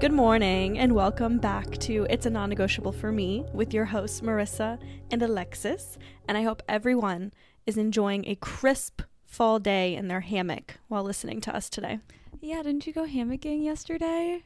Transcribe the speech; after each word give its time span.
Good 0.00 0.12
morning 0.12 0.78
and 0.78 0.94
welcome 0.94 1.36
back 1.36 1.76
to 1.80 2.06
It's 2.08 2.24
a 2.24 2.30
Non 2.30 2.48
Negotiable 2.48 2.90
for 2.90 3.12
Me 3.12 3.44
with 3.52 3.74
your 3.74 3.84
hosts 3.84 4.22
Marissa 4.22 4.78
and 5.10 5.20
Alexis. 5.22 5.98
And 6.26 6.38
I 6.38 6.42
hope 6.42 6.62
everyone 6.66 7.34
is 7.66 7.76
enjoying 7.76 8.26
a 8.26 8.34
crisp 8.36 9.02
fall 9.26 9.58
day 9.58 9.94
in 9.94 10.08
their 10.08 10.22
hammock 10.22 10.78
while 10.88 11.04
listening 11.04 11.42
to 11.42 11.54
us 11.54 11.68
today. 11.68 11.98
Yeah, 12.40 12.62
didn't 12.62 12.86
you 12.86 12.94
go 12.94 13.04
hammocking 13.04 13.62
yesterday? 13.62 14.42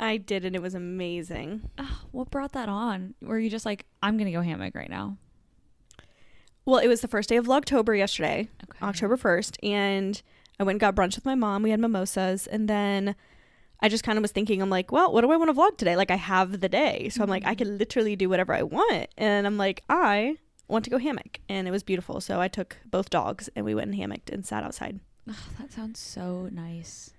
I 0.00 0.16
did, 0.16 0.46
and 0.46 0.56
it 0.56 0.62
was 0.62 0.74
amazing. 0.74 1.68
Oh, 1.76 2.04
what 2.12 2.30
brought 2.30 2.52
that 2.52 2.70
on? 2.70 3.16
Were 3.20 3.38
you 3.38 3.50
just 3.50 3.66
like, 3.66 3.84
I'm 4.02 4.16
gonna 4.16 4.32
go 4.32 4.40
hammock 4.40 4.74
right 4.74 4.88
now? 4.88 5.18
Well, 6.64 6.78
it 6.78 6.88
was 6.88 7.02
the 7.02 7.08
first 7.08 7.28
day 7.28 7.36
of 7.36 7.44
Vlogtober 7.44 7.98
yesterday, 7.98 8.48
Okay. 8.64 8.78
October 8.80 9.18
1st, 9.18 9.58
and 9.62 10.22
I 10.58 10.62
went 10.62 10.76
and 10.76 10.80
got 10.80 10.94
brunch 10.96 11.16
with 11.16 11.26
my 11.26 11.34
mom. 11.34 11.62
We 11.62 11.70
had 11.70 11.80
mimosas, 11.80 12.46
and 12.46 12.66
then 12.66 13.14
I 13.80 13.88
just 13.88 14.02
kind 14.04 14.18
of 14.18 14.22
was 14.22 14.32
thinking, 14.32 14.60
I'm 14.60 14.70
like, 14.70 14.90
well, 14.90 15.12
what 15.12 15.20
do 15.20 15.30
I 15.30 15.36
want 15.36 15.50
to 15.50 15.54
vlog 15.54 15.76
today? 15.76 15.94
Like, 15.96 16.10
I 16.10 16.16
have 16.16 16.60
the 16.60 16.68
day. 16.68 17.08
So 17.10 17.22
I'm 17.22 17.28
like, 17.28 17.44
I 17.46 17.54
Mhm. 17.54 17.58
can 17.58 17.78
literally 17.78 18.16
do 18.16 18.28
whatever 18.28 18.52
I 18.52 18.62
want. 18.62 19.08
And 19.16 19.46
I'm 19.46 19.56
like, 19.56 19.84
I 19.88 20.36
want 20.66 20.84
to 20.84 20.90
go 20.90 20.98
hammock. 20.98 21.38
And 21.48 21.68
it 21.68 21.70
was 21.70 21.82
beautiful. 21.84 22.20
So 22.20 22.40
I 22.40 22.48
took 22.48 22.76
both 22.84 23.08
dogs 23.10 23.48
and 23.54 23.64
we 23.64 23.74
went 23.74 23.88
and 23.90 23.94
hammocked 23.96 24.30
and 24.30 24.44
sat 24.44 24.64
outside. 24.64 24.98
Oh, 25.28 25.46
that 25.60 25.72
sounds 25.72 26.00
so 26.00 26.48
nice. 26.50 27.12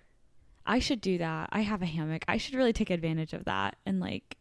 I 0.65 0.79
should 0.79 0.99
do 1.01 1.17
that. 1.17 1.49
I 1.51 1.61
have 1.61 1.81
a 1.81 1.85
hammock. 1.85 2.25
I 2.27 2.37
should 2.37 2.55
really 2.55 2.73
take 2.73 2.89
advantage 2.89 3.33
of 3.33 3.45
that 3.45 3.77
and 3.85 3.99
like 3.99 4.37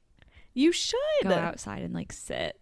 You 0.54 0.72
should. 0.72 0.98
go 1.22 1.34
outside 1.34 1.82
and 1.82 1.94
like 1.94 2.12
sit. 2.12 2.60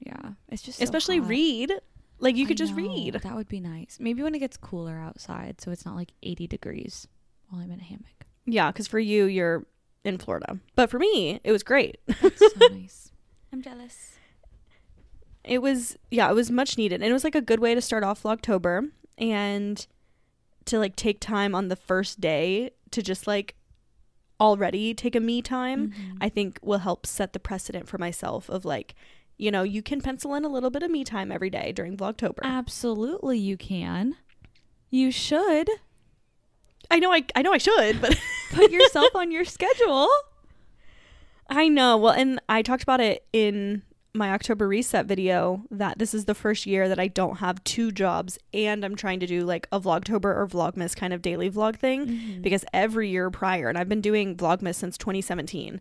Yeah, 0.00 0.32
it's 0.48 0.62
just 0.62 0.78
so 0.78 0.84
Especially 0.84 1.18
hot. 1.18 1.28
read. 1.28 1.72
Like, 2.18 2.36
you 2.36 2.44
I 2.44 2.48
could 2.48 2.56
just 2.58 2.72
know, 2.72 2.82
read. 2.82 3.14
That 3.14 3.34
would 3.36 3.48
be 3.48 3.60
nice. 3.60 3.98
Maybe 4.00 4.22
when 4.22 4.34
it 4.34 4.38
gets 4.40 4.56
cooler 4.56 4.98
outside, 4.98 5.60
so 5.60 5.70
it's 5.70 5.84
not 5.86 5.94
like 5.96 6.12
80 6.22 6.46
degrees 6.46 7.06
while 7.48 7.62
I'm 7.62 7.70
in 7.70 7.80
a 7.80 7.84
hammock. 7.84 8.25
Yeah, 8.46 8.70
because 8.70 8.86
for 8.86 8.98
you, 8.98 9.24
you're 9.26 9.66
in 10.04 10.18
Florida. 10.18 10.58
But 10.76 10.88
for 10.88 10.98
me, 10.98 11.40
it 11.44 11.52
was 11.52 11.62
great. 11.62 11.98
That's 12.22 12.38
so 12.54 12.66
nice. 12.70 13.12
I'm 13.52 13.60
jealous. 13.62 14.12
it 15.44 15.62
was 15.62 15.96
yeah 16.10 16.28
it 16.30 16.34
was 16.34 16.50
much 16.50 16.76
needed 16.76 17.00
and 17.00 17.08
it 17.08 17.12
was 17.12 17.24
like 17.24 17.34
a 17.36 17.40
good 17.40 17.60
way 17.60 17.74
to 17.74 17.80
start 17.80 18.02
off 18.02 18.22
vlogtober 18.24 18.90
and 19.18 19.86
to 20.64 20.78
like 20.78 20.96
take 20.96 21.20
time 21.20 21.54
on 21.54 21.68
the 21.68 21.76
first 21.76 22.20
day 22.20 22.70
to 22.90 23.00
just 23.02 23.26
like 23.28 23.54
already 24.40 24.92
take 24.92 25.14
a 25.14 25.20
me 25.20 25.40
time 25.40 25.90
Mhm. 25.90 26.18
i 26.20 26.28
think 26.28 26.58
will 26.62 26.80
help 26.80 27.06
set 27.06 27.32
the 27.32 27.38
precedent 27.38 27.88
for 27.88 27.96
myself 27.96 28.50
of 28.50 28.64
like 28.64 28.94
you 29.38 29.50
know 29.52 29.62
you 29.62 29.82
can 29.82 30.00
pencil 30.00 30.34
in 30.34 30.44
a 30.44 30.48
little 30.48 30.68
bit 30.70 30.82
of 30.82 30.90
me 30.90 31.04
time 31.04 31.30
every 31.32 31.48
day 31.50 31.72
during 31.72 31.96
vlogtober 31.96 32.40
Absolutely, 32.42 33.38
you 33.38 33.56
can. 33.56 34.16
You 34.90 35.10
should 35.10 35.70
i 36.90 36.98
know 36.98 37.12
i 37.12 37.24
i 37.34 37.42
know 37.42 37.52
i 37.52 37.58
should 37.58 38.00
but 38.00 38.18
put 38.52 38.70
yourself 38.70 39.14
on 39.14 39.30
your 39.30 39.44
schedule. 39.44 40.08
I 41.48 41.68
know. 41.68 41.96
Well, 41.96 42.12
and 42.12 42.40
I 42.48 42.62
talked 42.62 42.82
about 42.82 43.00
it 43.00 43.24
in 43.32 43.82
my 44.14 44.32
October 44.32 44.66
reset 44.66 45.06
video 45.06 45.62
that 45.70 45.98
this 45.98 46.12
is 46.14 46.24
the 46.24 46.34
first 46.34 46.66
year 46.66 46.88
that 46.88 46.98
I 46.98 47.06
don't 47.06 47.36
have 47.36 47.62
two 47.62 47.92
jobs 47.92 48.36
and 48.52 48.84
I'm 48.84 48.96
trying 48.96 49.20
to 49.20 49.26
do 49.28 49.44
like 49.44 49.68
a 49.70 49.78
Vlogtober 49.78 50.24
or 50.24 50.48
Vlogmas 50.48 50.96
kind 50.96 51.12
of 51.12 51.22
daily 51.22 51.48
vlog 51.50 51.76
thing 51.76 52.06
Mhm. 52.06 52.42
because 52.42 52.64
every 52.72 53.10
year 53.10 53.30
prior, 53.30 53.68
and 53.68 53.76
I've 53.78 53.88
been 53.88 54.00
doing 54.00 54.36
Vlogmas 54.36 54.74
since 54.76 54.96
2017, 54.98 55.80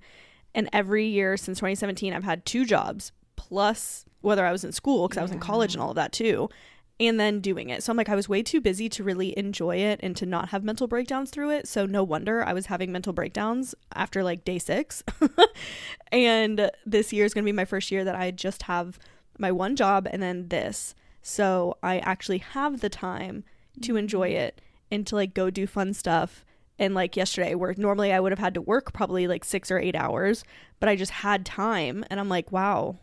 and 0.53 0.69
every 0.73 1.07
year 1.07 1.35
since 1.37 1.57
2017, 1.59 2.13
I've 2.13 2.23
had 2.25 2.45
two 2.45 2.65
jobs 2.65 3.11
plus 3.35 4.05
whether 4.21 4.45
I 4.45 4.51
was 4.51 4.63
in 4.63 4.71
school 4.71 5.07
because 5.07 5.17
I 5.17 5.21
was 5.23 5.31
in 5.31 5.39
college 5.39 5.73
and 5.73 5.81
all 5.81 5.89
of 5.91 5.95
that 5.95 6.11
too. 6.11 6.49
And 6.97 7.19
then 7.19 7.41
doing 7.41 7.69
it. 7.69 7.83
So 7.83 7.91
I'm 7.91 7.97
like, 7.97 8.07
I 8.07 8.15
was 8.15 8.29
way 8.29 8.41
too 8.41 8.61
busy 8.61 8.87
to 8.87 9.03
really 9.03 9.37
enjoy 9.37 9.77
it 9.77 9.99
and 10.01 10.15
to 10.15 10.25
not 10.25 10.49
have 10.49 10.63
mental 10.63 10.87
breakdowns 10.87 11.29
through 11.29 11.51
it. 11.51 11.67
So 11.67 11.85
no 11.85 12.03
wonder 12.03 12.41
I 12.41 12.53
was 12.53 12.67
having 12.67 12.89
mental 12.89 13.11
breakdowns 13.11 13.75
after 13.93 14.23
like 14.23 14.45
day 14.45 14.59
six. 14.59 15.03
and 16.13 16.71
this 16.85 17.11
year 17.11 17.25
is 17.25 17.33
going 17.33 17.43
to 17.43 17.51
be 17.51 17.55
my 17.55 17.65
first 17.65 17.91
year 17.91 18.05
that 18.05 18.15
I 18.15 18.31
just 18.31 18.63
have 18.63 18.97
my 19.37 19.51
one 19.51 19.75
job 19.75 20.07
and 20.09 20.23
then 20.23 20.47
this. 20.47 20.95
So 21.21 21.77
I 21.83 21.99
actually 21.99 22.37
have 22.37 22.81
the 22.81 22.89
time 22.89 23.43
to 23.81 23.95
enjoy 23.95 24.29
mm-hmm. 24.29 24.41
it 24.43 24.61
and 24.91 25.05
to 25.07 25.15
like 25.15 25.33
go 25.33 25.49
do 25.49 25.67
fun 25.67 25.93
stuff. 25.93 26.45
And 26.77 26.93
like 26.93 27.15
yesterday, 27.15 27.55
where 27.55 27.73
normally 27.77 28.11
I 28.11 28.19
would 28.19 28.31
have 28.31 28.39
had 28.39 28.53
to 28.55 28.61
work 28.61 28.93
probably 28.93 29.27
like 29.27 29.45
six 29.45 29.71
or 29.71 29.79
eight 29.79 29.95
hours, 29.95 30.43
but 30.79 30.89
I 30.89 30.95
just 30.95 31.11
had 31.11 31.45
time. 31.45 32.03
And 32.09 32.19
I'm 32.19 32.27
like, 32.27 32.51
wow, 32.51 32.97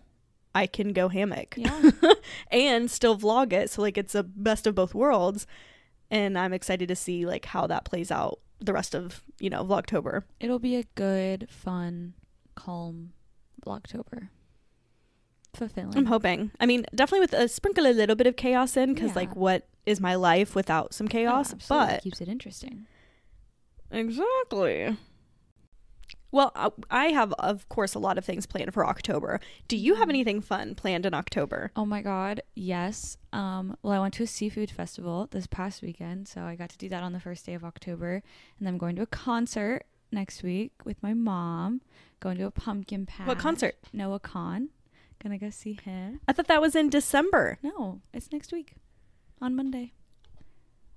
I 0.54 0.66
can 0.66 0.92
go 0.92 1.08
hammock 1.08 1.54
Yeah. 1.56 1.90
and 2.50 2.90
still 2.90 3.16
vlog 3.18 3.52
it. 3.52 3.70
So 3.70 3.82
like 3.82 3.96
it's 3.96 4.14
a 4.14 4.22
best 4.22 4.66
of 4.66 4.74
both 4.74 4.94
worlds. 4.94 5.46
And 6.10 6.38
I'm 6.38 6.52
excited 6.52 6.88
to 6.88 6.96
see 6.96 7.24
like 7.24 7.46
how 7.46 7.66
that 7.68 7.84
plays 7.84 8.10
out 8.10 8.38
the 8.60 8.72
rest 8.74 8.94
of, 8.94 9.22
you 9.40 9.48
know, 9.50 9.64
Vlogtober. 9.64 10.22
It'll 10.40 10.58
be 10.58 10.76
a 10.76 10.84
good, 10.94 11.48
fun, 11.50 12.12
calm 12.54 13.12
Vlogtober. 13.66 14.28
Fulfilling. 15.54 15.96
I'm 15.96 16.06
hoping. 16.06 16.50
I 16.60 16.66
mean, 16.66 16.84
definitely 16.94 17.20
with 17.20 17.32
a 17.34 17.48
sprinkle 17.48 17.86
a 17.86 17.92
little 17.92 18.16
bit 18.16 18.26
of 18.26 18.36
chaos 18.36 18.76
in 18.76 18.94
because 18.94 19.10
Yeah. 19.10 19.16
like 19.16 19.36
what 19.36 19.66
is 19.86 20.00
my 20.00 20.14
life 20.14 20.54
without 20.54 20.94
some 20.94 21.06
Oh, 21.06 21.10
chaos? 21.10 21.52
absolutely. 21.52 21.94
but 21.94 22.02
keeps 22.02 22.20
it 22.20 22.28
interesting. 22.28 22.86
Exactly. 23.90 24.96
Well, 26.32 26.50
uh, 26.56 26.70
I 26.90 27.06
have, 27.08 27.32
of 27.34 27.68
course, 27.68 27.94
a 27.94 27.98
lot 27.98 28.16
of 28.18 28.24
things 28.24 28.46
planned 28.46 28.72
for 28.74 28.86
October. 28.86 29.38
Do 29.68 29.76
you 29.76 29.96
have 29.96 30.06
Mhm. 30.08 30.12
anything 30.12 30.40
fun 30.40 30.74
planned 30.74 31.04
in 31.06 31.12
October? 31.14 31.70
Oh 31.76 31.84
my 31.84 32.00
god, 32.02 32.40
yes. 32.54 33.18
Um, 33.34 33.76
well, 33.82 33.92
I 33.92 34.00
went 34.00 34.14
to 34.14 34.22
a 34.22 34.26
seafood 34.26 34.70
festival 34.70 35.28
this 35.30 35.46
past 35.46 35.82
weekend, 35.82 36.26
so 36.28 36.42
I 36.44 36.56
got 36.56 36.70
to 36.70 36.78
do 36.78 36.88
that 36.88 37.02
on 37.02 37.12
the 37.12 37.20
first 37.20 37.44
day 37.46 37.52
of 37.54 37.62
October, 37.64 38.14
and 38.58 38.66
then 38.66 38.68
I'm 38.74 38.78
going 38.78 38.96
to 38.96 39.02
a 39.02 39.06
concert 39.06 39.84
next 40.10 40.42
week 40.42 40.72
with 40.84 41.02
my 41.02 41.12
mom. 41.14 41.82
Going 42.20 42.38
to 42.38 42.46
a 42.46 42.50
pumpkin 42.50 43.04
patch. 43.04 43.26
What 43.26 43.38
concert? 43.38 43.76
Noah 43.92 44.20
Kahan. 44.20 44.68
Gonna 45.22 45.38
go 45.38 45.50
see 45.50 45.74
him. 45.74 46.20
I 46.26 46.32
thought 46.32 46.48
that 46.48 46.60
was 46.62 46.74
in 46.74 46.88
December. 46.88 47.58
No, 47.62 48.00
it's 48.12 48.32
next 48.32 48.52
week, 48.52 48.74
on 49.40 49.54
Monday. 49.54 49.92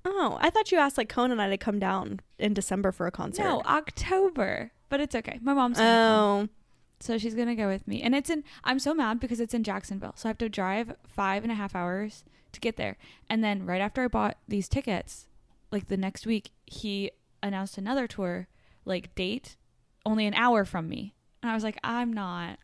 Oh, 0.05 0.37
I 0.39 0.49
thought 0.51 0.71
you 0.71 0.77
asked 0.77 0.97
like 0.97 1.09
Conan 1.09 1.31
and 1.33 1.41
I 1.41 1.49
to 1.49 1.57
come 1.57 1.79
down 1.79 2.19
in 2.37 2.53
December 2.53 2.91
for 2.91 3.07
a 3.07 3.11
concert. 3.11 3.43
No, 3.43 3.61
October. 3.65 4.71
But 4.87 5.01
it's 5.01 5.15
okay. 5.15 5.39
My 5.41 5.53
mom's 5.53 5.77
gonna 5.77 5.89
come. 5.89 6.19
Oh, 6.45 6.47
So 6.99 7.17
she's 7.17 7.33
gonna 7.35 7.55
go 7.55 7.67
with 7.67 7.87
me. 7.87 8.01
And 8.01 8.13
it's 8.13 8.29
in 8.29 8.43
I'm 8.63 8.79
so 8.79 8.93
mad 8.93 9.19
because 9.19 9.39
it's 9.39 9.53
in 9.53 9.63
Jacksonville. 9.63 10.13
So 10.15 10.27
I 10.27 10.29
have 10.29 10.37
to 10.37 10.49
drive 10.49 10.95
five 11.07 11.43
and 11.43 11.51
a 11.51 11.55
half 11.55 11.75
hours 11.75 12.23
to 12.51 12.59
get 12.59 12.77
there. 12.77 12.97
And 13.29 13.43
then 13.43 13.65
right 13.65 13.81
after 13.81 14.03
I 14.03 14.07
bought 14.07 14.37
these 14.47 14.69
tickets, 14.69 15.27
like 15.71 15.87
the 15.87 15.97
next 15.97 16.25
week, 16.27 16.51
he 16.65 17.11
announced 17.41 17.77
another 17.77 18.07
tour, 18.07 18.47
like 18.85 19.13
date, 19.15 19.57
only 20.05 20.27
an 20.27 20.35
hour 20.35 20.65
from 20.65 20.87
me. 20.87 21.15
And 21.41 21.51
I 21.51 21.55
was 21.55 21.63
like, 21.63 21.79
I'm 21.83 22.13
not 22.13 22.59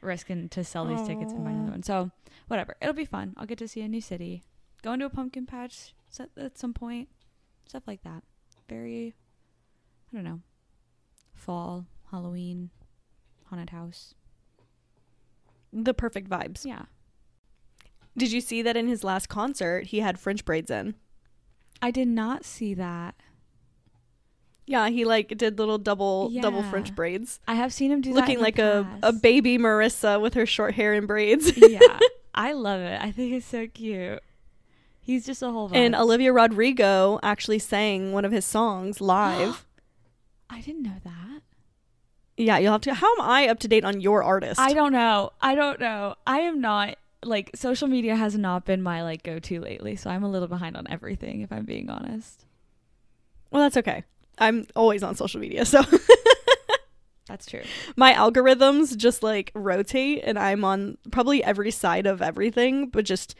risking 0.00 0.48
to 0.50 0.64
sell 0.64 0.86
these 0.86 1.06
tickets 1.06 1.32
and 1.32 1.44
buy 1.44 1.50
another 1.50 1.72
one. 1.72 1.82
So 1.82 2.10
whatever. 2.48 2.76
It'll 2.80 2.94
be 2.94 3.04
fun. 3.04 3.34
I'll 3.36 3.46
get 3.46 3.58
to 3.58 3.68
see 3.68 3.82
a 3.82 3.88
new 3.88 4.00
city. 4.00 4.42
Go 4.82 4.92
into 4.94 5.06
a 5.06 5.10
pumpkin 5.10 5.46
patch 5.46 5.94
at 6.20 6.58
some 6.58 6.72
point. 6.74 7.08
Stuff 7.68 7.84
like 7.86 8.02
that. 8.02 8.22
Very 8.68 9.14
I 10.12 10.16
don't 10.16 10.24
know. 10.24 10.40
Fall, 11.34 11.86
Halloween, 12.10 12.70
haunted 13.46 13.70
house. 13.70 14.14
the 15.72 15.92
perfect 15.94 16.28
vibes. 16.30 16.64
Yeah. 16.64 16.84
Did 18.16 18.30
you 18.30 18.40
see 18.40 18.62
that 18.62 18.76
in 18.76 18.86
his 18.86 19.02
last 19.02 19.28
concert 19.28 19.86
he 19.86 20.00
had 20.00 20.18
French 20.20 20.44
braids 20.44 20.70
in? 20.70 20.94
I 21.82 21.90
did 21.90 22.06
not 22.08 22.44
see 22.44 22.74
that. 22.74 23.16
Yeah, 24.66 24.88
he 24.88 25.04
like 25.04 25.36
did 25.36 25.58
little 25.58 25.78
double 25.78 26.30
double 26.40 26.62
French 26.62 26.94
braids, 26.94 27.40
I 27.46 27.54
have 27.54 27.72
seen 27.72 27.90
him 27.90 28.00
do 28.00 28.14
that. 28.14 28.20
looking 28.20 28.40
like 28.40 28.58
a 28.58 28.86
a 29.02 29.12
baby 29.12 29.58
Marissa 29.58 30.20
with 30.20 30.34
her 30.34 30.46
short 30.46 30.74
hair 30.74 30.94
and 30.94 31.06
braids. 31.06 31.52
yeah. 31.56 31.98
I 32.34 32.52
love 32.52 32.80
it. 32.80 33.00
I 33.00 33.10
think 33.12 33.32
it's 33.34 33.46
so 33.46 33.66
cute. 33.66 34.20
He's 35.04 35.26
just 35.26 35.42
a 35.42 35.50
whole 35.50 35.68
vibe. 35.68 35.76
And 35.76 35.94
Olivia 35.94 36.32
Rodrigo 36.32 37.20
actually 37.22 37.58
sang 37.58 38.12
one 38.12 38.24
of 38.24 38.32
his 38.32 38.44
songs 38.46 39.00
live. 39.00 39.64
I 40.50 40.60
didn't 40.62 40.82
know 40.82 40.96
that. 41.04 41.42
yeah, 42.36 42.58
you'll 42.58 42.72
have 42.72 42.80
to. 42.82 42.94
How 42.94 43.12
am 43.14 43.20
I 43.20 43.48
up 43.48 43.58
to 43.60 43.68
date 43.68 43.84
on 43.84 44.00
your 44.00 44.22
artist? 44.22 44.58
I 44.58 44.72
don't 44.72 44.92
know. 44.92 45.30
I 45.42 45.54
don't 45.54 45.78
know. 45.78 46.14
I 46.26 46.40
am 46.40 46.60
not 46.60 46.96
like 47.22 47.50
social 47.54 47.86
media 47.88 48.16
has 48.16 48.36
not 48.36 48.64
been 48.64 48.82
my 48.82 49.02
like 49.02 49.22
go 49.22 49.38
to 49.38 49.60
lately, 49.60 49.94
so 49.96 50.10
I'm 50.10 50.24
a 50.24 50.30
little 50.30 50.48
behind 50.48 50.76
on 50.76 50.86
everything 50.88 51.40
if 51.42 51.52
I'm 51.52 51.64
being 51.64 51.90
honest. 51.90 52.44
Well, 53.50 53.62
that's 53.62 53.76
okay. 53.78 54.04
I'm 54.38 54.66
always 54.74 55.02
on 55.02 55.14
social 55.14 55.40
media, 55.40 55.64
so 55.64 55.82
That's 57.26 57.46
true. 57.46 57.62
my 57.96 58.12
algorithms 58.12 58.96
just 58.96 59.22
like 59.22 59.50
rotate, 59.54 60.22
and 60.24 60.38
I'm 60.38 60.64
on 60.64 60.98
probably 61.10 61.42
every 61.42 61.70
side 61.70 62.06
of 62.06 62.20
everything, 62.20 62.88
but 62.90 63.04
just 63.06 63.34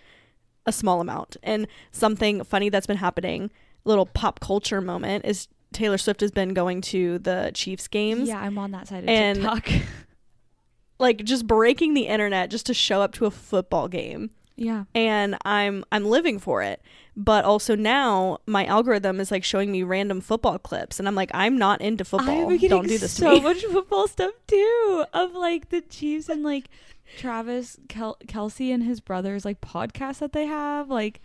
a 0.67 0.73
small 0.73 1.01
amount. 1.01 1.37
And 1.43 1.67
something 1.93 2.43
funny 2.45 2.69
that's 2.69 2.87
been 2.87 2.97
happening, 2.99 3.51
little 3.85 4.07
pop 4.07 4.41
culture 4.41 4.81
moment, 4.81 5.25
is 5.25 5.49
Taylor 5.73 5.99
Swift 5.99 6.21
has 6.21 6.31
been 6.31 6.55
going 6.55 6.81
to 6.83 7.19
the 7.19 7.51
Chiefs 7.55 7.89
games. 7.89 8.29
Yeah, 8.29 8.41
I'm 8.41 8.57
on 8.59 8.71
that 8.73 8.89
side 8.89 9.03
of 9.05 9.09
And- 9.09 9.37
TikTok. 9.43 9.69
like 10.99 11.25
just 11.25 11.47
breaking 11.47 11.95
the 11.95 12.07
internet 12.07 12.51
just 12.51 12.67
to 12.67 12.75
show 12.75 13.03
up 13.03 13.13
to 13.15 13.27
a 13.27 13.31
football 13.31 13.89
game. 13.89 14.31
Yeah. 14.57 14.85
and 14.95 15.37
I'm 15.45 15.85
I'm 15.91 16.05
living 16.05 16.39
for 16.39 16.63
it. 16.63 16.81
But 17.17 17.45
also 17.45 17.75
now 17.75 18.39
my 18.47 18.65
algorithm 18.67 19.19
is 19.19 19.33
like 19.33 19.43
showing 19.43 19.73
me 19.73 19.83
random 19.83 20.21
football 20.21 20.61
clips 20.61 21.01
and 21.01 21.09
I'm 21.09 21.17
like 21.17 21.33
I'm 21.35 21.59
not 21.59 21.81
into 21.81 22.05
football. 22.05 22.53
I'm 22.53 22.57
Don't 22.59 22.87
do 22.87 22.97
this 22.97 23.15
so 23.15 23.31
to 23.31 23.35
me. 23.35 23.41
much 23.41 23.65
football 23.65 24.07
stuff 24.07 24.33
too 24.47 25.05
of 25.13 25.33
like 25.33 25.71
the 25.71 25.81
Chiefs 25.81 26.29
and 26.29 26.45
like 26.45 26.71
Travis 27.17 27.79
Kel- 27.89 28.17
Kelce 28.27 28.73
and 28.73 28.83
his 28.83 29.01
brothers 29.01 29.45
like 29.45 29.61
podcast 29.61 30.19
that 30.19 30.33
they 30.33 30.47
have 30.47 30.89
like 30.91 31.21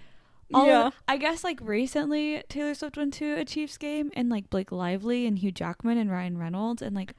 all 0.53 0.65
yeah. 0.65 0.89
I 1.07 1.17
guess 1.17 1.43
like 1.43 1.59
recently 1.61 2.41
Taylor 2.49 2.73
Swift 2.73 2.97
went 2.97 3.13
to 3.15 3.35
a 3.35 3.45
Chiefs 3.45 3.77
game 3.77 4.11
and 4.15 4.29
like 4.29 4.49
Blake 4.49 4.71
Lively 4.71 5.25
and 5.27 5.37
Hugh 5.37 5.51
Jackman 5.51 5.97
and 5.97 6.09
Ryan 6.11 6.37
Reynolds 6.37 6.81
and 6.81 6.95
like 6.95 7.11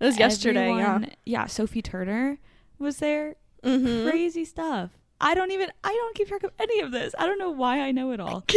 It 0.00 0.04
was 0.06 0.18
yesterday, 0.18 0.70
everyone- 0.70 1.10
yeah 1.26 1.46
Sophie 1.46 1.82
Turner 1.82 2.38
was 2.78 2.98
there 2.98 3.36
yeah. 3.62 3.70
Mhm. 3.76 4.08
crazy 4.10 4.44
stuff 4.44 4.90
I 5.20 5.34
don't 5.34 5.50
even 5.50 5.70
I 5.84 5.88
don't 5.92 6.14
keep 6.14 6.28
track 6.28 6.44
of 6.44 6.52
any 6.58 6.80
of 6.80 6.92
this 6.92 7.14
I 7.18 7.26
don't 7.26 7.38
know 7.38 7.50
why 7.50 7.80
I 7.80 7.90
know 7.92 8.12
it 8.12 8.20
all 8.20 8.44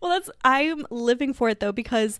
Well, 0.00 0.10
that's 0.10 0.30
I'm 0.44 0.84
living 0.90 1.32
for 1.32 1.48
it 1.48 1.60
though 1.60 1.72
because 1.72 2.18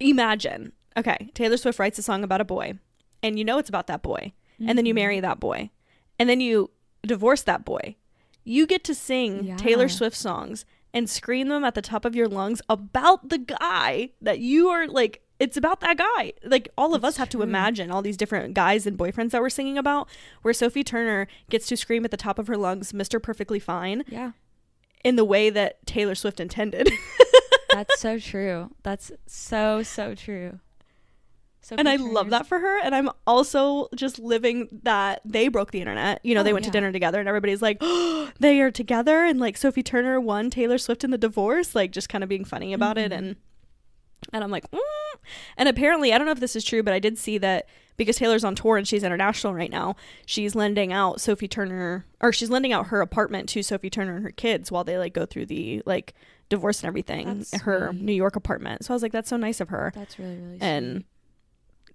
imagine, 0.00 0.72
okay, 0.96 1.30
Taylor 1.34 1.56
Swift 1.56 1.78
writes 1.78 1.98
a 1.98 2.02
song 2.02 2.24
about 2.24 2.40
a 2.40 2.44
boy, 2.44 2.74
and 3.22 3.38
you 3.38 3.44
know 3.44 3.58
it's 3.58 3.68
about 3.68 3.86
that 3.88 4.02
boy, 4.02 4.32
and 4.60 4.76
then 4.78 4.86
you 4.86 4.92
Mhm. 4.92 4.96
marry 4.96 5.20
that 5.20 5.40
boy, 5.40 5.70
and 6.18 6.28
then 6.28 6.40
you 6.40 6.70
divorce 7.02 7.42
that 7.42 7.64
boy. 7.64 7.96
You 8.44 8.66
get 8.66 8.84
to 8.84 8.94
sing 8.94 9.44
Yeah. 9.44 9.56
Taylor 9.56 9.88
Swift 9.88 10.16
songs 10.16 10.64
and 10.94 11.10
scream 11.10 11.48
them 11.48 11.64
at 11.64 11.74
the 11.74 11.82
top 11.82 12.04
of 12.04 12.14
your 12.16 12.28
lungs 12.28 12.62
about 12.68 13.28
the 13.28 13.38
guy 13.38 14.10
that 14.20 14.38
you 14.38 14.68
are 14.68 14.86
like. 14.86 15.22
It's 15.38 15.58
about 15.58 15.80
that 15.80 15.98
guy. 15.98 16.32
Like 16.42 16.70
all 16.78 16.94
of 16.94 17.02
That's 17.02 17.16
us 17.16 17.18
have 17.18 17.28
to 17.30 17.42
imagine 17.42 17.90
all 17.90 18.00
these 18.00 18.16
different 18.16 18.54
guys 18.54 18.86
and 18.86 18.96
boyfriends 18.96 19.32
that 19.32 19.42
we're 19.42 19.50
singing 19.50 19.76
about. 19.76 20.08
Where 20.40 20.54
Sophie 20.54 20.82
Turner 20.82 21.26
gets 21.50 21.66
to 21.66 21.76
scream 21.76 22.06
at 22.06 22.10
the 22.10 22.16
top 22.16 22.38
of 22.38 22.46
her 22.46 22.56
lungs, 22.56 22.92
"Mr. 22.92 23.22
Perfectly 23.22 23.58
Fine," 23.60 24.04
yeah 24.08 24.32
in 25.04 25.16
the 25.16 25.26
way 25.26 25.50
that 25.50 25.84
Taylor 25.86 26.14
Swift 26.14 26.40
intended. 26.40 26.90
That's 27.70 28.00
so 28.00 28.18
true. 28.18 28.70
That's 28.82 29.12
so 29.26 29.82
so 29.82 30.14
true. 30.14 30.60
And 31.76 31.88
I 31.88 31.96
love 31.96 32.30
that 32.30 32.46
for 32.46 32.58
her. 32.58 32.80
And 32.82 32.94
I'm 32.94 33.10
also 33.26 33.88
just 33.94 34.18
living 34.18 34.68
that 34.82 35.20
they 35.24 35.48
broke 35.48 35.72
the 35.72 35.80
internet. 35.80 36.20
You 36.24 36.34
know, 36.34 36.40
Oh, 36.40 36.44
they 36.44 36.52
went 36.52 36.64
to 36.66 36.70
dinner 36.70 36.92
together, 36.92 37.18
and 37.18 37.28
everybody's 37.28 37.62
like, 37.62 37.78
oh, 37.80 38.30
they 38.38 38.60
are 38.60 38.70
together. 38.70 39.24
And 39.24 39.40
like 39.40 39.56
Sophie 39.56 39.82
Turner 39.82 40.20
won 40.20 40.50
Taylor 40.50 40.78
Swift 40.78 41.02
in 41.04 41.10
the 41.10 41.18
divorce, 41.18 41.74
like 41.74 41.90
just 41.92 42.08
kind 42.08 42.22
of 42.22 42.28
being 42.28 42.44
funny 42.44 42.72
about 42.72 42.98
it. 42.98 43.10
Mhm. 43.12 43.18
And 43.18 43.36
and 44.32 44.42
I'm 44.42 44.50
like, 44.50 44.68
mm. 44.70 44.78
and 45.56 45.68
apparently, 45.68 46.12
I 46.12 46.18
don't 46.18 46.26
know 46.26 46.32
if 46.32 46.40
this 46.40 46.56
is 46.56 46.64
true, 46.64 46.82
but 46.82 46.94
I 46.94 46.98
did 46.98 47.18
see 47.18 47.38
that 47.38 47.68
because 47.96 48.16
Taylor's 48.16 48.44
on 48.44 48.54
tour 48.54 48.76
and 48.76 48.86
she's 48.88 49.02
international 49.04 49.54
right 49.54 49.70
now, 49.70 49.94
she's 50.24 50.54
lending 50.54 50.92
out 50.92 51.20
Sophie 51.20 51.48
Turner, 51.48 52.06
or 52.20 52.32
she's 52.32 52.50
lending 52.50 52.72
out 52.72 52.88
her 52.88 53.00
apartment 53.00 53.48
to 53.50 53.62
Sophie 53.62 53.90
Turner 53.90 54.16
and 54.16 54.24
her 54.24 54.30
kids 54.30 54.70
while 54.72 54.84
they 54.84 54.98
like 54.98 55.12
go 55.14 55.26
through 55.26 55.46
the 55.46 55.82
like 55.86 56.14
divorce 56.48 56.80
and 56.82 56.88
everything, 56.88 57.38
That's 57.38 57.60
her 57.62 57.90
sweet. 57.92 58.02
New 58.02 58.12
York 58.12 58.36
apartment. 58.36 58.84
So 58.84 58.92
I 58.92 58.96
was 58.96 59.02
like, 59.02 59.12
that's 59.12 59.28
so 59.28 59.36
nice 59.36 59.60
of 59.60 59.68
her 59.68 59.92
That's 59.94 60.18
really 60.18 60.36
really 60.38 60.58
and 60.60 60.92
sweet. 60.96 61.06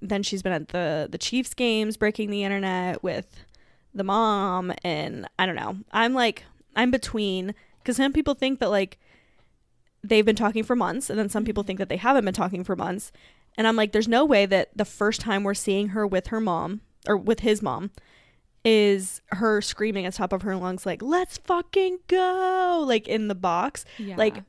Then 0.01 0.23
she's 0.23 0.41
been 0.41 0.53
at 0.53 0.69
the 0.69 1.07
the 1.11 1.17
Chiefs 1.17 1.53
games 1.53 1.97
breaking 1.97 2.29
the 2.29 2.43
internet 2.43 3.03
with 3.03 3.43
the 3.93 4.03
mom 4.03 4.73
and 4.83 5.27
I 5.37 5.45
don't 5.45 5.55
know. 5.55 5.77
I'm 5.91 6.13
like 6.13 6.43
I'm 6.75 6.91
between 6.91 7.53
cuz 7.83 7.97
some 7.97 8.13
people 8.13 8.33
think 8.33 8.59
that 8.59 8.69
like 8.69 8.99
they've 10.03 10.25
been 10.25 10.35
talking 10.35 10.63
for 10.63 10.75
months 10.75 11.09
and 11.09 11.19
then 11.19 11.29
some 11.29 11.45
people 11.45 11.63
mm-hmm. 11.63 11.67
think 11.67 11.79
that 11.79 11.89
they 11.89 11.97
haven't 11.97 12.25
been 12.25 12.33
talking 12.33 12.63
for 12.63 12.75
months. 12.75 13.11
And 13.57 13.67
I'm 13.67 13.75
like 13.75 13.91
there's 13.91 14.07
no 14.07 14.25
way 14.25 14.45
that 14.45 14.69
the 14.75 14.85
first 14.85 15.21
time 15.21 15.43
we're 15.43 15.53
seeing 15.53 15.89
her 15.89 16.07
with 16.07 16.27
her 16.27 16.39
mom 16.39 16.81
or 17.07 17.17
with 17.17 17.41
his 17.41 17.61
mom 17.61 17.91
is 18.63 19.21
her 19.29 19.59
screaming 19.59 20.05
at 20.05 20.13
the 20.13 20.17
top 20.17 20.31
of 20.31 20.43
her 20.43 20.55
lungs 20.55 20.85
like 20.85 21.01
let's 21.01 21.39
fucking 21.39 21.97
go 22.05 22.83
like 22.85 23.07
in 23.07 23.27
the 23.27 23.33
box 23.33 23.85
yeah. 23.97 24.15
like 24.15 24.43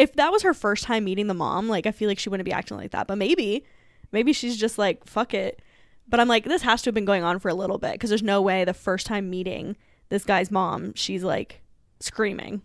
if 0.00 0.14
that 0.14 0.32
was 0.32 0.42
her 0.42 0.54
first 0.54 0.84
time 0.84 1.04
meeting 1.04 1.26
the 1.26 1.34
mom, 1.34 1.68
like 1.68 1.86
I 1.86 1.92
feel 1.92 2.08
like 2.08 2.18
she 2.18 2.30
wouldn't 2.30 2.46
be 2.46 2.52
acting 2.52 2.78
like 2.78 2.92
that. 2.92 3.06
But 3.06 3.18
maybe, 3.18 3.64
maybe 4.12 4.32
she's 4.32 4.56
just 4.56 4.78
like 4.78 5.04
fuck 5.06 5.34
it. 5.34 5.60
But 6.08 6.18
I'm 6.20 6.26
like, 6.28 6.44
this 6.44 6.62
has 6.62 6.82
to 6.82 6.88
have 6.88 6.94
been 6.94 7.04
going 7.04 7.22
on 7.22 7.38
for 7.38 7.48
a 7.48 7.54
little 7.54 7.78
bit 7.78 7.92
because 7.92 8.10
there's 8.10 8.22
no 8.22 8.42
way 8.42 8.64
the 8.64 8.74
first 8.74 9.06
time 9.06 9.30
meeting 9.30 9.76
this 10.08 10.24
guy's 10.24 10.50
mom, 10.50 10.92
she's 10.94 11.22
like 11.22 11.62
screaming. 12.00 12.62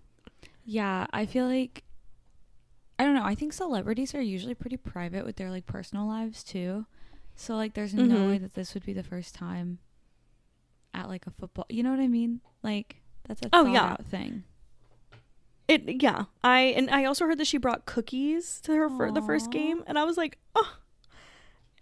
yeah, 0.65 1.05
I 1.13 1.25
feel 1.27 1.45
like 1.45 1.83
I 2.97 3.03
don't 3.03 3.13
know. 3.13 3.23
I 3.25 3.35
think 3.35 3.53
celebrities 3.53 4.15
are 4.15 4.21
usually 4.21 4.55
pretty 4.55 4.77
private 4.77 5.25
with 5.25 5.35
their 5.35 5.51
like 5.51 5.65
personal 5.65 6.07
lives 6.07 6.43
too. 6.43 6.85
So 7.35 7.55
like 7.55 7.73
there's 7.73 7.93
no 7.93 8.03
Mhm. 8.15 8.29
way 8.29 8.37
that 8.39 8.53
this 8.53 8.73
would 8.73 8.85
be 8.85 8.93
the 8.93 9.03
first 9.03 9.35
time 9.35 9.79
at 10.93 11.07
like 11.09 11.27
a 11.27 11.31
football. 11.31 11.65
You 11.69 11.83
know 11.83 11.91
what 11.91 11.99
I 11.99 12.07
mean? 12.07 12.39
Like 12.63 13.01
that's 13.27 13.41
a 13.41 13.49
Oh, 13.53 13.65
yeah. 13.65 13.97
thing. 13.97 14.43
It 15.67 16.01
yeah. 16.01 16.25
I 16.43 16.59
and 16.77 16.89
I 16.89 17.05
also 17.05 17.25
heard 17.25 17.37
that 17.39 17.47
she 17.47 17.57
brought 17.57 17.85
cookies 17.85 18.61
to 18.61 18.73
her 18.75 18.89
for 18.89 19.11
the 19.11 19.21
first 19.21 19.51
game, 19.51 19.83
and 19.87 19.99
I 19.99 20.03
was 20.03 20.15
like, 20.17 20.37
oh. 20.55 20.77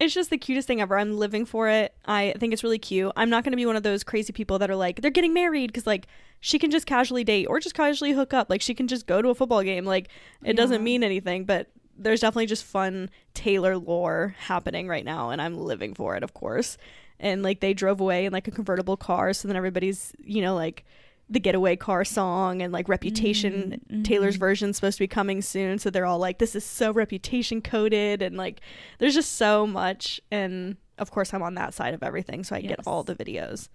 It's 0.04 0.14
just 0.14 0.28
the 0.28 0.36
cutest 0.36 0.68
thing 0.68 0.82
ever. 0.82 0.98
I'm 0.98 1.16
living 1.16 1.46
for 1.46 1.68
it. 1.68 1.94
I 2.04 2.34
think 2.38 2.52
it's 2.52 2.62
really 2.62 2.78
cute. 2.78 3.10
I'm 3.16 3.30
not 3.30 3.42
going 3.42 3.52
to 3.52 3.56
be 3.56 3.64
one 3.64 3.76
of 3.76 3.82
those 3.82 4.04
crazy 4.04 4.32
people 4.34 4.58
that 4.58 4.70
are 4.70 4.76
like, 4.76 5.00
they're 5.00 5.10
getting 5.10 5.32
married 5.32 5.68
because, 5.68 5.86
like, 5.86 6.06
she 6.40 6.58
can 6.58 6.70
just 6.70 6.84
casually 6.84 7.24
date 7.24 7.46
or 7.46 7.58
just 7.58 7.74
casually 7.74 8.12
hook 8.12 8.34
up. 8.34 8.50
Like, 8.50 8.60
she 8.60 8.74
can 8.74 8.86
just 8.86 9.06
go 9.06 9.22
to 9.22 9.30
a 9.30 9.34
football 9.34 9.62
game. 9.62 9.86
Like, 9.86 10.08
it 10.44 10.54
doesn't 10.54 10.84
mean 10.84 11.02
anything, 11.02 11.44
but 11.46 11.68
there's 11.96 12.20
definitely 12.20 12.46
just 12.46 12.64
fun 12.64 13.08
Taylor 13.32 13.78
lore 13.78 14.34
happening 14.38 14.88
right 14.88 15.04
now, 15.04 15.30
and 15.30 15.40
I'm 15.40 15.56
living 15.56 15.94
for 15.94 16.16
it, 16.16 16.22
of 16.22 16.34
course. 16.34 16.76
And, 17.18 17.42
like, 17.42 17.60
they 17.60 17.72
drove 17.72 18.00
away 18.00 18.26
in, 18.26 18.32
like, 18.32 18.46
a 18.46 18.50
convertible 18.50 18.98
car, 18.98 19.32
so 19.32 19.48
then 19.48 19.56
everybody's, 19.56 20.12
you 20.22 20.42
know, 20.42 20.54
like, 20.54 20.84
the 21.30 21.40
getaway 21.40 21.74
car 21.74 22.04
song 22.04 22.60
and 22.60 22.72
like 22.72 22.88
reputation 22.88 23.80
Mm, 23.90 24.04
taylor's 24.04 24.36
mhm. 24.36 24.40
version's 24.40 24.76
supposed 24.76 24.98
to 24.98 25.02
be 25.02 25.08
coming 25.08 25.40
soon 25.40 25.78
so 25.78 25.88
they're 25.90 26.04
all 26.04 26.18
like 26.18 26.38
this 26.38 26.54
is 26.54 26.64
so 26.64 26.92
reputation 26.92 27.62
coded 27.62 28.20
and 28.20 28.36
like 28.36 28.60
there's 28.98 29.14
just 29.14 29.32
so 29.32 29.66
much 29.66 30.20
and 30.30 30.76
of 30.98 31.10
course 31.10 31.32
i'm 31.32 31.42
on 31.42 31.54
that 31.54 31.72
side 31.72 31.94
of 31.94 32.02
everything 32.02 32.44
so 32.44 32.54
i 32.54 32.60
get 32.60 32.80
all 32.86 33.02
the 33.02 33.14
videos 33.14 33.68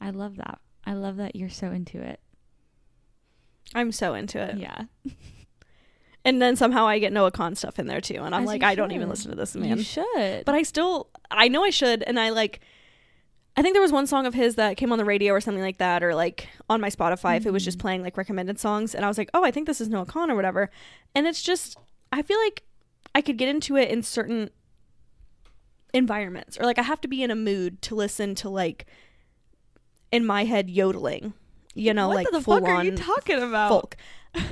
I 0.00 0.08
love 0.10 0.36
that. 0.36 0.60
I 0.86 0.94
love 0.94 1.16
that 1.18 1.36
you're 1.36 1.50
so 1.50 1.66
into 1.72 2.00
it. 2.00 2.20
i'm 3.74 3.92
so 3.92 4.14
into 4.14 4.38
it 4.40 4.56
Yeah. 4.56 4.82
and 6.24 6.40
then 6.40 6.56
somehow 6.56 6.86
i 6.86 6.98
get 6.98 7.12
noah 7.12 7.32
Kahan 7.32 7.56
stuff 7.56 7.78
in 7.78 7.86
there 7.86 8.00
too 8.00 8.22
and 8.22 8.34
i'm 8.34 8.42
As 8.42 8.46
like 8.46 8.62
i 8.62 8.74
don't 8.74 8.92
even 8.92 9.08
listen 9.08 9.30
to 9.30 9.36
this 9.36 9.54
man 9.54 9.78
You 9.78 9.82
should. 9.82 10.44
but 10.44 10.54
i 10.54 10.62
still 10.62 11.08
i 11.30 11.48
know 11.48 11.64
i 11.64 11.70
should 11.70 12.02
and 12.04 12.18
i 12.20 12.30
like 12.30 12.60
I 13.60 13.62
think 13.62 13.74
there 13.74 13.82
was 13.82 13.92
one 13.92 14.06
song 14.06 14.24
of 14.24 14.32
his 14.32 14.54
that 14.54 14.78
came 14.78 14.90
on 14.90 14.96
the 14.96 15.04
radio 15.04 15.34
or 15.34 15.40
something 15.42 15.62
like 15.62 15.76
that, 15.76 16.02
or 16.02 16.14
like 16.14 16.48
on 16.70 16.80
my 16.80 16.88
Spotify 16.88 17.36
if 17.36 17.44
it 17.44 17.50
was 17.52 17.62
just 17.62 17.76
Mhm. 17.76 17.82
playing 17.82 18.02
like 18.02 18.16
recommended 18.16 18.58
songs. 18.58 18.94
And 18.94 19.04
I 19.04 19.08
was 19.08 19.18
like, 19.18 19.28
oh, 19.34 19.44
I 19.44 19.50
think 19.50 19.66
this 19.66 19.82
is 19.82 19.90
Noah 19.90 20.06
Kahan 20.06 20.30
or 20.30 20.34
whatever. 20.34 20.70
And 21.14 21.26
it's 21.26 21.42
just, 21.42 21.76
I 22.10 22.22
feel 22.22 22.38
like 22.42 22.62
I 23.14 23.20
could 23.20 23.36
get 23.36 23.50
into 23.50 23.76
it 23.76 23.90
in 23.90 24.02
certain 24.02 24.48
environments, 25.92 26.56
or 26.58 26.64
like 26.64 26.78
I 26.78 26.82
have 26.82 27.02
to 27.02 27.08
be 27.08 27.22
in 27.22 27.30
a 27.30 27.34
mood 27.36 27.82
to 27.82 27.94
listen 27.94 28.34
to 28.36 28.48
like 28.48 28.86
in 30.10 30.24
my 30.24 30.44
head 30.46 30.70
yodeling, 30.70 31.34
you 31.74 31.92
know, 31.92 32.08
what 32.08 32.14
like 32.14 32.30
the 32.30 32.40
full 32.40 32.60
fuck 32.60 32.68
are 32.68 32.76
on 32.76 32.86
you 32.86 32.92
talking 32.96 33.42
about? 33.42 33.68
folk. 33.68 33.96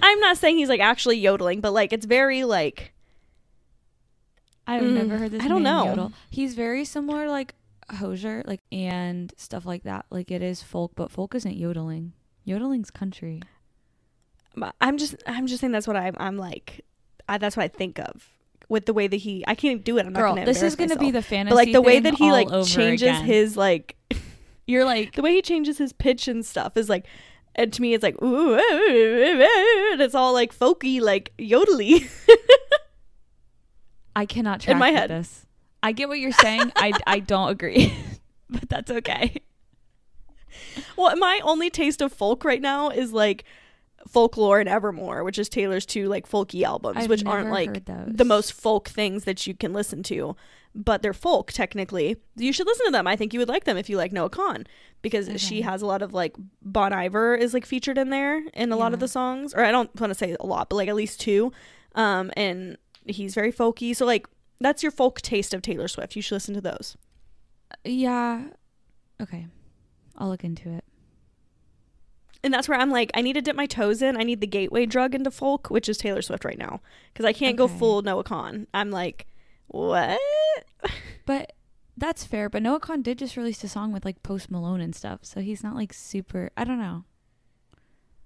I'm 0.02 0.20
not 0.20 0.36
saying 0.36 0.58
he's 0.58 0.68
like 0.68 0.80
actually 0.80 1.16
yodeling, 1.16 1.62
but 1.62 1.72
like 1.72 1.94
it's 1.94 2.04
very 2.04 2.44
like 2.44 2.92
I've 4.66 4.82
Mm, 4.82 4.92
never 4.94 5.16
heard 5.16 5.30
this. 5.30 5.42
I 5.42 5.48
don't 5.48 5.62
know. 5.62 5.86
Yodel. 5.86 6.12
He's 6.28 6.54
very 6.54 6.84
similar, 6.84 7.26
like 7.30 7.54
Hozier, 7.90 8.42
like 8.46 8.60
and 8.72 9.32
stuff 9.36 9.64
like 9.66 9.82
that. 9.84 10.06
Like 10.10 10.30
it 10.30 10.42
is 10.42 10.62
folk, 10.62 10.92
but 10.94 11.10
folk 11.10 11.34
isn't 11.34 11.56
yodeling. 11.56 12.12
Yodeling's 12.44 12.90
country. 12.90 13.42
I'm 14.80 14.98
just 14.98 15.14
I'm 15.26 15.46
just 15.46 15.60
saying 15.60 15.72
that's 15.72 15.86
what 15.86 15.96
I'm 15.96 16.16
I'm 16.18 16.36
like 16.36 16.84
I, 17.28 17.38
that's 17.38 17.56
what 17.56 17.62
I 17.64 17.68
think 17.68 17.98
of 18.00 18.28
with 18.68 18.86
the 18.86 18.92
way 18.92 19.06
that 19.06 19.16
he 19.16 19.44
I 19.46 19.54
can't 19.54 19.84
do 19.84 19.98
it. 19.98 20.06
I'm 20.06 20.12
not 20.12 20.20
Girl, 20.20 20.34
gonna 20.34 20.46
this 20.46 20.62
is 20.62 20.74
gonna 20.74 20.96
be 20.96 21.10
the 21.10 21.22
fantasy. 21.22 21.50
but 21.50 21.56
like 21.56 21.72
the 21.72 21.80
way 21.82 22.00
that 22.00 22.14
he 22.14 22.32
like 22.32 22.48
changes 22.66 23.02
again. 23.08 23.24
his 23.24 23.56
like 23.56 23.96
You're 24.66 24.84
like, 24.84 25.14
the 25.14 25.22
way 25.22 25.32
he 25.32 25.40
changes 25.40 25.78
his 25.78 25.94
pitch 25.94 26.28
and 26.28 26.44
stuff 26.44 26.76
is 26.76 26.90
like 26.90 27.06
and 27.54 27.72
to 27.72 27.80
me 27.80 27.94
it's 27.94 28.02
like 28.02 28.20
ooh, 28.22 28.54
and 28.54 30.00
it's 30.00 30.14
all 30.14 30.32
like 30.34 30.54
folky 30.56 31.00
like 31.00 31.32
yodely. 31.38 32.06
I 34.16 34.26
cannot 34.26 34.60
track 34.60 34.72
In 34.72 34.78
my 34.78 34.90
head. 34.90 35.10
this. 35.10 35.46
I 35.82 35.92
get 35.92 36.08
what 36.08 36.18
you're 36.18 36.32
saying. 36.32 36.72
I 36.76 36.92
I 37.06 37.20
don't 37.20 37.50
agree, 37.50 37.94
but 38.50 38.68
that's 38.68 38.90
okay. 38.90 39.36
well, 40.96 41.16
my 41.16 41.40
only 41.44 41.70
taste 41.70 42.00
of 42.00 42.12
folk 42.12 42.44
right 42.44 42.60
now 42.60 42.90
is 42.90 43.12
like 43.12 43.44
folklore 44.06 44.60
and 44.60 44.68
Evermore, 44.68 45.24
which 45.24 45.38
is 45.38 45.48
Taylor's 45.48 45.86
two 45.86 46.08
like 46.08 46.28
folky 46.28 46.62
albums, 46.62 46.98
I've 46.98 47.10
which 47.10 47.24
aren't 47.24 47.50
like 47.50 47.84
the 47.84 48.24
most 48.24 48.52
folk 48.52 48.88
things 48.88 49.24
that 49.24 49.46
you 49.46 49.54
can 49.54 49.72
listen 49.72 50.02
to, 50.04 50.36
but 50.74 51.02
they're 51.02 51.12
folk 51.12 51.52
technically. 51.52 52.16
You 52.36 52.52
should 52.52 52.66
listen 52.66 52.86
to 52.86 52.92
them. 52.92 53.06
I 53.06 53.16
think 53.16 53.32
you 53.32 53.38
would 53.40 53.48
like 53.48 53.64
them 53.64 53.76
if 53.76 53.88
you 53.88 53.96
like 53.96 54.12
Noah 54.12 54.30
Kahan 54.30 54.66
because 55.02 55.28
she 55.40 55.62
has 55.62 55.82
a 55.82 55.86
lot 55.86 56.02
of 56.02 56.12
like 56.12 56.34
Bon 56.62 56.92
Iver 56.92 57.34
is 57.34 57.54
like 57.54 57.66
featured 57.66 57.98
in 57.98 58.10
there 58.10 58.42
in 58.54 58.72
a 58.72 58.76
lot 58.76 58.94
of 58.94 59.00
the 59.00 59.08
songs, 59.08 59.54
or 59.54 59.64
I 59.64 59.70
don't 59.70 59.94
want 60.00 60.10
to 60.10 60.14
say 60.18 60.36
a 60.38 60.46
lot, 60.46 60.68
but 60.68 60.76
like 60.76 60.88
at 60.88 60.96
least 60.96 61.20
two. 61.20 61.52
Um, 61.94 62.30
and 62.36 62.76
he's 63.06 63.34
very 63.34 63.52
folky, 63.52 63.94
so 63.94 64.06
like 64.06 64.26
that's 64.60 64.82
your 64.82 64.92
folk 64.92 65.20
taste 65.20 65.54
of 65.54 65.62
Taylor 65.62 65.88
Swift. 65.88 66.16
You 66.16 66.22
should 66.22 66.36
listen 66.36 66.54
to 66.54 66.60
those. 66.60 66.96
Yeah. 67.84 68.48
Okay. 69.20 69.46
I'll 70.16 70.28
look 70.28 70.44
into 70.44 70.70
it. 70.70 70.84
And 72.42 72.54
that's 72.54 72.68
where 72.68 72.78
I'm 72.78 72.90
like, 72.90 73.10
I 73.14 73.20
need 73.20 73.32
to 73.32 73.42
dip 73.42 73.56
my 73.56 73.66
toes 73.66 74.00
in. 74.00 74.16
I 74.16 74.22
need 74.22 74.40
the 74.40 74.46
gateway 74.46 74.86
drug 74.86 75.14
into 75.14 75.30
folk, 75.30 75.68
which 75.70 75.88
is 75.88 75.98
Taylor 75.98 76.22
Swift 76.22 76.44
right 76.44 76.58
now. 76.58 76.80
Because 77.12 77.26
I 77.26 77.32
can't 77.32 77.56
go 77.56 77.66
full 77.66 78.02
Noah 78.02 78.24
Kahan. 78.24 78.66
I'm 78.72 78.90
like, 78.90 79.26
what? 79.66 80.18
But 81.26 81.52
that's 81.94 82.24
fair. 82.24 82.48
But 82.48 82.62
Noah 82.62 82.80
Kahan 82.80 83.02
did 83.02 83.18
just 83.18 83.36
release 83.36 83.62
a 83.62 83.68
song 83.68 83.92
with 83.92 84.02
like 84.06 84.22
Post 84.22 84.50
Malone 84.50 84.80
and 84.80 84.94
stuff, 84.94 85.20
so 85.24 85.40
he's 85.42 85.62
not 85.62 85.74
like 85.74 85.92
super. 85.92 86.50
I 86.56 86.64
don't 86.64 86.78
know. 86.78 87.04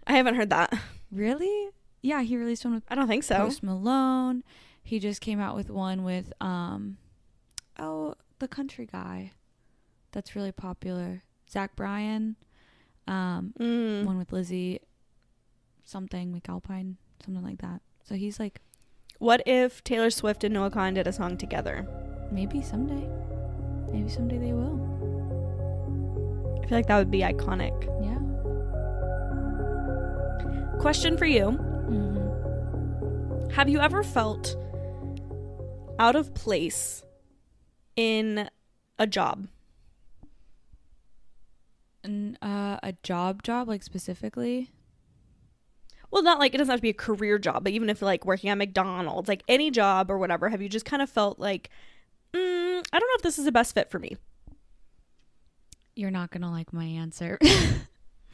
I 0.06 0.12
haven't 0.12 0.36
heard 0.36 0.50
that. 0.50 0.72
Really? 1.10 1.70
Yeah, 2.00 2.22
he 2.22 2.36
released 2.36 2.64
one 2.64 2.74
with 2.74 2.84
I 2.88 2.94
don't 2.94 3.08
think 3.08 3.24
so. 3.24 3.36
Post 3.36 3.62
Malone. 3.64 4.44
He 4.82 4.98
just 4.98 5.20
came 5.20 5.40
out 5.40 5.54
with 5.56 5.70
one 5.70 6.04
with 6.04 6.32
um, 6.40 6.98
oh, 7.78 8.14
the 8.40 8.48
country 8.48 8.86
guy, 8.90 9.32
that's 10.10 10.34
really 10.36 10.52
popular, 10.52 11.22
Zach 11.50 11.74
Bryan. 11.76 12.36
Um, 13.08 13.52
Mm. 13.58 14.04
one 14.04 14.16
with 14.18 14.32
Lizzy, 14.32 14.80
something 15.84 16.32
McAlpine, 16.32 16.94
something 17.24 17.42
like 17.42 17.58
that. 17.62 17.80
So 18.04 18.14
he's 18.14 18.38
like 18.38 18.60
What 19.18 19.42
if 19.46 19.82
Taylor 19.84 20.10
Swift 20.10 20.44
and 20.44 20.54
Noah 20.54 20.70
Kahan 20.70 20.94
did 20.94 21.06
a 21.06 21.12
song 21.12 21.36
together? 21.36 21.86
maybe 22.30 22.62
someday, 22.62 23.06
maybe 23.92 24.08
someday 24.08 24.38
they 24.38 24.52
will. 24.52 24.78
I 26.62 26.66
feel 26.66 26.78
like 26.78 26.86
that 26.86 26.96
would 26.98 27.10
be 27.10 27.20
iconic. 27.20 27.74
Yeah. 28.02 28.18
Question 30.80 31.16
for 31.16 31.26
you 31.26 31.50
hmm 31.52 33.50
Have 33.52 33.68
you 33.68 33.80
ever 33.80 34.02
felt 34.02 34.56
out 35.98 36.16
of 36.16 36.34
place 36.34 37.02
in 37.96 38.48
a 38.98 39.06
job? 39.06 39.48
And 42.04 42.36
uh, 42.42 42.78
a 42.82 42.94
job, 43.02 43.42
job 43.42 43.68
like 43.68 43.82
specifically. 43.82 44.70
Well, 46.10 46.22
not 46.22 46.38
like 46.38 46.54
it 46.54 46.58
doesn't 46.58 46.70
have 46.70 46.80
to 46.80 46.82
be 46.82 46.90
a 46.90 46.94
career 46.94 47.38
job, 47.38 47.64
but 47.64 47.72
even 47.72 47.88
if 47.88 48.02
like 48.02 48.26
working 48.26 48.50
at 48.50 48.58
McDonald's, 48.58 49.28
like 49.28 49.42
any 49.48 49.70
job 49.70 50.10
or 50.10 50.18
whatever, 50.18 50.48
have 50.48 50.60
you 50.60 50.68
just 50.68 50.84
kind 50.84 51.00
of 51.00 51.08
felt 51.08 51.38
like, 51.38 51.70
mm, 52.34 52.38
I 52.92 52.98
don't 52.98 53.08
know 53.08 53.16
if 53.16 53.22
this 53.22 53.38
is 53.38 53.44
the 53.44 53.52
best 53.52 53.74
fit 53.74 53.90
for 53.90 53.98
me? 53.98 54.16
You're 55.94 56.10
not 56.10 56.30
gonna 56.30 56.50
like 56.50 56.72
my 56.72 56.84
answer. 56.84 57.38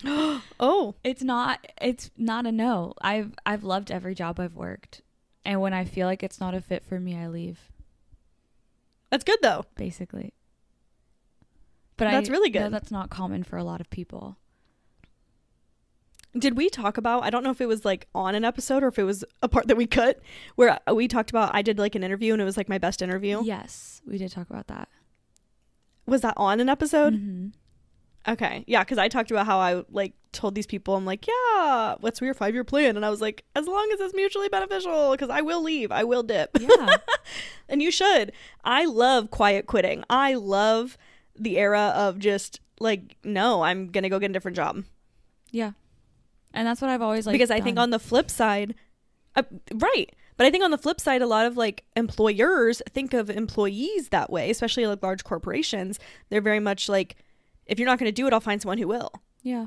Oh, 0.60 0.96
it's 1.04 1.22
not. 1.22 1.66
It's 1.80 2.10
not 2.16 2.46
a 2.46 2.52
no. 2.52 2.94
I've 3.00 3.34
I've 3.46 3.64
loved 3.64 3.90
every 3.90 4.14
job 4.14 4.40
I've 4.40 4.54
worked, 4.54 5.02
and 5.45 5.61
when 5.61 5.73
I 5.73 5.85
feel 5.85 6.07
like 6.07 6.23
it's 6.23 6.40
not 6.40 6.54
a 6.54 6.61
fit 6.61 6.85
for 6.85 6.99
me, 7.00 7.16
I 7.16 7.28
leave. 7.28 7.59
that's 9.11 9.25
good 9.25 9.38
though. 9.42 9.64
Basically. 9.76 10.33
But 11.97 12.11
That's 12.12 12.28
I 12.28 12.33
really 12.33 12.50
good. 12.50 12.73
that's 12.73 12.92
not 12.92 13.11
common 13.11 13.42
for 13.42 13.57
a 13.57 13.64
lot 13.64 13.80
of 13.80 13.90
people. 13.90 14.37
Did 16.38 16.57
we 16.57 16.68
talk 16.68 16.97
about? 16.97 17.25
I 17.25 17.30
don't 17.30 17.42
know 17.42 17.50
if 17.50 17.61
it 17.61 17.66
was 17.66 17.85
like 17.85 18.07
on 18.14 18.35
an 18.37 18.45
episode 18.45 18.85
or 18.85 18.88
if 18.88 18.99
it 18.99 19.04
was 19.04 19.25
a 19.42 19.49
part 19.49 19.66
that 19.66 19.76
we 19.76 19.87
cut 19.87 20.21
where 20.54 20.78
we 20.95 21.09
talked 21.09 21.30
about. 21.30 21.52
I 21.54 21.62
did 21.62 21.78
like 21.78 21.95
an 21.97 22.04
interview 22.04 22.33
and 22.35 22.40
it 22.40 22.45
was 22.45 22.57
like 22.57 22.68
my 22.68 22.78
best 22.78 23.02
interview. 23.02 23.42
Yes, 23.42 24.00
we 24.07 24.18
did 24.18 24.30
talk 24.30 24.49
about 24.50 24.68
that. 24.68 24.88
Was 26.07 26.21
that 26.21 26.35
on 26.37 26.61
an 26.61 26.68
episode? 26.68 27.14
Mhm. 27.14 27.52
Okay. 28.28 28.64
Yeah, 28.66 28.85
because 28.85 28.99
I 28.99 29.08
talked 29.08 29.30
about 29.30 29.47
how 29.47 29.58
I 29.58 29.82
like 29.90 30.12
told 30.32 30.54
these 30.54 30.66
people, 30.66 30.94
I'm 30.94 31.06
like, 31.06 31.26
yeah, 31.26 31.94
what's 32.00 32.20
your 32.20 32.35
five 32.35 32.54
year 32.54 32.64
plan? 32.64 32.97
And 32.97 33.04
I 33.04 33.11
was 33.11 33.20
like, 33.20 33.44
as 33.56 33.66
long 33.66 33.90
as 33.92 34.00
it's 34.00 34.14
mutually 34.14 34.49
beneficial, 34.49 35.12
because 35.12 35.30
I 35.30 35.40
will 35.40 35.62
leave, 35.62 35.90
I 35.90 36.04
will 36.04 36.23
dip. 36.23 36.50
Yeah. 36.61 36.97
and 37.68 37.80
you 37.82 37.90
should. 37.90 38.32
I 38.64 38.85
love 38.85 39.30
quiet 39.30 39.66
quitting. 39.66 40.04
I 40.11 40.35
love 40.35 40.99
the 41.38 41.58
era 41.58 41.92
of 41.97 42.18
just 42.18 42.61
like, 42.80 43.16
no, 43.25 43.62
I'm 43.62 43.90
going 43.90 44.02
to 44.02 44.11
go 44.11 44.18
get 44.18 44.30
a 44.30 44.32
different 44.35 44.56
job. 44.56 44.85
yeah. 45.50 45.73
And 46.54 46.66
that's 46.66 46.80
what 46.80 46.90
I've 46.90 47.02
always 47.02 47.26
like. 47.26 47.35
because 47.35 47.50
I 47.50 47.61
think 47.61 47.78
on 47.78 47.90
the 47.90 47.99
flip 47.99 48.30
side, 48.30 48.75
uh, 49.37 49.42
right. 49.75 50.11
But 50.38 50.47
I 50.47 50.50
think 50.50 50.64
on 50.64 50.70
the 50.70 50.78
flip 50.78 50.99
side, 50.99 51.20
a 51.20 51.26
lot 51.26 51.44
of 51.47 51.56
like 51.56 51.85
employers 51.94 52.80
think 52.88 53.12
of 53.12 53.28
employees 53.28 54.08
that 54.08 54.30
way, 54.30 54.50
especially 54.50 54.87
like 54.87 55.02
large 55.02 55.25
corporations. 55.25 55.99
They're 56.30 56.40
very 56.40 56.58
much 56.58 56.88
like, 56.88 57.16
if 57.68 57.78
you're 57.78 57.87
not 57.87 57.98
going 57.98 58.08
to 58.08 58.12
do 58.12 58.26
it, 58.26 58.32
I'll 58.32 58.40
find 58.40 58.60
someone 58.60 58.78
who 58.78 58.88
will. 58.88 59.12
yeah. 59.42 59.66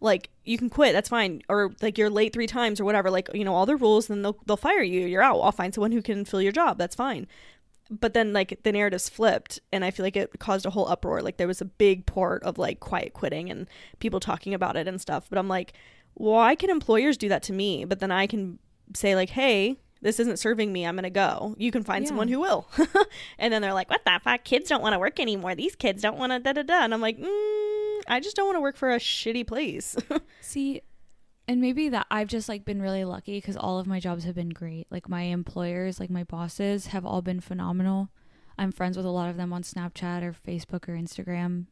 like 0.00 0.30
you 0.44 0.58
can 0.58 0.70
quit 0.70 0.92
that's 0.92 1.08
fine. 1.08 1.42
Or 1.48 1.72
like 1.82 1.98
you're 1.98 2.10
late 2.10 2.32
three 2.32 2.46
times 2.46 2.80
or 2.80 2.84
whatever 2.84 3.10
like 3.10 3.28
you 3.34 3.44
know 3.44 3.54
all 3.54 3.66
the 3.66 3.76
rules 3.76 4.06
then 4.08 4.22
they'll, 4.22 4.38
they'll 4.46 4.56
fire 4.56 4.82
you 4.82 5.06
you're 5.06 5.22
out. 5.22 5.40
I'll 5.40 5.52
find 5.52 5.74
someone 5.74 5.92
who 5.92 6.02
can 6.02 6.24
fill 6.24 6.42
your 6.42 6.52
job 6.52 6.78
that's 6.78 6.94
fine. 6.96 7.26
But 7.90 8.14
then 8.14 8.32
like 8.32 8.60
the 8.62 8.72
narrative's 8.72 9.08
flipped 9.08 9.60
and 9.72 9.84
i 9.84 9.90
feel 9.90 10.04
like 10.06 10.16
it 10.16 10.38
caused 10.38 10.66
a 10.66 10.70
whole 10.70 10.88
uproar. 10.88 11.20
Like 11.20 11.36
there 11.36 11.46
was 11.46 11.60
a 11.60 11.66
big 11.66 12.06
part 12.06 12.42
of 12.42 12.58
like 12.58 12.80
quiet 12.80 13.12
quitting 13.12 13.50
and 13.50 13.68
people 13.98 14.18
talking 14.20 14.54
about 14.54 14.76
it 14.76 14.88
and 14.88 15.00
stuff. 15.00 15.26
But 15.28 15.38
i'm 15.38 15.48
like 15.48 15.72
why 16.14 16.54
can 16.54 16.70
employers 16.70 17.16
do 17.16 17.28
that 17.28 17.42
to 17.44 17.52
me? 17.52 17.84
But 17.84 18.00
then 18.00 18.10
i 18.10 18.26
can 18.26 18.58
say 18.94 19.14
like 19.14 19.30
hey 19.30 19.78
this 20.02 20.20
isn't 20.20 20.38
serving 20.38 20.72
me 20.72 20.84
i'm 20.84 20.94
gonna 20.96 21.08
go 21.10 21.54
you 21.58 21.70
can 21.72 21.82
find 21.82 22.04
Yeah. 22.04 22.08
someone 22.08 22.28
who 22.28 22.38
will 22.40 22.68
and 23.38 23.52
then 23.52 23.62
they're 23.62 23.72
like 23.72 23.88
what 23.88 24.04
the 24.04 24.20
fuck 24.22 24.44
kids 24.44 24.68
don't 24.68 24.82
want 24.82 24.92
to 24.92 24.98
work 24.98 25.18
anymore 25.18 25.54
these 25.54 25.74
kids 25.74 26.02
don't 26.02 26.18
want 26.18 26.32
to 26.32 26.38
da 26.38 26.52
da 26.52 26.62
da 26.62 26.82
and 26.84 26.92
i'm 26.92 27.00
like 27.00 27.18
mm, 27.18 28.00
i 28.08 28.20
just 28.20 28.36
don't 28.36 28.46
want 28.46 28.56
to 28.56 28.60
work 28.60 28.76
for 28.76 28.90
a 28.92 28.98
shitty 28.98 29.46
place 29.46 29.96
See, 30.42 30.82
and 31.48 31.60
maybe 31.60 31.88
that 31.88 32.06
I've 32.10 32.28
just 32.28 32.48
like 32.48 32.64
been 32.64 32.80
really 32.80 33.04
lucky 33.04 33.36
because 33.38 33.56
all 33.56 33.78
of 33.80 33.86
my 33.86 33.98
jobs 33.98 34.22
have 34.24 34.36
been 34.36 34.50
great. 34.50 34.86
Like 34.90 35.08
my 35.08 35.22
employers, 35.22 35.98
like 35.98 36.08
my 36.08 36.22
bosses, 36.22 36.86
have 36.88 37.04
all 37.04 37.20
been 37.20 37.40
phenomenal. 37.40 38.10
I'm 38.56 38.70
friends 38.70 38.96
with 38.96 39.04
a 39.06 39.10
lot 39.10 39.28
of 39.28 39.36
them 39.36 39.52
on 39.52 39.62
Snapchat 39.64 40.22
or 40.22 40.32
Facebook 40.46 40.88
or 40.88 40.92
Instagram, 40.92 41.66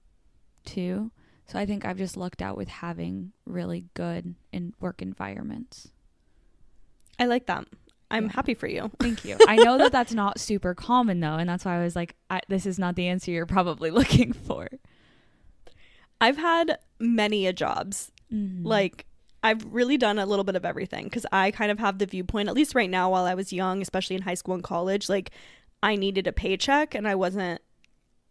too. 0.65 1.13
So 1.47 1.57
I 1.57 1.67
think 1.67 1.85
I've 1.85 1.99
just 1.99 2.17
lucked 2.17 2.43
out 2.43 2.57
with 2.57 2.69
having 2.69 3.33
really 3.47 3.87
good 3.95 4.35
in 4.53 4.75
work 4.81 5.03
environments. 5.03 5.89
I 7.19 7.27
like 7.27 7.47
that. 7.47 7.67
I'm 8.11 8.25
Yeah. 8.27 8.33
happy 8.33 8.55
for 8.55 8.67
you. 8.67 8.91
Thank 8.99 9.25
you. 9.25 9.37
I 9.47 9.57
know 9.57 9.79
that 9.79 9.93
that's 9.93 10.13
not 10.13 10.41
super 10.41 10.75
common 10.75 11.21
though, 11.21 11.35
and 11.37 11.49
that's 11.49 11.65
why 11.65 11.79
I 11.79 11.83
was 11.85 11.95
like, 11.95 12.17
I, 12.29 12.41
this 12.49 12.67
is 12.67 12.79
not 12.79 12.97
the 12.97 13.07
answer 13.07 13.31
you're 13.31 13.47
probably 13.47 13.91
looking 14.01 14.33
for. 14.33 14.69
I've 16.21 16.37
had 16.37 16.79
many 16.99 17.47
a 17.47 17.53
jobs. 17.53 18.13
Mhm. 18.33 18.65
Like 18.65 19.07
I've 19.43 19.65
really 19.65 19.97
done 19.97 20.19
a 20.19 20.27
little 20.27 20.45
bit 20.45 20.55
of 20.57 20.65
everything 20.67 21.09
cuz 21.09 21.25
I 21.33 21.51
kind 21.51 21.71
of 21.71 21.79
have 21.79 21.99
the 21.99 22.07
viewpoint 22.07 22.49
at 22.49 22.55
least 22.55 22.75
right 22.75 22.91
now 22.91 23.11
while 23.11 23.25
I 23.25 23.35
was 23.35 23.53
young, 23.53 23.81
especially 23.81 24.17
in 24.17 24.23
high 24.23 24.35
school 24.35 24.55
and 24.55 24.63
college, 24.63 25.09
like 25.09 25.31
I 25.83 25.97
needed 25.97 26.27
a 26.27 26.33
paycheck 26.33 26.95
and 26.95 27.09
I 27.09 27.15
wasn't 27.15 27.61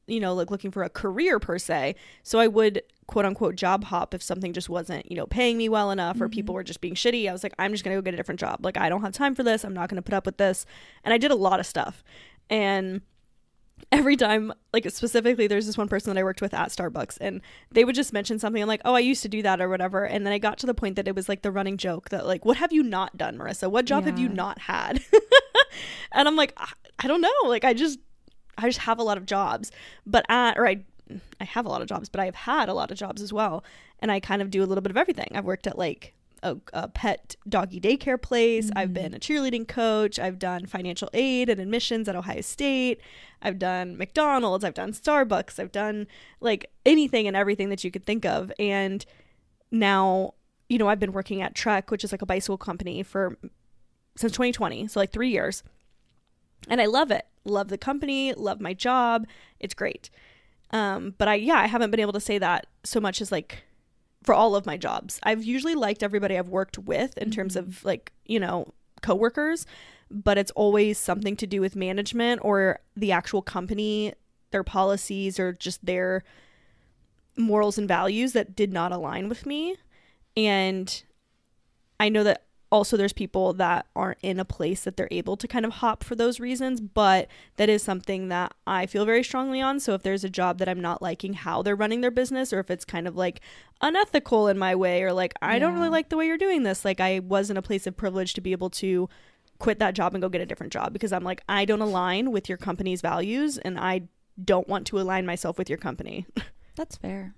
you 0.08 0.20
know, 0.20 0.34
like 0.34 0.50
looking 0.50 0.72
for 0.72 0.82
a 0.82 0.90
career 0.90 1.38
per 1.40 1.60
se. 1.60 1.94
So 2.24 2.40
I 2.40 2.48
would 2.48 2.82
quote 3.10 3.26
unquote 3.26 3.56
job 3.56 3.86
hop 3.86 4.14
if 4.14 4.22
something 4.22 4.54
just 4.54 4.70
wasn't, 4.70 5.10
you 5.10 5.18
know, 5.18 5.26
paying 5.26 5.58
me 5.58 5.68
well 5.68 5.90
enough 5.90 6.22
or 6.22 6.30
people 6.30 6.54
mm-hmm. 6.54 6.58
were 6.58 6.64
just 6.64 6.80
being 6.80 6.94
shitty. 6.94 7.28
I 7.28 7.32
was 7.32 7.42
like, 7.42 7.56
I'm 7.58 7.72
just 7.72 7.84
going 7.84 7.96
to 7.96 8.00
go 8.00 8.06
get 8.06 8.14
a 8.14 8.18
different 8.18 8.40
job. 8.40 8.64
Like, 8.64 8.78
I 8.78 8.88
don't 8.88 9.02
have 9.02 9.14
time 9.14 9.34
for 9.34 9.42
this. 9.42 9.64
I'm 9.64 9.74
not 9.74 9.90
going 9.90 9.96
to 9.96 10.04
put 10.04 10.14
up 10.14 10.28
with 10.28 10.38
this. 10.38 10.68
And 11.04 11.12
I 11.12 11.18
did 11.18 11.32
a 11.32 11.36
lot 11.36 11.60
of 11.60 11.66
stuff. 11.66 12.04
And 12.52 13.02
every 13.92 14.16
time, 14.16 14.54
like 14.74 14.88
specifically, 14.92 15.48
there's 15.48 15.66
this 15.66 15.76
one 15.76 15.88
person 15.88 16.14
that 16.14 16.20
I 16.20 16.24
worked 16.24 16.40
with 16.40 16.54
at 16.54 16.70
Starbucks, 16.70 17.18
and 17.20 17.42
they 17.72 17.84
would 17.84 17.96
just 17.96 18.14
mention 18.14 18.38
something. 18.38 18.62
I'm 18.62 18.68
like, 18.68 18.82
oh, 18.86 18.94
I 18.94 19.00
used 19.00 19.24
to 19.24 19.30
do 19.30 19.42
that 19.42 19.60
or 19.60 19.70
whatever. 19.70 20.06
And 20.06 20.24
then 20.24 20.32
I 20.32 20.38
got 20.38 20.60
to 20.60 20.68
the 20.68 20.76
point 20.76 20.96
that 20.96 21.08
it 21.08 21.16
was 21.16 21.28
like 21.28 21.42
the 21.42 21.52
running 21.52 21.78
joke 21.78 22.10
that, 22.10 22.28
like, 22.28 22.46
what 22.46 22.58
have 22.58 22.72
you 22.72 22.84
not 22.84 23.18
done, 23.18 23.40
Marissa? 23.40 23.72
What 23.72 23.86
job 23.86 24.06
have 24.06 24.20
you 24.20 24.30
not 24.30 24.60
had? 24.60 25.04
and 26.12 26.28
I'm 26.28 26.36
like, 26.36 26.54
I- 26.58 26.74
I 27.00 27.08
don't 27.08 27.22
know. 27.22 27.32
Like, 27.46 27.64
I 27.64 27.74
just, 27.74 27.98
I 28.58 28.68
just 28.68 28.80
have 28.80 29.00
a 29.00 29.04
lot 29.04 29.18
of 29.18 29.26
jobs, 29.26 29.72
but 30.06 30.26
at, 30.30 30.58
or 30.58 30.68
I, 30.68 30.84
I 31.40 31.44
have 31.44 31.66
a 31.66 31.70
lot 31.70 31.82
of 31.82 31.88
jobs, 31.88 32.10
but 32.10 32.20
I 32.20 32.26
have 32.26 32.36
had 32.36 32.70
a 32.70 32.74
lot 32.74 32.92
of 32.92 32.98
jobs 32.98 33.22
as 33.22 33.34
well. 33.34 33.64
And 34.00 34.12
I 34.12 34.20
kind 34.20 34.42
of 34.42 34.50
do 34.50 34.64
a 34.64 34.66
little 34.66 34.82
bit 34.82 34.92
of 34.92 34.98
everything. 34.98 35.30
I've 35.34 35.46
worked 35.46 35.68
at 35.68 35.78
like 35.78 36.14
a, 36.44 36.58
a 36.74 36.88
pet 36.88 37.36
doggy 37.48 37.80
daycare 37.80 38.22
place. 38.22 38.72
I've 38.76 38.90
mm-hmm. 38.90 38.94
been 38.94 39.14
a 39.14 39.20
cheerleading 39.20 39.68
coach. 39.68 40.20
I've 40.20 40.40
done 40.40 40.66
financial 40.66 41.10
aid 41.14 41.50
and 41.50 41.60
admissions 41.60 42.08
at 42.08 42.16
Ohio 42.16 42.42
State. 42.42 43.02
I've 43.42 43.60
done 43.60 43.98
McDonald's. 43.98 44.64
I've 44.64 44.74
done 44.74 44.92
Starbucks. 44.92 45.60
I've 45.60 45.72
done 45.72 46.08
like 46.40 46.72
anything 46.86 47.28
and 47.28 47.36
everything 47.36 47.70
that 47.70 47.84
you 47.84 47.92
could 47.92 48.06
think 48.06 48.26
of. 48.26 48.52
And 48.60 49.06
now, 49.72 50.34
you 50.68 50.78
know, 50.78 50.88
I've 50.88 51.00
been 51.00 51.14
working 51.14 51.42
at 51.42 51.56
Trek, 51.56 51.92
which 51.92 52.04
is 52.04 52.12
like 52.12 52.22
a 52.22 52.28
bicycle 52.28 52.58
company 52.58 53.04
for 53.04 53.38
since 54.16 54.34
2020, 54.34 54.88
so 54.88 55.00
like 55.00 55.12
three 55.12 55.30
years. 55.30 55.64
And 56.68 56.82
I 56.82 56.86
love 56.86 57.12
it. 57.12 57.26
Love 57.46 57.70
the 57.70 57.78
company, 57.78 58.34
love 58.34 58.60
my 58.60 58.74
job. 58.74 59.26
It's 59.60 59.74
great. 59.74 60.10
Um, 60.72 61.16
but 61.18 61.28
I, 61.28 61.36
yeah, 61.36 61.56
I 61.58 61.68
haven't 61.68 61.92
been 61.92 62.00
able 62.00 62.14
to 62.14 62.20
say 62.20 62.38
that 62.38 62.68
so 62.84 63.00
much 63.00 63.22
as 63.22 63.32
like 63.32 63.64
for 64.24 64.36
all 64.36 64.56
of 64.56 64.66
my 64.66 64.78
jobs. 64.78 65.20
I've 65.24 65.44
usually 65.44 65.76
liked 65.76 66.04
everybody 66.04 66.38
I've 66.38 66.50
worked 66.50 66.78
with 66.78 67.18
in 67.18 67.32
terms 67.32 67.56
of 67.56 67.84
like, 67.84 68.12
you 68.26 68.40
know, 68.40 68.74
coworkers, 69.02 69.66
but 70.12 70.38
it's 70.38 70.52
always 70.52 70.98
something 70.98 71.36
to 71.38 71.48
do 71.48 71.62
with 71.62 71.76
management 71.76 72.42
or 72.44 72.80
the 72.96 73.12
actual 73.12 73.42
company, 73.42 74.14
their 74.52 74.64
policies 74.64 75.40
or 75.40 75.54
just 75.54 75.86
their 75.86 76.24
morals 77.38 77.78
and 77.78 77.88
values 77.88 78.34
that 78.34 78.56
did 78.56 78.74
not 78.74 78.92
align 78.92 79.30
with 79.30 79.46
me. 79.46 79.78
And 80.36 81.04
I 82.00 82.10
know 82.10 82.24
that 82.24 82.46
also 82.72 82.96
there's 82.96 83.14
people 83.14 83.54
that 83.54 83.86
aren't 83.96 84.18
in 84.22 84.40
a 84.40 84.46
place 84.46 84.84
that 84.84 84.96
they're 84.96 85.08
able 85.12 85.36
to 85.36 85.48
kind 85.48 85.66
of 85.66 85.74
hop 85.74 86.04
for 86.04 86.16
those 86.16 86.40
reasons 86.40 86.80
but 86.80 87.28
that 87.58 87.70
is 87.70 87.82
something 87.82 88.30
that 88.30 88.54
i 88.68 88.86
feel 88.86 89.06
very 89.06 89.24
strongly 89.24 89.62
on 89.62 89.80
so 89.80 89.94
if 89.94 90.04
there's 90.04 90.24
a 90.24 90.30
job 90.30 90.58
that 90.58 90.70
i'm 90.70 90.82
not 90.82 91.02
liking 91.02 91.34
how 91.34 91.62
they're 91.62 91.76
running 91.76 92.02
their 92.02 92.12
business 92.12 92.54
or 92.54 92.60
if 92.60 92.70
it's 92.70 92.86
kind 92.86 93.08
of 93.08 93.16
like 93.16 93.42
unethical 93.82 94.48
in 94.48 94.58
my 94.58 94.76
way 94.76 95.04
or 95.04 95.12
like 95.14 95.34
i 95.42 95.58
don't 95.58 95.74
really 95.74 95.90
like 95.90 96.10
the 96.10 96.18
way 96.18 96.26
you're 96.28 96.38
doing 96.38 96.64
this 96.64 96.86
like 96.86 97.00
i 97.00 97.20
was 97.20 97.50
in 97.50 97.58
a 97.58 97.62
place 97.62 97.88
of 97.88 97.96
privilege 97.98 98.34
to 98.34 98.42
be 98.42 98.52
able 98.52 98.70
to 98.70 99.10
quit 99.58 99.80
that 99.80 99.94
job 99.94 100.14
and 100.14 100.22
go 100.22 100.30
get 100.30 100.42
a 100.42 100.46
different 100.46 100.72
job 100.72 100.94
because 100.94 101.12
i'm 101.12 101.24
like 101.24 101.42
i 101.50 101.66
don't 101.66 101.82
align 101.82 102.32
with 102.32 102.48
your 102.48 102.58
company's 102.58 103.02
values 103.02 103.58
and 103.58 103.80
i 103.80 104.02
don't 104.42 104.70
want 104.70 104.88
to 104.88 105.00
align 105.00 105.26
myself 105.26 105.58
with 105.58 105.70
your 105.70 105.78
company 105.78 106.26
That's 106.80 106.96
fair. 106.96 107.36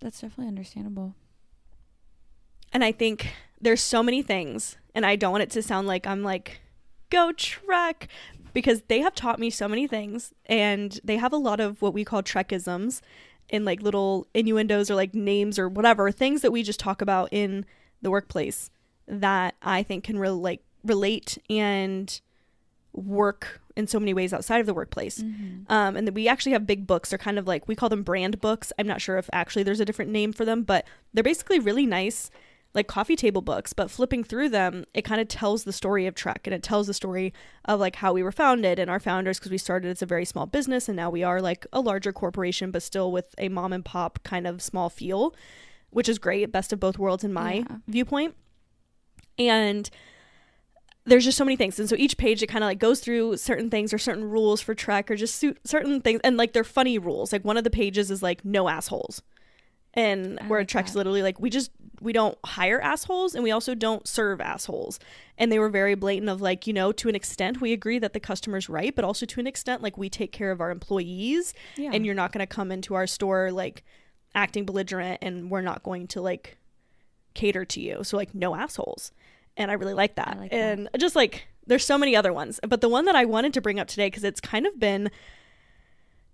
That's 0.00 0.20
definitely 0.20 0.48
understandable. 0.48 1.14
And 2.72 2.82
I 2.82 2.90
think 2.90 3.32
there's 3.64 3.80
so 3.80 4.02
many 4.02 4.22
things, 4.22 4.76
and 4.94 5.04
I 5.04 5.16
don't 5.16 5.32
want 5.32 5.42
it 5.42 5.50
to 5.50 5.62
sound 5.62 5.88
like 5.88 6.06
I'm 6.06 6.22
like, 6.22 6.60
go 7.10 7.32
Trek, 7.32 8.08
because 8.52 8.82
they 8.88 9.00
have 9.00 9.14
taught 9.14 9.38
me 9.38 9.50
so 9.50 9.66
many 9.66 9.86
things, 9.86 10.32
and 10.46 11.00
they 11.02 11.16
have 11.16 11.32
a 11.32 11.38
lot 11.38 11.60
of 11.60 11.82
what 11.82 11.94
we 11.94 12.04
call 12.04 12.22
Trekisms 12.22 13.00
in 13.48 13.64
like 13.64 13.82
little 13.82 14.26
innuendos 14.34 14.90
or 14.90 14.94
like 14.94 15.14
names 15.14 15.58
or 15.58 15.68
whatever 15.68 16.10
things 16.10 16.42
that 16.42 16.52
we 16.52 16.62
just 16.62 16.80
talk 16.80 17.02
about 17.02 17.28
in 17.32 17.64
the 18.02 18.10
workplace 18.10 18.70
that 19.06 19.54
I 19.62 19.82
think 19.82 20.04
can 20.04 20.18
really 20.18 20.40
like 20.40 20.62
relate 20.82 21.38
and 21.50 22.20
work 22.92 23.60
in 23.76 23.86
so 23.86 23.98
many 23.98 24.14
ways 24.14 24.32
outside 24.32 24.60
of 24.60 24.66
the 24.66 24.74
workplace. 24.74 25.18
Mm-hmm. 25.18 25.72
Um, 25.72 25.96
and 25.96 26.08
we 26.14 26.28
actually 26.28 26.52
have 26.52 26.66
big 26.66 26.86
books. 26.86 27.10
They're 27.10 27.18
kind 27.18 27.38
of 27.38 27.46
like 27.46 27.66
we 27.66 27.74
call 27.74 27.88
them 27.88 28.02
brand 28.02 28.40
books. 28.40 28.72
I'm 28.78 28.86
not 28.86 29.00
sure 29.00 29.18
if 29.18 29.28
actually 29.32 29.62
there's 29.62 29.80
a 29.80 29.84
different 29.84 30.10
name 30.10 30.32
for 30.32 30.44
them, 30.44 30.62
but 30.62 30.86
they're 31.12 31.24
basically 31.24 31.58
really 31.58 31.86
nice, 31.86 32.30
like 32.74 32.86
coffee 32.88 33.16
table 33.16 33.40
books. 33.40 33.72
But 33.72 33.90
flipping 33.90 34.24
through 34.24 34.48
them, 34.50 34.84
it 34.94 35.02
kind 35.02 35.20
of 35.20 35.28
tells 35.28 35.64
the 35.64 35.72
story 35.72 36.06
of 36.06 36.14
Trek 36.14 36.42
and 36.46 36.52
it 36.54 36.62
tells 36.62 36.86
the 36.86 36.94
story 36.94 37.32
of 37.64 37.78
like 37.80 37.96
how 37.96 38.12
we 38.12 38.22
were 38.22 38.32
founded 38.32 38.78
and 38.78 38.90
our 38.90 39.00
founders 39.00 39.38
because 39.38 39.52
we 39.52 39.58
started 39.58 39.90
as 39.90 40.02
a 40.02 40.06
very 40.06 40.24
small 40.24 40.46
business 40.46 40.88
and 40.88 40.96
now 40.96 41.08
we 41.10 41.22
are 41.22 41.40
like 41.40 41.66
a 41.72 41.80
larger 41.80 42.12
corporation, 42.12 42.70
but 42.70 42.82
still 42.82 43.12
with 43.12 43.34
a 43.38 43.48
mom 43.48 43.72
and 43.72 43.84
pop 43.84 44.18
kind 44.24 44.46
of 44.46 44.60
small 44.60 44.90
feel, 44.90 45.34
which 45.90 46.08
is 46.08 46.18
great. 46.18 46.50
Best 46.50 46.72
of 46.72 46.80
both 46.80 46.98
worlds 46.98 47.22
in 47.24 47.32
my 47.32 47.54
Yeah. 47.68 47.76
viewpoint. 47.86 48.34
And 49.38 49.88
there's 51.06 51.24
just 51.24 51.36
so 51.36 51.44
many 51.44 51.54
things 51.56 51.78
and 51.78 51.86
so 51.88 51.94
each 51.98 52.16
page 52.16 52.42
it 52.42 52.46
kind 52.46 52.64
of 52.64 52.68
like 52.68 52.78
goes 52.78 52.98
through 53.00 53.36
certain 53.36 53.68
things 53.68 53.92
or 53.92 53.98
certain 53.98 54.24
rules 54.24 54.62
for 54.62 54.74
trek 54.74 55.10
or 55.10 55.16
just 55.16 55.44
certain 55.64 56.00
things 56.00 56.18
and 56.24 56.38
like 56.38 56.54
they're 56.54 56.64
funny 56.64 56.98
rules 56.98 57.30
like 57.30 57.44
one 57.44 57.58
of 57.58 57.64
the 57.64 57.68
pages 57.68 58.10
is 58.10 58.22
like 58.22 58.42
no 58.42 58.68
assholes 58.70 59.20
and 59.94 60.38
I 60.40 60.46
where 60.48 60.60
like 60.60 60.68
trek's 60.68 60.92
that. 60.92 60.98
literally 60.98 61.22
like 61.22 61.40
we 61.40 61.50
just 61.50 61.70
we 62.00 62.12
don't 62.12 62.36
hire 62.44 62.80
assholes 62.80 63.34
and 63.34 63.42
we 63.42 63.50
also 63.50 63.74
don't 63.74 64.06
serve 64.06 64.40
assholes 64.40 64.98
and 65.38 65.50
they 65.50 65.58
were 65.58 65.68
very 65.70 65.94
blatant 65.94 66.28
of 66.28 66.40
like 66.42 66.66
you 66.66 66.72
know 66.72 66.92
to 66.92 67.08
an 67.08 67.14
extent 67.14 67.60
we 67.60 67.72
agree 67.72 67.98
that 67.98 68.12
the 68.12 68.20
customer's 68.20 68.68
right 68.68 68.94
but 68.94 69.04
also 69.04 69.24
to 69.24 69.40
an 69.40 69.46
extent 69.46 69.82
like 69.82 69.96
we 69.96 70.10
take 70.10 70.32
care 70.32 70.50
of 70.50 70.60
our 70.60 70.70
employees 70.70 71.54
Yeah. 71.76 71.90
and 71.94 72.04
you're 72.04 72.14
not 72.14 72.32
going 72.32 72.40
to 72.40 72.46
come 72.46 72.70
into 72.70 72.94
our 72.94 73.06
store 73.06 73.50
like 73.52 73.84
acting 74.34 74.64
belligerent 74.66 75.20
and 75.22 75.50
we're 75.50 75.60
not 75.62 75.82
going 75.82 76.06
to 76.08 76.20
like 76.20 76.58
cater 77.34 77.64
to 77.64 77.80
you 77.80 78.02
so 78.04 78.16
like 78.16 78.34
no 78.34 78.54
assholes 78.54 79.12
and 79.56 79.70
i 79.70 79.74
really 79.74 79.94
like 79.94 80.16
that 80.16 80.36
like 80.38 80.50
that. 80.50 80.56
and 80.56 80.88
just 80.98 81.14
like 81.16 81.46
there's 81.66 81.84
so 81.86 81.96
many 81.96 82.14
other 82.14 82.32
ones 82.32 82.60
but 82.68 82.80
the 82.80 82.88
one 82.88 83.04
that 83.06 83.14
i 83.16 83.24
wanted 83.24 83.54
to 83.54 83.60
bring 83.60 83.78
up 83.80 83.86
today 83.88 84.08
because 84.08 84.24
it's 84.24 84.40
kind 84.40 84.66
of 84.66 84.78
been 84.78 85.10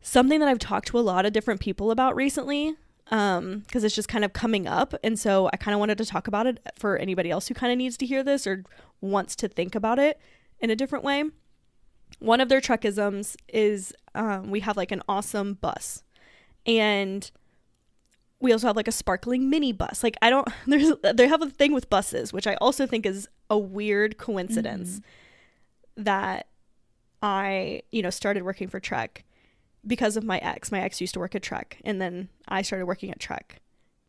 something 0.01 0.41
that 0.41 0.49
i've 0.49 0.59
talked 0.59 0.89
to 0.89 0.99
a 0.99 1.01
lot 1.01 1.27
of 1.27 1.33
different 1.33 1.61
people 1.61 1.91
about 1.91 2.17
recently 2.17 2.75
um 3.11 3.61
because 3.61 3.85
it's 3.85 3.95
just 3.95 4.09
kind 4.09 4.25
of 4.25 4.33
coming 4.33 4.67
up. 4.67 4.95
And 5.03 5.19
so 5.19 5.51
i 5.53 5.57
kind 5.57 5.75
of 5.75 5.81
wanted 5.81 5.99
to 5.99 6.05
talk 6.05 6.27
about 6.27 6.47
it 6.47 6.61
for 6.79 6.97
anybody 6.97 7.31
else 7.31 7.49
who 7.49 7.55
kind 7.55 7.73
of 7.73 7.79
needs 7.79 7.97
to 7.99 8.07
hear 8.07 8.23
this 8.23 8.47
or 8.47 8.65
wants 9.01 9.37
to 9.37 9.49
think 9.49 9.75
about 9.75 9.99
it 9.99 10.21
in 10.61 10.71
a 10.71 10.77
different 10.77 11.05
way. 11.05 11.25
One 12.19 12.41
of 12.41 12.49
their 12.49 12.61
Trekisms 12.61 13.37
is 13.49 13.95
um, 14.15 14.51
we 14.51 14.61
have 14.61 14.77
like 14.77 14.93
an 14.93 15.03
awesome 15.09 15.55
bus. 15.55 16.03
And 16.67 17.31
we 18.41 18.53
also 18.53 18.67
have 18.67 18.77
like 18.77 18.89
a 18.89 18.93
sparkling 18.93 19.51
mini 19.51 19.73
bus. 19.73 20.03
Like 20.03 20.17
i 20.23 20.31
don't 20.31 20.49
there's 20.67 20.93
they 21.15 21.29
have 21.29 21.43
a 21.43 21.51
thing 21.51 21.73
with 21.73 21.89
buses 21.91 22.33
which 22.33 22.47
i 22.47 22.55
also 22.57 22.87
think 22.87 23.07
is 23.07 23.29
a 23.49 23.59
weird 23.59 24.19
coincidence 24.19 25.01
that 25.97 26.47
i 27.23 27.83
you 27.93 28.03
know 28.03 28.11
started 28.11 28.43
working 28.43 28.69
for 28.69 28.81
trek 28.81 29.25
because 29.87 30.17
of 30.17 30.25
my 30.25 30.39
ex 30.39 30.71
my 30.71 30.81
ex 30.81 31.01
used 31.01 31.15
to 31.15 31.21
work 31.21 31.35
at 31.35 31.43
trek 31.43 31.79
and 31.85 32.01
then 32.01 32.29
i 32.49 32.63
started 32.63 32.87
working 32.87 33.11
at 33.11 33.19
trek. 33.21 33.61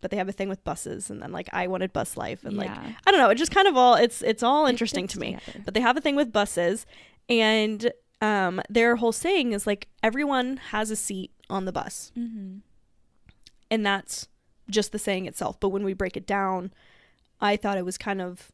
But 0.02 0.10
they 0.10 0.18
have 0.18 0.28
a 0.28 0.32
thing 0.32 0.50
with 0.50 0.64
buses 0.64 1.10
and 1.12 1.22
then 1.22 1.32
like 1.32 1.48
i 1.54 1.68
wanted 1.68 1.94
bus 1.94 2.18
life 2.18 2.44
and 2.44 2.58
like 2.58 2.72
i 2.72 3.12
don't 3.12 3.20
know 3.20 3.30
it 3.30 3.36
just 3.36 3.52
kind 3.52 3.68
of 3.68 3.78
all 3.78 3.96
it's 3.96 4.22
it's 4.24 4.42
all 4.44 4.66
interesting 4.66 5.06
fits 5.06 5.14
to 5.14 5.20
me. 5.20 5.38
together. 5.46 5.62
but 5.64 5.74
they 5.76 5.80
have 5.82 5.96
a 5.96 6.02
thing 6.02 6.16
with 6.16 6.32
buses 6.34 6.86
and 7.30 7.92
um 8.20 8.62
their 8.68 8.96
whole 8.96 9.12
saying 9.12 9.54
is 9.54 9.68
like 9.68 9.88
everyone 10.02 10.58
has 10.58 10.90
a 10.90 10.96
seat 10.96 11.32
on 11.50 11.66
the 11.66 11.72
bus. 11.72 12.12
Mm-hmm. 12.18 12.58
and 13.70 13.86
that's 13.86 14.28
just 14.70 14.92
the 14.92 15.00
saying 15.00 15.26
itself. 15.26 15.60
But 15.60 15.70
when 15.70 15.84
we 15.84 15.94
break 15.94 16.18
it 16.18 16.26
down 16.26 16.74
i 17.40 17.56
thought 17.56 17.78
it 17.78 17.86
was 17.86 17.98
kind 17.98 18.22
of 18.22 18.52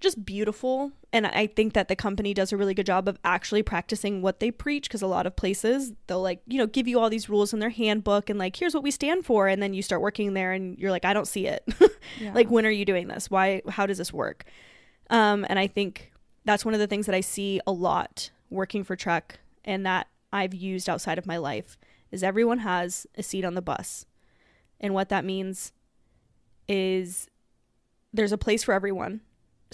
just 0.00 0.24
beautiful. 0.24 0.92
And 1.12 1.26
i 1.26 1.46
think 1.46 1.74
that 1.74 1.88
the 1.88 1.96
company 1.96 2.34
does 2.34 2.52
a 2.52 2.56
really 2.56 2.74
good 2.74 2.86
job 2.86 3.08
of 3.08 3.18
actually 3.24 3.62
practicing 3.62 4.20
what 4.20 4.40
they 4.40 4.50
preach 4.50 4.88
because 4.88 5.02
a 5.02 5.06
lot 5.06 5.26
of 5.26 5.36
places 5.36 5.92
they'll 6.08 6.20
like 6.20 6.40
you 6.46 6.58
know 6.58 6.66
give 6.66 6.88
you 6.88 6.98
all 6.98 7.08
these 7.08 7.28
rules 7.28 7.52
in 7.52 7.60
their 7.60 7.70
handbook 7.70 8.28
and 8.28 8.38
like 8.38 8.56
here's 8.56 8.74
what 8.74 8.82
we 8.82 8.90
stand 8.90 9.24
for 9.24 9.46
and 9.46 9.62
then 9.62 9.72
you 9.74 9.80
start 9.82 10.02
working 10.02 10.34
there 10.34 10.52
and 10.52 10.76
you're 10.76 10.90
like 10.90 11.04
i 11.04 11.12
don't 11.12 11.28
see 11.28 11.46
it. 11.46 11.64
Yeah. 12.20 12.34
like 12.34 12.50
when 12.50 12.66
are 12.66 12.70
you 12.70 12.84
doing 12.84 13.08
this? 13.08 13.30
Why 13.30 13.62
how 13.68 13.86
does 13.86 13.98
this 13.98 14.12
work? 14.12 14.44
Um 15.10 15.46
and 15.48 15.58
i 15.58 15.66
think 15.66 16.12
that's 16.44 16.64
one 16.64 16.74
of 16.74 16.80
the 16.80 16.86
things 16.86 17.06
that 17.06 17.14
i 17.14 17.20
see 17.20 17.60
a 17.66 17.72
lot 17.72 18.30
working 18.50 18.84
for 18.84 18.94
trek 18.96 19.38
and 19.64 19.86
that 19.86 20.08
i've 20.32 20.54
used 20.54 20.88
outside 20.88 21.16
of 21.18 21.26
my 21.26 21.36
life 21.38 21.78
is 22.14 22.22
everyone 22.22 22.58
has 22.58 23.06
a 23.16 23.22
seat 23.22 23.44
on 23.44 23.54
the 23.54 23.62
bus. 23.62 24.06
And 24.80 24.94
what 24.94 25.08
that 25.08 25.24
means 25.24 25.72
is 26.68 27.28
there's 28.12 28.32
a 28.32 28.38
place 28.38 28.62
for 28.62 28.72
everyone 28.72 29.20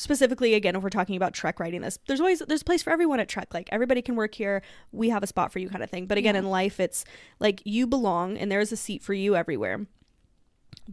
specifically 0.00 0.54
again 0.54 0.74
if 0.76 0.82
we're 0.82 0.88
talking 0.90 1.16
about 1.16 1.34
trek 1.34 1.60
writing 1.60 1.80
this 1.82 1.98
there's 2.06 2.20
always 2.20 2.40
there's 2.48 2.62
a 2.62 2.64
place 2.64 2.82
for 2.82 2.90
everyone 2.90 3.20
at 3.20 3.28
trek. 3.28 3.52
Like 3.52 3.68
everybody 3.70 4.02
can 4.02 4.16
work 4.16 4.34
here. 4.34 4.62
We 4.92 5.10
have 5.10 5.22
a 5.22 5.26
spot 5.26 5.52
for 5.52 5.58
you 5.58 5.68
kind 5.68 5.82
of 5.84 5.90
thing. 5.90 6.06
But 6.06 6.18
again 6.18 6.34
Yeah. 6.34 6.40
in 6.40 6.50
life 6.50 6.80
it's 6.80 7.04
like 7.38 7.60
you 7.64 7.86
belong 7.86 8.38
and 8.38 8.50
there's 8.50 8.72
a 8.72 8.76
seat 8.76 9.02
for 9.02 9.14
you 9.14 9.36
everywhere. 9.36 9.86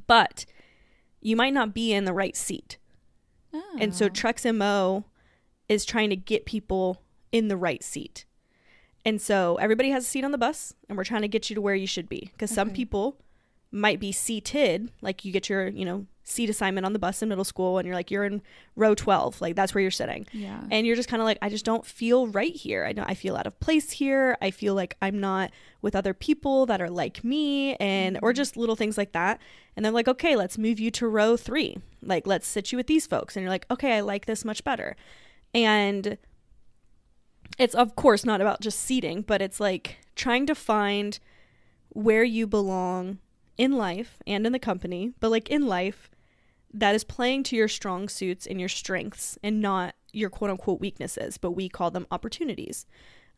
But 0.07 0.45
you 1.21 1.35
might 1.35 1.53
not 1.53 1.73
be 1.73 1.93
in 1.93 2.05
the 2.05 2.13
right 2.13 2.35
seat. 2.35 2.77
And 3.79 3.95
so 3.95 4.05
Oh. 4.05 4.09
Trek's 4.09 4.45
MO 4.45 5.05
is 5.67 5.83
trying 5.85 6.09
to 6.11 6.15
get 6.15 6.45
people 6.45 7.01
in 7.31 7.47
the 7.47 7.57
right 7.57 7.83
seat. 7.83 8.25
And 9.03 9.21
so 9.21 9.55
everybody 9.55 9.89
has 9.89 10.03
a 10.03 10.07
seat 10.07 10.23
on 10.25 10.31
the 10.31 10.37
bus 10.37 10.73
and 10.87 10.97
we're 10.97 11.03
trying 11.03 11.21
to 11.23 11.27
get 11.27 11.49
you 11.49 11.55
to 11.55 11.61
where 11.61 11.75
you 11.75 11.87
should 11.87 12.07
be. 12.09 12.29
Because 12.33 12.51
some 12.51 12.69
people 12.71 13.17
might 13.71 13.99
be 13.99 14.11
seated 14.11 14.91
like 15.01 15.25
you 15.25 15.31
get 15.31 15.49
your, 15.49 15.67
you 15.67 15.83
know, 15.85 16.05
seat 16.23 16.49
assignment 16.49 16.85
on 16.85 16.91
the 16.91 16.99
bus 16.99 17.21
in 17.21 17.29
middle 17.29 17.45
school 17.45 17.77
and 17.77 17.85
you're 17.85 17.95
like 17.95 18.11
you're 18.11 18.25
in 18.25 18.41
row 18.75 18.93
12, 18.93 19.39
like 19.39 19.55
that's 19.55 19.73
where 19.73 19.81
you're 19.81 19.91
sitting. 19.91 20.25
yeah. 20.33 20.61
And 20.71 20.85
you're 20.85 20.95
just 20.97 21.07
kind 21.07 21.21
of 21.21 21.25
like 21.25 21.37
I 21.41 21.47
just 21.49 21.63
don't 21.65 21.85
feel 21.85 22.27
right 22.27 22.53
here. 22.53 22.83
I 22.85 22.91
don't 22.93 23.09
I 23.09 23.13
feel 23.13 23.35
out 23.37 23.47
of 23.47 23.57
place 23.61 23.91
here. 23.91 24.37
I 24.41 24.51
feel 24.51 24.73
like 24.73 24.95
I'm 25.01 25.19
not 25.19 25.51
with 25.81 25.95
other 25.95 26.13
people 26.13 26.65
that 26.65 26.81
are 26.81 26.89
like 26.89 27.23
me 27.23 27.75
and 27.75 28.19
or 28.21 28.31
Mhm. 28.33 28.35
just 28.35 28.57
little 28.57 28.75
things 28.75 28.97
like 28.97 29.13
that. 29.13 29.39
And 29.75 29.85
they're 29.85 29.91
like, 29.93 30.07
"Okay, 30.09 30.35
let's 30.35 30.57
move 30.57 30.79
you 30.79 30.91
to 30.91 31.07
row 31.07 31.37
3. 31.37 31.77
Like 32.01 32.27
let's 32.27 32.47
sit 32.47 32.71
you 32.73 32.77
with 32.77 32.87
these 32.87 33.07
folks." 33.07 33.35
And 33.37 33.41
you're 33.43 33.49
like, 33.51 33.65
"Okay, 33.71 33.93
I 33.97 34.01
like 34.01 34.25
this 34.25 34.43
much 34.43 34.63
better." 34.65 34.95
And 35.53 36.17
it's 37.57 37.75
of 37.75 37.95
course 37.95 38.25
not 38.25 38.41
about 38.41 38.59
just 38.61 38.79
seating, 38.79 39.21
but 39.21 39.41
it's 39.41 39.59
like 39.59 39.97
trying 40.15 40.45
to 40.47 40.55
find 40.55 41.19
where 41.89 42.23
you 42.23 42.45
belong 42.47 43.19
in 43.57 43.73
life 43.73 44.21
and 44.25 44.45
in 44.45 44.53
the 44.53 44.59
company, 44.59 45.13
but 45.19 45.29
like 45.29 45.49
in 45.49 45.67
life 45.67 46.09
that 46.73 46.93
is 46.95 47.03
playing 47.03 47.43
to 47.43 47.55
your 47.55 47.67
strong 47.67 48.09
suits 48.09 48.45
and 48.45 48.59
your 48.59 48.69
strengths 48.69 49.37
and 49.41 49.61
not 49.61 49.95
your 50.11 50.29
quote 50.29 50.49
unquote 50.49 50.79
weaknesses, 50.79 51.37
but 51.37 51.51
we 51.51 51.69
call 51.69 51.91
them 51.91 52.07
opportunities 52.11 52.85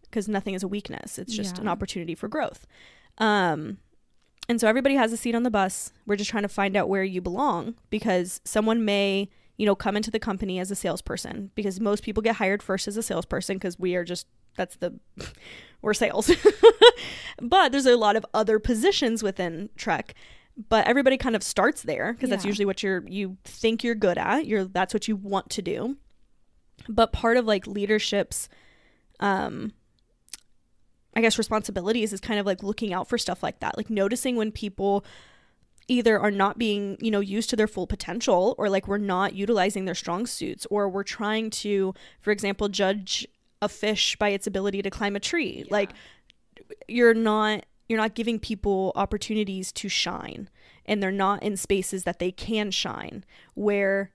because 0.01 0.27
nothing 0.27 0.55
is 0.55 0.63
a 0.63 0.67
weakness. 0.67 1.19
It's 1.19 1.35
just 1.35 1.59
an 1.59 1.67
opportunity 1.67 2.15
for 2.15 2.27
growth. 2.27 2.65
Um, 3.19 3.77
and 4.47 4.59
so 4.59 4.67
everybody 4.67 4.95
has 4.95 5.13
a 5.13 5.17
seat 5.17 5.35
on 5.35 5.43
the 5.43 5.51
bus. 5.51 5.93
We're 6.07 6.15
just 6.15 6.31
trying 6.31 6.43
to 6.43 6.49
find 6.49 6.75
out 6.75 6.89
where 6.89 7.03
you 7.03 7.21
belong 7.21 7.75
because 7.91 8.41
someone 8.43 8.83
may, 8.83 9.29
you 9.57 9.65
know, 9.65 9.75
come 9.75 9.95
into 9.95 10.09
the 10.09 10.19
company 10.19 10.59
as 10.59 10.71
a 10.71 10.75
salesperson 10.75 11.51
because 11.53 11.79
most 11.79 12.03
people 12.03 12.23
get 12.23 12.37
hired 12.37 12.63
first 12.63 12.87
as 12.87 12.97
a 12.97 13.03
salesperson 13.03 13.57
because 13.57 13.77
we 13.77 13.95
are 13.95 14.03
just 14.03 14.25
that's 14.59 14.75
the 14.75 14.99
we're 15.81 15.93
sales. 15.93 16.29
but 17.41 17.71
there's 17.71 17.85
a 17.85 17.95
lot 17.95 18.15
of 18.17 18.25
other 18.33 18.59
positions 18.59 19.23
within 19.23 19.69
Trek. 19.77 20.13
But 20.67 20.85
everybody 20.87 21.17
kind 21.17 21.37
of 21.37 21.43
starts 21.43 21.83
there 21.83 22.11
because 22.11 22.29
that's 22.29 22.43
usually 22.43 22.65
what 22.65 22.83
you're 22.83 23.07
you 23.07 23.37
think 23.45 23.81
you're 23.81 23.95
good 23.95 24.17
at. 24.17 24.45
You're 24.45 24.65
that's 24.65 24.93
what 24.93 25.07
you 25.07 25.15
want 25.15 25.49
to 25.51 25.61
do. 25.61 25.95
But 26.89 27.13
part 27.13 27.37
of 27.37 27.45
like 27.45 27.65
leadership's 27.65 28.49
um 29.21 29.71
I 31.15 31.21
guess 31.21 31.37
responsibilities 31.37 32.11
is 32.11 32.19
kind 32.19 32.41
of 32.41 32.45
like 32.45 32.61
looking 32.61 32.93
out 32.93 33.07
for 33.07 33.17
stuff 33.17 33.41
like 33.41 33.61
that, 33.61 33.77
like 33.77 33.89
noticing 33.89 34.35
when 34.35 34.51
people 34.51 35.05
either 35.87 36.19
are 36.19 36.29
not 36.29 36.57
being, 36.57 36.97
you 36.99 37.09
know, 37.09 37.21
used 37.21 37.49
to 37.51 37.55
their 37.55 37.67
full 37.67 37.87
potential 37.87 38.53
or 38.57 38.69
like 38.69 38.87
we're 38.87 38.97
not 38.97 39.33
utilizing 39.33 39.85
their 39.85 39.95
strong 39.95 40.25
suits 40.25 40.67
or 40.69 40.89
we're 40.89 41.03
trying 41.03 41.49
to, 41.49 41.93
for 42.19 42.31
example, 42.31 42.67
judge 42.67 43.25
a 43.61 43.69
fish 43.69 44.15
by 44.17 44.29
its 44.29 44.47
ability 44.47 44.81
to 44.81 44.89
climb 44.89 45.15
a 45.15 45.19
tree. 45.19 45.63
Yeah. 45.65 45.71
Like 45.73 45.91
you're 46.87 47.13
not 47.13 47.65
you're 47.87 47.99
not 47.99 48.13
giving 48.13 48.39
people 48.39 48.91
opportunities 48.95 49.71
to 49.71 49.89
shine 49.89 50.49
and 50.85 51.01
they're 51.01 51.11
not 51.11 51.41
in 51.41 51.57
spaces 51.57 52.03
that 52.03 52.19
they 52.19 52.31
can 52.31 52.69
shine 52.71 53.23
where 53.55 54.11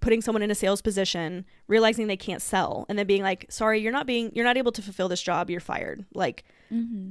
putting 0.00 0.22
someone 0.22 0.40
in 0.42 0.50
a 0.50 0.54
sales 0.54 0.80
position 0.80 1.44
realizing 1.66 2.06
they 2.06 2.16
can't 2.16 2.40
sell 2.40 2.86
and 2.88 2.98
then 2.98 3.06
being 3.06 3.22
like 3.22 3.44
sorry 3.50 3.80
you're 3.80 3.92
not 3.92 4.06
being 4.06 4.32
you're 4.34 4.46
not 4.46 4.56
able 4.56 4.72
to 4.72 4.80
fulfill 4.80 5.08
this 5.08 5.22
job 5.22 5.50
you're 5.50 5.60
fired 5.60 6.04
like 6.14 6.44
Mm-hmm. 6.72 7.10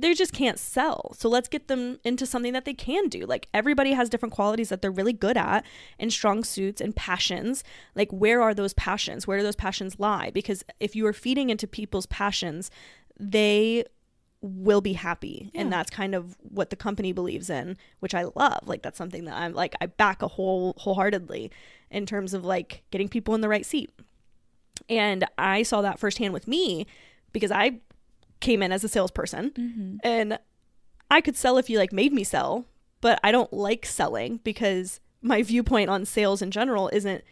They 0.00 0.14
just 0.14 0.32
can't 0.32 0.58
sell. 0.58 1.14
So 1.16 1.28
let's 1.28 1.48
get 1.48 1.68
them 1.68 1.98
into 2.04 2.26
something 2.26 2.52
that 2.52 2.64
they 2.64 2.74
can 2.74 3.08
do. 3.08 3.26
Like 3.26 3.48
everybody 3.52 3.92
has 3.92 4.08
different 4.08 4.34
qualities 4.34 4.68
that 4.68 4.82
they're 4.82 4.90
really 4.90 5.12
good 5.12 5.36
at 5.36 5.64
and 5.98 6.12
strong 6.12 6.44
suits 6.44 6.80
and 6.80 6.94
passions. 6.94 7.64
Like 7.94 8.10
where 8.10 8.42
are 8.42 8.54
those 8.54 8.74
passions? 8.74 9.26
Where 9.26 9.38
do 9.38 9.44
those 9.44 9.56
passions 9.56 9.98
lie? 9.98 10.30
Because 10.30 10.64
if 10.78 10.94
you 10.96 11.06
are 11.06 11.12
feeding 11.12 11.50
into 11.50 11.66
people's 11.66 12.06
passions, 12.06 12.70
they 13.18 13.84
will 14.42 14.80
be 14.80 14.94
happy. 14.94 15.50
And 15.54 15.70
that's 15.72 15.90
kind 15.90 16.14
of 16.14 16.36
what 16.40 16.70
the 16.70 16.76
company 16.76 17.12
believes 17.12 17.50
in, 17.50 17.76
which 17.98 18.14
I 18.14 18.24
love. 18.34 18.60
Like 18.66 18.82
that's 18.82 18.96
something 18.96 19.26
that 19.26 19.36
I'm 19.36 19.52
like 19.52 19.74
I 19.80 19.86
back 19.86 20.22
a 20.22 20.28
whole 20.28 20.74
wholeheartedly 20.78 21.50
in 21.90 22.06
terms 22.06 22.32
of 22.32 22.44
like 22.44 22.82
getting 22.90 23.08
people 23.08 23.34
in 23.34 23.42
the 23.42 23.48
right 23.48 23.66
seat. 23.66 23.90
And 24.88 25.26
I 25.36 25.62
saw 25.62 25.82
that 25.82 25.98
firsthand 25.98 26.32
with 26.32 26.48
me 26.48 26.86
because 27.32 27.50
I 27.50 27.80
came 28.40 28.62
in 28.62 28.72
as 28.72 28.82
a 28.84 28.88
salesperson 28.88 29.50
Mm-hmm. 29.50 29.96
and 30.02 30.38
I 31.10 31.20
could 31.20 31.36
sell 31.36 31.58
if 31.58 31.68
you 31.68 31.78
like 31.78 31.92
made 31.92 32.12
me 32.12 32.22
sell, 32.24 32.66
but 33.00 33.18
I 33.24 33.32
don't 33.32 33.52
like 33.52 33.84
selling 33.84 34.38
because 34.44 35.00
my 35.22 35.42
viewpoint 35.42 35.90
on 35.90 36.04
sales 36.04 36.40
in 36.40 36.50
general 36.50 36.88
isn't 36.92 37.24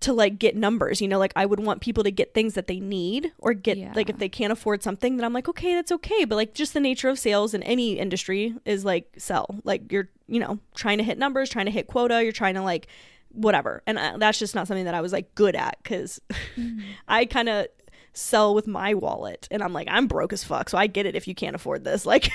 to 0.00 0.12
like 0.12 0.38
get 0.38 0.54
numbers, 0.56 1.00
you 1.00 1.08
know, 1.08 1.18
like 1.18 1.32
I 1.36 1.46
would 1.46 1.60
want 1.60 1.80
people 1.80 2.04
to 2.04 2.10
get 2.10 2.34
things 2.34 2.54
that 2.54 2.66
they 2.66 2.78
need 2.80 3.32
or 3.38 3.54
get 3.54 3.78
like 3.94 4.10
if 4.10 4.18
they 4.18 4.28
can't 4.28 4.52
afford 4.52 4.82
something 4.82 5.16
then 5.16 5.24
I'm 5.24 5.32
like 5.32 5.48
okay, 5.48 5.74
that's 5.74 5.92
okay, 5.92 6.24
but 6.24 6.36
like 6.36 6.52
just 6.54 6.74
the 6.74 6.80
nature 6.80 7.08
of 7.08 7.18
sales 7.18 7.54
in 7.54 7.62
any 7.62 7.98
industry 7.98 8.54
is 8.64 8.84
like 8.84 9.12
sell. 9.18 9.60
Like 9.64 9.90
you're, 9.92 10.08
you 10.26 10.40
know, 10.40 10.58
trying 10.74 10.98
to 10.98 11.04
hit 11.04 11.16
numbers, 11.18 11.48
trying 11.48 11.66
to 11.66 11.72
hit 11.72 11.86
quota, 11.86 12.22
you're 12.22 12.32
trying 12.32 12.54
to 12.54 12.62
like 12.62 12.86
whatever. 13.30 13.82
And 13.86 13.98
uh, 13.98 14.16
that's 14.18 14.38
just 14.38 14.54
not 14.54 14.66
something 14.68 14.84
that 14.84 14.94
I 14.94 15.00
was 15.00 15.12
like 15.12 15.34
good 15.34 15.54
at 15.56 15.82
cuz 15.84 16.20
Mm-hmm. 16.56 16.80
I 17.08 17.24
kind 17.26 17.48
of 17.48 17.66
sell 18.14 18.54
with 18.54 18.66
my 18.66 18.94
wallet. 18.94 19.46
And 19.50 19.62
I'm 19.62 19.72
like 19.72 19.88
I'm 19.90 20.06
broke 20.06 20.32
as 20.32 20.42
fuck 20.42 20.70
so 20.70 20.78
I 20.78 20.86
get 20.86 21.04
it 21.04 21.14
if 21.14 21.28
you 21.28 21.34
can't 21.34 21.56
afford 21.56 21.84
this. 21.84 22.06
Like 22.14 22.30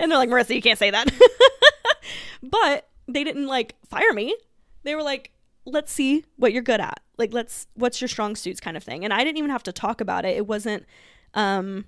and 0.00 0.10
they're 0.10 0.18
like 0.18 0.30
Marissa 0.30 0.54
you 0.54 0.62
can't 0.62 0.78
say 0.78 0.90
that. 0.90 1.12
But 2.42 2.88
they 3.08 3.24
didn't 3.24 3.46
like 3.46 3.74
fire 3.88 4.12
me. 4.12 4.36
They 4.82 4.94
were 4.94 5.02
like 5.02 5.32
let's 5.64 5.92
see 5.92 6.24
what 6.36 6.52
you're 6.52 6.62
good 6.62 6.80
at. 6.80 7.00
Like 7.18 7.32
let's 7.32 7.66
what's 7.74 8.00
your 8.00 8.08
strong 8.08 8.36
suits 8.36 8.60
kind 8.60 8.76
of 8.76 8.82
thing. 8.82 9.04
And 9.04 9.12
I 9.12 9.24
didn't 9.24 9.38
even 9.38 9.50
have 9.50 9.64
to 9.64 9.72
talk 9.72 10.00
about 10.00 10.24
it. 10.24 10.36
It 10.36 10.46
wasn't 10.46 10.84
um 11.34 11.86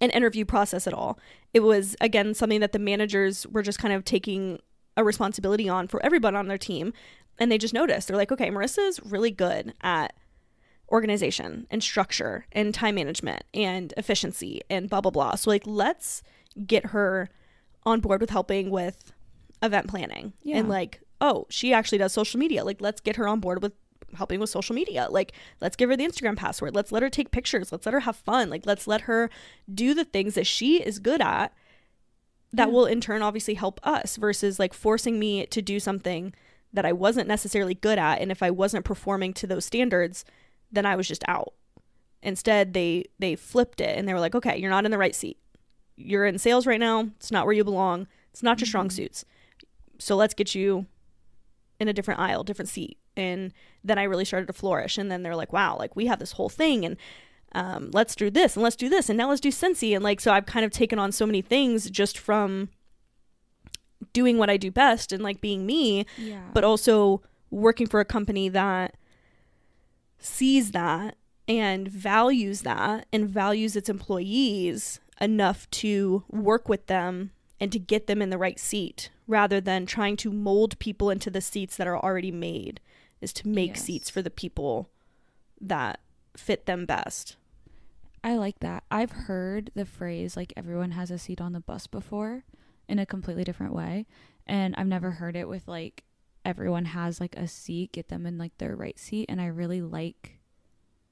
an 0.00 0.10
interview 0.10 0.44
process 0.44 0.86
at 0.86 0.94
all. 0.94 1.18
It 1.54 1.60
was 1.60 1.96
again 2.00 2.34
something 2.34 2.60
that 2.60 2.72
the 2.72 2.78
managers 2.78 3.46
were 3.46 3.62
just 3.62 3.78
kind 3.78 3.94
of 3.94 4.04
taking 4.04 4.58
a 4.96 5.04
responsibility 5.04 5.68
on 5.68 5.88
for 5.88 6.04
everyone 6.04 6.36
on 6.36 6.48
their 6.48 6.58
team. 6.58 6.92
And 7.38 7.50
they 7.50 7.58
just 7.58 7.72
noticed. 7.74 8.08
They're 8.08 8.16
like 8.16 8.32
okay 8.32 8.50
Marissa's 8.50 9.00
really 9.04 9.30
good 9.30 9.74
at 9.82 10.14
organization 10.90 11.66
and 11.70 11.82
structure 11.82 12.46
and 12.52 12.74
time 12.74 12.96
management 12.96 13.44
and 13.54 13.94
efficiency 13.96 14.60
and 14.68 14.90
blah 14.90 15.00
blah 15.00 15.10
blah. 15.10 15.34
So 15.36 15.50
like 15.50 15.62
let's 15.66 16.22
get 16.66 16.86
her 16.86 17.28
on 17.84 18.00
board 18.00 18.20
with 18.20 18.30
helping 18.30 18.70
with 18.70 19.12
event 19.62 19.88
planning. 19.88 20.32
Yeah. 20.42 20.58
And 20.58 20.68
like, 20.68 21.00
oh, 21.20 21.46
she 21.48 21.72
actually 21.72 21.98
does 21.98 22.12
social 22.12 22.38
media. 22.40 22.64
Like 22.64 22.80
let's 22.80 23.00
get 23.00 23.16
her 23.16 23.28
on 23.28 23.40
board 23.40 23.62
with 23.62 23.72
helping 24.14 24.40
with 24.40 24.50
social 24.50 24.74
media. 24.74 25.06
Like 25.10 25.32
let's 25.60 25.76
give 25.76 25.88
her 25.90 25.96
the 25.96 26.06
Instagram 26.06 26.36
password. 26.36 26.74
Let's 26.74 26.90
let 26.92 27.02
her 27.02 27.10
take 27.10 27.30
pictures. 27.30 27.70
Let's 27.70 27.86
let 27.86 27.92
her 27.92 28.00
have 28.00 28.16
fun. 28.16 28.50
Like 28.50 28.66
let's 28.66 28.86
let 28.88 29.02
her 29.02 29.30
do 29.72 29.94
the 29.94 30.04
things 30.04 30.34
that 30.34 30.46
she 30.46 30.82
is 30.82 30.98
good 30.98 31.20
at 31.20 31.52
that 32.52 32.66
Yeah. 32.66 32.72
will 32.74 32.86
in 32.86 33.00
turn 33.00 33.22
obviously 33.22 33.54
help 33.54 33.78
us 33.84 34.16
versus 34.16 34.58
like 34.58 34.74
forcing 34.74 35.20
me 35.20 35.46
to 35.46 35.62
do 35.62 35.78
something 35.78 36.34
that 36.72 36.84
I 36.84 36.92
wasn't 36.92 37.28
necessarily 37.28 37.74
good 37.74 37.98
at 37.98 38.20
and 38.20 38.32
if 38.32 38.42
I 38.42 38.50
wasn't 38.50 38.84
performing 38.84 39.32
to 39.34 39.46
those 39.46 39.64
standards 39.64 40.24
then 40.72 40.86
I 40.86 40.96
was 40.96 41.08
just 41.08 41.24
out. 41.28 41.52
Instead, 42.22 42.72
they 42.74 43.04
they 43.18 43.34
flipped 43.36 43.80
it 43.80 43.96
and 43.98 44.06
they 44.08 44.12
were 44.14 44.20
like, 44.20 44.34
"Okay, 44.34 44.56
you're 44.58 44.70
not 44.70 44.84
in 44.84 44.90
the 44.90 44.98
right 44.98 45.14
seat. 45.14 45.38
You're 45.96 46.26
in 46.26 46.38
sales 46.38 46.66
right 46.66 46.80
now. 46.80 47.08
It's 47.16 47.30
not 47.30 47.46
where 47.46 47.54
you 47.54 47.64
belong. 47.64 48.06
It's 48.32 48.42
not 48.42 48.60
your 48.60 48.66
strong 48.66 48.88
Mhm. 48.88 48.92
suits. 48.92 49.24
So 49.98 50.16
let's 50.16 50.34
get 50.34 50.54
you 50.54 50.86
in 51.78 51.88
a 51.88 51.92
different 51.92 52.20
aisle, 52.20 52.44
different 52.44 52.68
seat." 52.68 52.98
And 53.16 53.52
then 53.82 53.98
I 53.98 54.02
really 54.04 54.24
started 54.24 54.46
to 54.46 54.52
flourish. 54.52 54.96
And 54.98 55.10
then 55.10 55.22
they're 55.22 55.36
like, 55.36 55.52
"Wow, 55.52 55.76
like 55.78 55.96
we 55.96 56.06
have 56.06 56.18
this 56.18 56.32
whole 56.32 56.48
thing 56.50 56.84
and 56.84 56.96
um, 57.52 57.90
let's 57.92 58.14
do 58.14 58.30
this 58.30 58.54
and 58.54 58.62
let's 58.62 58.76
do 58.76 58.88
this 58.88 59.08
and 59.08 59.16
now 59.18 59.28
let's 59.28 59.40
do 59.40 59.50
Sensi." 59.50 59.94
And 59.94 60.04
like 60.04 60.20
so 60.20 60.32
I've 60.32 60.46
kind 60.46 60.64
of 60.64 60.70
taken 60.70 60.98
on 60.98 61.10
so 61.12 61.26
many 61.26 61.42
things 61.42 61.90
just 61.90 62.16
from 62.18 62.68
doing 64.12 64.38
what 64.38 64.50
I 64.50 64.56
do 64.56 64.70
best 64.70 65.12
and 65.12 65.22
like 65.22 65.40
being 65.40 65.66
me 65.66 66.06
Yeah. 66.18 66.48
but 66.54 66.64
also 66.64 67.22
working 67.50 67.86
for 67.86 68.00
a 68.00 68.04
company 68.04 68.48
that 68.48 68.94
sees 70.20 70.72
that 70.72 71.16
and 71.48 71.88
values 71.88 72.62
that 72.62 73.06
and 73.12 73.28
values 73.28 73.74
its 73.76 73.88
employees 73.88 75.00
enough 75.20 75.68
to 75.70 76.24
work 76.28 76.68
with 76.68 76.86
them 76.86 77.30
and 77.58 77.70
to 77.72 77.78
get 77.78 78.06
them 78.06 78.22
in 78.22 78.30
the 78.30 78.38
right 78.38 78.58
seat 78.58 79.10
rather 79.26 79.60
than 79.60 79.84
trying 79.86 80.16
to 80.16 80.30
mold 80.32 80.78
people 80.78 81.10
into 81.10 81.30
the 81.30 81.40
seats 81.40 81.76
that 81.76 81.86
are 81.86 81.98
already 81.98 82.30
made 82.30 82.80
is 83.20 83.32
to 83.34 83.48
make 83.48 83.70
Yes. 83.70 83.84
seats 83.84 84.10
for 84.10 84.22
the 84.22 84.30
people 84.30 84.88
that 85.60 86.00
fit 86.36 86.66
them 86.66 86.86
best. 86.86 87.36
I 88.24 88.36
like 88.36 88.60
that. 88.60 88.84
I've 88.90 89.12
heard 89.12 89.70
the 89.74 89.84
phrase 89.86 90.36
like 90.36 90.52
everyone 90.56 90.92
has 90.92 91.10
a 91.10 91.18
seat 91.18 91.40
on 91.40 91.52
the 91.52 91.60
bus 91.60 91.86
before 91.86 92.44
in 92.88 92.98
a 92.98 93.06
completely 93.06 93.44
different 93.44 93.74
way. 93.74 94.06
And 94.46 94.74
I've 94.76 94.86
never 94.86 95.12
heard 95.12 95.36
it 95.36 95.48
with 95.48 95.68
like 95.68 96.04
everyone 96.44 96.86
has 96.86 97.20
like 97.20 97.36
a 97.36 97.46
seat, 97.46 97.92
get 97.92 98.08
them 98.08 98.26
in 98.26 98.38
like 98.38 98.56
their 98.58 98.76
right 98.76 98.98
seat. 98.98 99.26
And 99.28 99.40
I 99.40 99.46
really 99.46 99.82
like 99.82 100.40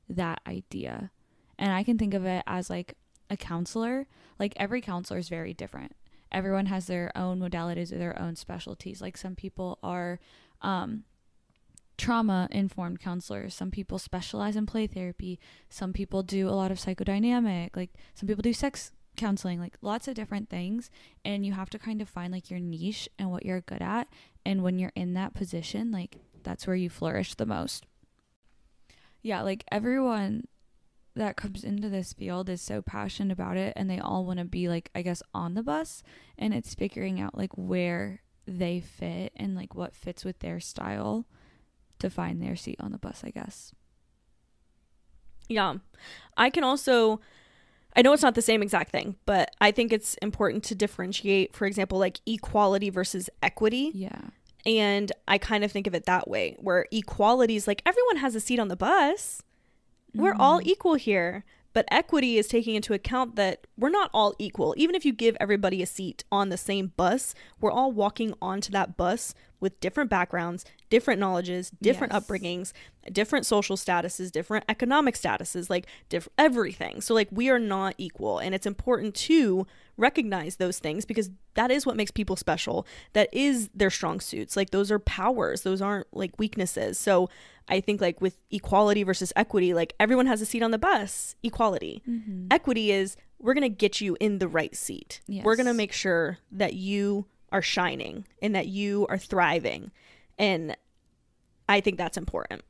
that 0.08 0.40
idea. 0.46 1.10
And 1.58 1.72
I 1.72 1.82
can 1.82 1.98
think 1.98 2.14
of 2.14 2.24
it 2.24 2.42
as 2.46 2.70
like 2.70 2.94
a 3.30 3.36
counselor. 3.36 4.06
Like 4.38 4.54
every 4.56 4.80
counselor 4.80 5.18
is 5.18 5.28
very 5.28 5.52
different. 5.54 5.94
Everyone 6.30 6.66
has 6.66 6.86
their 6.86 7.10
own 7.16 7.40
modalities 7.40 7.92
or 7.92 7.98
their 7.98 8.20
own 8.20 8.36
specialties. 8.36 9.00
Like 9.00 9.16
some 9.16 9.34
people 9.34 9.78
are 9.82 10.20
um 10.62 11.04
trauma 11.96 12.48
informed 12.50 13.00
counselors. 13.00 13.54
Some 13.54 13.70
people 13.70 13.98
specialize 13.98 14.56
in 14.56 14.66
play 14.66 14.86
therapy. 14.86 15.40
Some 15.68 15.92
people 15.92 16.22
do 16.22 16.48
a 16.48 16.50
lot 16.50 16.70
of 16.70 16.78
psychodynamic. 16.78 17.76
Like 17.76 17.90
some 18.14 18.28
people 18.28 18.42
do 18.42 18.52
sex 18.52 18.92
counseling. 19.18 19.60
Like 19.60 19.76
lots 19.82 20.08
of 20.08 20.14
different 20.14 20.48
things. 20.48 20.90
And 21.24 21.44
you 21.44 21.52
have 21.52 21.70
to 21.70 21.78
kind 21.78 22.00
of 22.00 22.08
find 22.08 22.32
like 22.32 22.50
your 22.50 22.60
niche 22.60 23.08
and 23.18 23.30
what 23.30 23.44
you're 23.44 23.60
good 23.60 23.82
at. 23.82 24.08
And 24.46 24.62
when 24.62 24.78
you're 24.78 24.92
in 24.94 25.14
that 25.14 25.34
position, 25.34 25.90
like 25.90 26.16
that's 26.42 26.66
where 26.66 26.76
you 26.76 26.88
flourish 26.88 27.34
the 27.34 27.46
most. 27.46 27.84
Yeah, 29.20 29.42
like 29.42 29.64
everyone 29.70 30.46
that 31.14 31.36
comes 31.36 31.64
into 31.64 31.88
this 31.88 32.12
field 32.12 32.48
is 32.48 32.62
so 32.62 32.80
passionate 32.80 33.32
about 33.32 33.56
it 33.56 33.72
and 33.76 33.90
they 33.90 33.98
all 33.98 34.24
want 34.24 34.38
to 34.38 34.44
be 34.44 34.68
like 34.68 34.88
I 34.94 35.02
guess 35.02 35.20
on 35.34 35.54
the 35.54 35.64
bus 35.64 36.04
and 36.38 36.54
it's 36.54 36.76
figuring 36.76 37.20
out 37.20 37.36
like 37.36 37.50
where 37.56 38.22
they 38.46 38.80
fit 38.80 39.32
and 39.36 39.56
like 39.56 39.74
what 39.74 39.96
fits 39.96 40.24
with 40.24 40.38
their 40.38 40.60
style 40.60 41.26
to 41.98 42.08
find 42.08 42.40
their 42.40 42.56
seat 42.56 42.76
on 42.78 42.92
the 42.92 42.98
bus, 42.98 43.22
I 43.24 43.30
guess. 43.30 43.74
Yeah. 45.48 45.76
I 46.36 46.50
can 46.50 46.64
also 46.64 47.20
I 47.98 48.02
know 48.02 48.12
it's 48.12 48.22
not 48.22 48.36
the 48.36 48.42
same 48.42 48.62
exact 48.62 48.92
thing, 48.92 49.16
but 49.26 49.50
I 49.60 49.72
think 49.72 49.92
it's 49.92 50.14
important 50.22 50.62
to 50.64 50.76
differentiate, 50.76 51.52
for 51.54 51.66
example, 51.66 51.98
like 51.98 52.20
equality 52.26 52.90
versus 52.90 53.28
equity. 53.42 53.90
Yeah. 53.92 54.20
And 54.64 55.10
I 55.26 55.36
kind 55.38 55.64
of 55.64 55.72
think 55.72 55.88
of 55.88 55.94
it 55.94 56.04
that 56.04 56.28
way, 56.28 56.56
where 56.60 56.86
equality 56.92 57.56
is 57.56 57.66
like 57.66 57.82
everyone 57.84 58.18
has 58.18 58.36
a 58.36 58.40
seat 58.40 58.60
on 58.60 58.68
the 58.68 58.76
bus. 58.76 59.42
We're 60.14 60.36
all 60.38 60.60
Mhm. 60.60 60.66
equal 60.66 60.94
here. 60.94 61.44
But 61.78 61.86
equity 61.92 62.38
is 62.38 62.48
taking 62.48 62.74
into 62.74 62.92
account 62.92 63.36
that 63.36 63.64
we're 63.76 63.88
not 63.88 64.10
all 64.12 64.34
equal. 64.40 64.74
Even 64.76 64.96
if 64.96 65.04
you 65.04 65.12
give 65.12 65.36
everybody 65.38 65.80
a 65.80 65.86
seat 65.86 66.24
on 66.32 66.48
the 66.48 66.56
same 66.56 66.90
bus, 66.96 67.36
we're 67.60 67.70
all 67.70 67.92
walking 67.92 68.34
onto 68.42 68.72
that 68.72 68.96
bus 68.96 69.32
with 69.60 69.78
different 69.78 70.10
backgrounds, 70.10 70.64
different 70.90 71.20
knowledges, 71.20 71.70
different 71.80 72.12
Yes. 72.12 72.24
upbringings, 72.24 72.72
different 73.12 73.46
social 73.46 73.76
statuses, 73.76 74.32
different 74.32 74.64
economic 74.68 75.14
statuses, 75.14 75.70
like 75.70 75.86
diff- 76.08 76.28
everything. 76.36 77.00
So, 77.00 77.14
like, 77.14 77.28
we 77.30 77.48
are 77.48 77.60
not 77.60 77.94
equal. 77.96 78.40
And 78.40 78.56
it's 78.56 78.66
important 78.66 79.14
to 79.14 79.64
recognize 79.98 80.56
those 80.56 80.78
things 80.78 81.04
because 81.04 81.30
that 81.54 81.70
is 81.70 81.84
what 81.84 81.96
makes 81.96 82.10
people 82.10 82.36
special. 82.36 82.86
That 83.12 83.28
is 83.32 83.68
their 83.74 83.90
strong 83.90 84.20
suits. 84.20 84.56
Like, 84.56 84.70
those 84.70 84.90
are 84.90 84.98
powers, 84.98 85.62
those 85.62 85.82
aren't 85.82 86.06
like 86.12 86.38
weaknesses. 86.38 86.98
So, 86.98 87.28
I 87.68 87.80
think, 87.80 88.00
like, 88.00 88.22
with 88.22 88.38
equality 88.50 89.02
versus 89.02 89.30
equity, 89.36 89.74
like, 89.74 89.92
everyone 90.00 90.26
has 90.26 90.40
a 90.40 90.46
seat 90.46 90.62
on 90.62 90.70
the 90.70 90.78
bus, 90.78 91.34
equality. 91.42 92.02
Mhm. 92.08 92.46
Equity 92.50 92.92
is 92.92 93.16
we're 93.38 93.54
going 93.54 93.62
to 93.62 93.68
get 93.68 94.00
you 94.00 94.16
in 94.20 94.38
the 94.38 94.48
right 94.48 94.74
seat. 94.74 95.20
We're 95.28 95.54
going 95.56 95.66
to 95.66 95.74
make 95.74 95.92
sure 95.92 96.38
that 96.50 96.72
you 96.74 97.26
are 97.52 97.62
shining 97.62 98.26
and 98.42 98.54
that 98.54 98.66
you 98.68 99.06
are 99.10 99.18
thriving. 99.18 99.90
And 100.38 100.76
I 101.68 101.80
think 101.80 101.98
that's 101.98 102.16
important. 102.16 102.62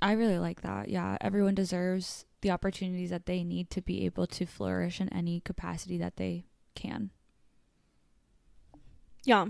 I 0.00 0.12
really 0.12 0.38
like 0.38 0.60
that. 0.62 0.88
Yeah, 0.88 1.16
everyone 1.20 1.54
deserves 1.54 2.24
the 2.40 2.50
opportunities 2.52 3.10
that 3.10 3.26
they 3.26 3.42
need 3.42 3.70
to 3.70 3.82
be 3.82 4.04
able 4.04 4.26
to 4.28 4.46
flourish 4.46 5.00
in 5.00 5.08
any 5.12 5.40
capacity 5.40 5.98
that 5.98 6.16
they 6.16 6.44
can. 6.78 7.10
Yeah. 9.24 9.46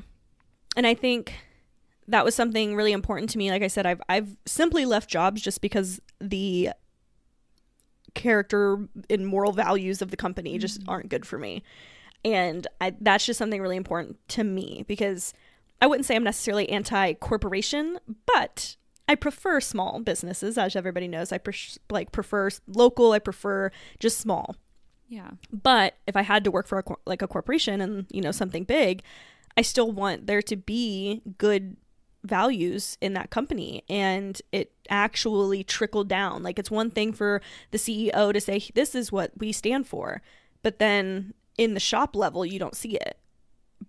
And 0.76 0.86
I 0.86 0.94
think 0.94 1.34
that 2.08 2.24
was 2.24 2.34
something 2.34 2.74
really 2.74 2.92
important 2.92 3.30
to 3.30 3.38
me. 3.38 3.50
Like 3.50 3.62
I 3.62 3.68
said, 3.68 3.86
I've 3.86 4.00
I've 4.08 4.36
simply 4.46 4.84
left 4.84 5.08
jobs 5.10 5.40
just 5.40 5.60
because 5.60 6.00
the 6.20 6.70
character 8.14 8.88
and 9.08 9.26
moral 9.26 9.52
values 9.52 10.02
of 10.02 10.10
the 10.10 10.16
company 10.16 10.52
mm-hmm. 10.52 10.60
just 10.60 10.82
aren't 10.88 11.08
good 11.08 11.26
for 11.26 11.38
me. 11.38 11.62
And 12.24 12.66
I, 12.80 12.94
that's 13.00 13.26
just 13.26 13.38
something 13.38 13.62
really 13.62 13.76
important 13.76 14.16
to 14.30 14.42
me 14.42 14.84
because 14.88 15.32
I 15.80 15.86
wouldn't 15.86 16.06
say 16.06 16.16
I'm 16.16 16.24
necessarily 16.24 16.68
anti 16.68 17.12
corporation, 17.14 17.98
but 18.26 18.76
I 19.06 19.14
prefer 19.14 19.60
small 19.60 20.00
businesses, 20.00 20.58
as 20.58 20.76
everybody 20.76 21.08
knows. 21.08 21.32
I 21.32 21.38
pre- 21.38 21.54
like 21.90 22.12
prefer 22.12 22.50
local. 22.66 23.12
I 23.12 23.18
prefer 23.20 23.70
just 23.98 24.18
small. 24.18 24.56
Yeah. 25.08 25.30
But 25.50 25.94
if 26.06 26.16
I 26.16 26.22
had 26.22 26.44
to 26.44 26.50
work 26.50 26.66
for 26.66 26.78
a 26.78 26.84
like 27.06 27.22
a 27.22 27.28
corporation 27.28 27.80
and 27.80 28.06
you 28.10 28.20
know 28.20 28.32
something 28.32 28.64
big, 28.64 29.02
I 29.56 29.62
still 29.62 29.90
want 29.90 30.26
there 30.26 30.42
to 30.42 30.56
be 30.56 31.22
good 31.38 31.76
values 32.24 32.98
in 33.00 33.14
that 33.14 33.30
company 33.30 33.84
and 33.88 34.42
it 34.52 34.72
actually 34.90 35.64
trickled 35.64 36.08
down. 36.08 36.42
Like 36.42 36.58
it's 36.58 36.70
one 36.70 36.90
thing 36.90 37.12
for 37.12 37.40
the 37.70 37.78
CEO 37.78 38.32
to 38.32 38.40
say 38.40 38.62
this 38.74 38.94
is 38.94 39.10
what 39.12 39.32
we 39.38 39.52
stand 39.52 39.86
for, 39.86 40.20
but 40.62 40.78
then 40.78 41.32
in 41.56 41.74
the 41.74 41.80
shop 41.80 42.14
level 42.14 42.44
you 42.44 42.58
don't 42.58 42.76
see 42.76 42.96
it. 42.96 43.18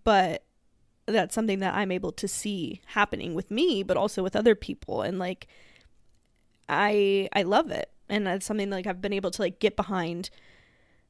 But 0.03 0.43
that's 1.05 1.35
something 1.35 1.59
that 1.59 1.75
I'm 1.75 1.91
able 1.91 2.11
to 2.13 2.27
see 2.27 2.81
happening 2.87 3.33
with 3.33 3.51
me, 3.51 3.83
but 3.83 3.97
also 3.97 4.23
with 4.23 4.35
other 4.35 4.55
people. 4.55 5.01
And 5.01 5.19
like, 5.19 5.47
I 6.67 7.29
I 7.33 7.43
love 7.43 7.71
it, 7.71 7.91
and 8.07 8.27
that's 8.27 8.45
something 8.45 8.69
like 8.69 8.87
I've 8.87 9.01
been 9.01 9.13
able 9.13 9.31
to 9.31 9.41
like 9.41 9.59
get 9.59 9.75
behind. 9.75 10.29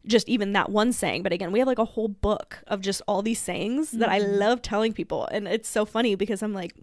Just 0.05 0.29
even 0.29 0.53
that 0.53 0.69
one 0.69 0.93
saying, 0.93 1.23
but 1.23 1.33
again, 1.33 1.51
we 1.51 1.59
have 1.59 1.67
like 1.67 1.77
a 1.77 1.85
whole 1.85 2.07
book 2.07 2.59
of 2.67 2.81
just 2.81 3.01
all 3.07 3.21
these 3.21 3.39
sayings 3.39 3.89
mm-hmm. 3.89 3.99
that 3.99 4.09
I 4.09 4.19
mm-hmm. 4.19 4.39
love 4.39 4.61
telling 4.61 4.93
people, 4.93 5.27
and 5.31 5.47
it's 5.47 5.69
so 5.69 5.85
funny 5.85 6.15
because 6.15 6.41
I'm 6.41 6.53
like, 6.53 6.73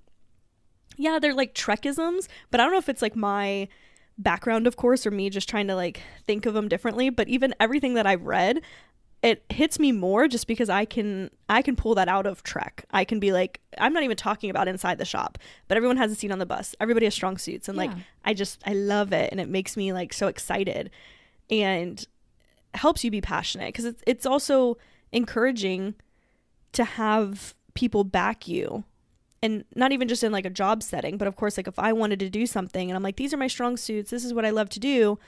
yeah, 0.96 1.18
they're 1.18 1.34
like 1.34 1.54
Trekisms, 1.54 2.28
but 2.50 2.60
I 2.60 2.64
don't 2.64 2.72
know 2.72 2.78
if 2.78 2.88
it's 2.88 3.02
like 3.02 3.16
my 3.16 3.68
background, 4.18 4.66
of 4.66 4.76
course, 4.76 5.06
or 5.06 5.10
me 5.10 5.30
just 5.30 5.48
trying 5.48 5.66
to 5.68 5.74
like 5.74 6.00
think 6.26 6.46
of 6.46 6.54
them 6.54 6.68
differently. 6.68 7.10
But 7.10 7.28
even 7.28 7.54
everything 7.60 7.94
that 7.94 8.06
I've 8.06 8.22
read, 8.22 8.62
it 9.22 9.44
hits 9.48 9.78
me 9.78 9.92
more 9.92 10.28
just 10.28 10.46
because 10.46 10.68
I 10.68 10.84
can 10.84 11.30
I 11.48 11.62
can 11.62 11.76
pull 11.76 11.94
that 11.96 12.08
out 12.08 12.26
of 12.26 12.42
Trek. 12.42 12.84
I 12.90 13.04
can 13.04 13.18
be 13.18 13.32
like 13.32 13.60
I'm 13.78 13.92
not 13.92 14.02
even 14.02 14.16
talking 14.16 14.50
about 14.50 14.68
inside 14.68 14.98
the 14.98 15.04
shop, 15.04 15.38
but 15.68 15.76
everyone 15.76 15.96
has 15.96 16.12
a 16.12 16.14
seat 16.14 16.30
on 16.30 16.38
the 16.38 16.46
bus. 16.46 16.74
Everybody 16.80 17.06
has 17.06 17.14
strong 17.14 17.36
suits 17.38 17.68
and 17.68 17.76
yeah. 17.76 17.86
like 17.86 17.96
I 18.24 18.34
just 18.34 18.62
I 18.66 18.74
love 18.74 19.12
it 19.12 19.30
and 19.32 19.40
it 19.40 19.48
makes 19.48 19.76
me 19.76 19.92
like 19.92 20.12
so 20.12 20.28
excited 20.28 20.90
and 21.50 22.04
helps 22.76 23.04
you 23.04 23.10
be 23.10 23.20
passionate 23.20 23.68
because 23.68 23.84
it's 23.84 24.02
it's 24.06 24.26
also 24.26 24.76
encouraging 25.12 25.94
to 26.72 26.84
have 26.84 27.54
people 27.74 28.04
back 28.04 28.48
you 28.48 28.84
and 29.42 29.64
not 29.74 29.92
even 29.92 30.08
just 30.08 30.24
in 30.24 30.32
like 30.32 30.46
a 30.46 30.50
job 30.50 30.82
setting, 30.82 31.18
but 31.18 31.28
of 31.28 31.36
course 31.36 31.56
like 31.56 31.68
if 31.68 31.78
I 31.78 31.92
wanted 31.92 32.18
to 32.20 32.30
do 32.30 32.46
something 32.46 32.90
and 32.90 32.96
I'm 32.96 33.02
like 33.02 33.16
these 33.16 33.32
are 33.34 33.38
my 33.38 33.48
strong 33.48 33.76
suits, 33.76 34.10
this 34.10 34.24
is 34.24 34.34
what 34.34 34.44
I 34.44 34.50
love 34.50 34.68
to 34.70 34.80
do 34.80 35.18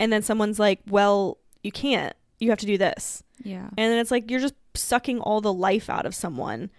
and 0.00 0.12
then 0.12 0.22
someone's 0.22 0.60
like, 0.60 0.80
"Well, 0.86 1.38
you 1.62 1.72
can't 1.72 2.14
you 2.38 2.50
have 2.50 2.58
to 2.58 2.66
do 2.66 2.78
this. 2.78 3.22
Yeah. 3.42 3.66
And 3.66 3.76
then 3.76 3.98
it's 3.98 4.10
like 4.10 4.30
you're 4.30 4.40
just 4.40 4.54
sucking 4.74 5.20
all 5.20 5.40
the 5.40 5.52
life 5.52 5.90
out 5.90 6.06
of 6.06 6.14
someone 6.14 6.70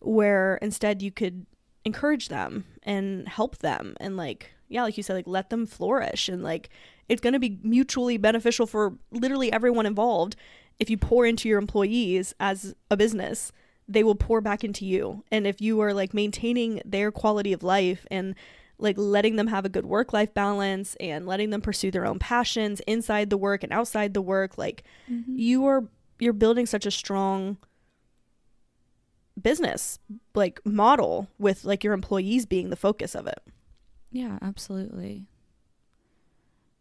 where 0.00 0.56
instead 0.56 1.02
you 1.02 1.10
could 1.10 1.46
encourage 1.84 2.28
them 2.28 2.64
and 2.82 3.28
help 3.28 3.58
them 3.58 3.96
and 4.00 4.16
like 4.16 4.52
yeah, 4.72 4.82
like 4.82 4.96
you 4.96 5.02
said 5.02 5.14
like 5.14 5.26
let 5.26 5.50
them 5.50 5.66
flourish 5.66 6.28
and 6.28 6.42
like 6.42 6.68
it's 7.08 7.20
going 7.20 7.32
to 7.32 7.38
be 7.38 7.58
mutually 7.62 8.16
beneficial 8.16 8.66
for 8.66 8.94
literally 9.10 9.52
everyone 9.52 9.86
involved. 9.86 10.36
If 10.78 10.90
you 10.90 10.96
pour 10.96 11.26
into 11.26 11.48
your 11.48 11.58
employees 11.58 12.34
as 12.40 12.74
a 12.90 12.96
business 12.96 13.52
they 13.88 14.04
will 14.04 14.14
pour 14.14 14.40
back 14.40 14.64
into 14.64 14.86
you. 14.86 15.24
And 15.30 15.46
if 15.46 15.60
you 15.60 15.80
are 15.80 15.92
like 15.92 16.14
maintaining 16.14 16.80
their 16.84 17.10
quality 17.10 17.52
of 17.52 17.62
life 17.62 18.06
and 18.10 18.34
like 18.78 18.96
letting 18.98 19.36
them 19.36 19.46
have 19.48 19.64
a 19.64 19.68
good 19.68 19.86
work 19.86 20.12
life 20.12 20.34
balance 20.34 20.96
and 20.98 21.26
letting 21.26 21.50
them 21.50 21.60
pursue 21.60 21.90
their 21.90 22.06
own 22.06 22.18
passions 22.18 22.80
inside 22.80 23.30
the 23.30 23.36
work 23.36 23.62
and 23.62 23.72
outside 23.72 24.12
the 24.12 24.22
work 24.22 24.58
like 24.58 24.82
mm-hmm. 25.10 25.36
you 25.36 25.64
are 25.66 25.84
you're 26.18 26.32
building 26.32 26.66
such 26.66 26.84
a 26.84 26.90
strong 26.90 27.58
business 29.40 29.98
like 30.34 30.60
model 30.64 31.28
with 31.38 31.64
like 31.64 31.84
your 31.84 31.94
employees 31.94 32.44
being 32.44 32.70
the 32.70 32.76
focus 32.76 33.14
of 33.14 33.26
it 33.26 33.40
yeah 34.12 34.38
absolutely 34.40 35.26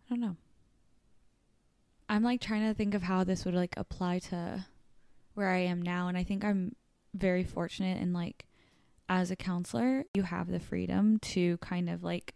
i 0.05 0.09
don't 0.09 0.21
know 0.21 0.35
i'm 2.07 2.23
like 2.23 2.41
trying 2.41 2.67
to 2.67 2.73
think 2.73 2.93
of 2.93 3.01
how 3.01 3.23
this 3.23 3.45
would 3.45 3.55
like 3.55 3.73
apply 3.77 4.19
to 4.19 4.63
where 5.33 5.49
i 5.49 5.57
am 5.57 5.81
now 5.81 6.07
and 6.07 6.17
i 6.17 6.23
think 6.23 6.45
i'm 6.45 6.75
very 7.15 7.43
fortunate 7.43 7.99
in 8.01 8.13
like 8.13 8.45
as 9.11 9.29
a 9.29 9.35
counselor, 9.35 10.05
you 10.13 10.23
have 10.23 10.49
the 10.49 10.59
freedom 10.59 11.19
to 11.19 11.57
kind 11.57 11.89
of 11.89 12.01
like 12.01 12.33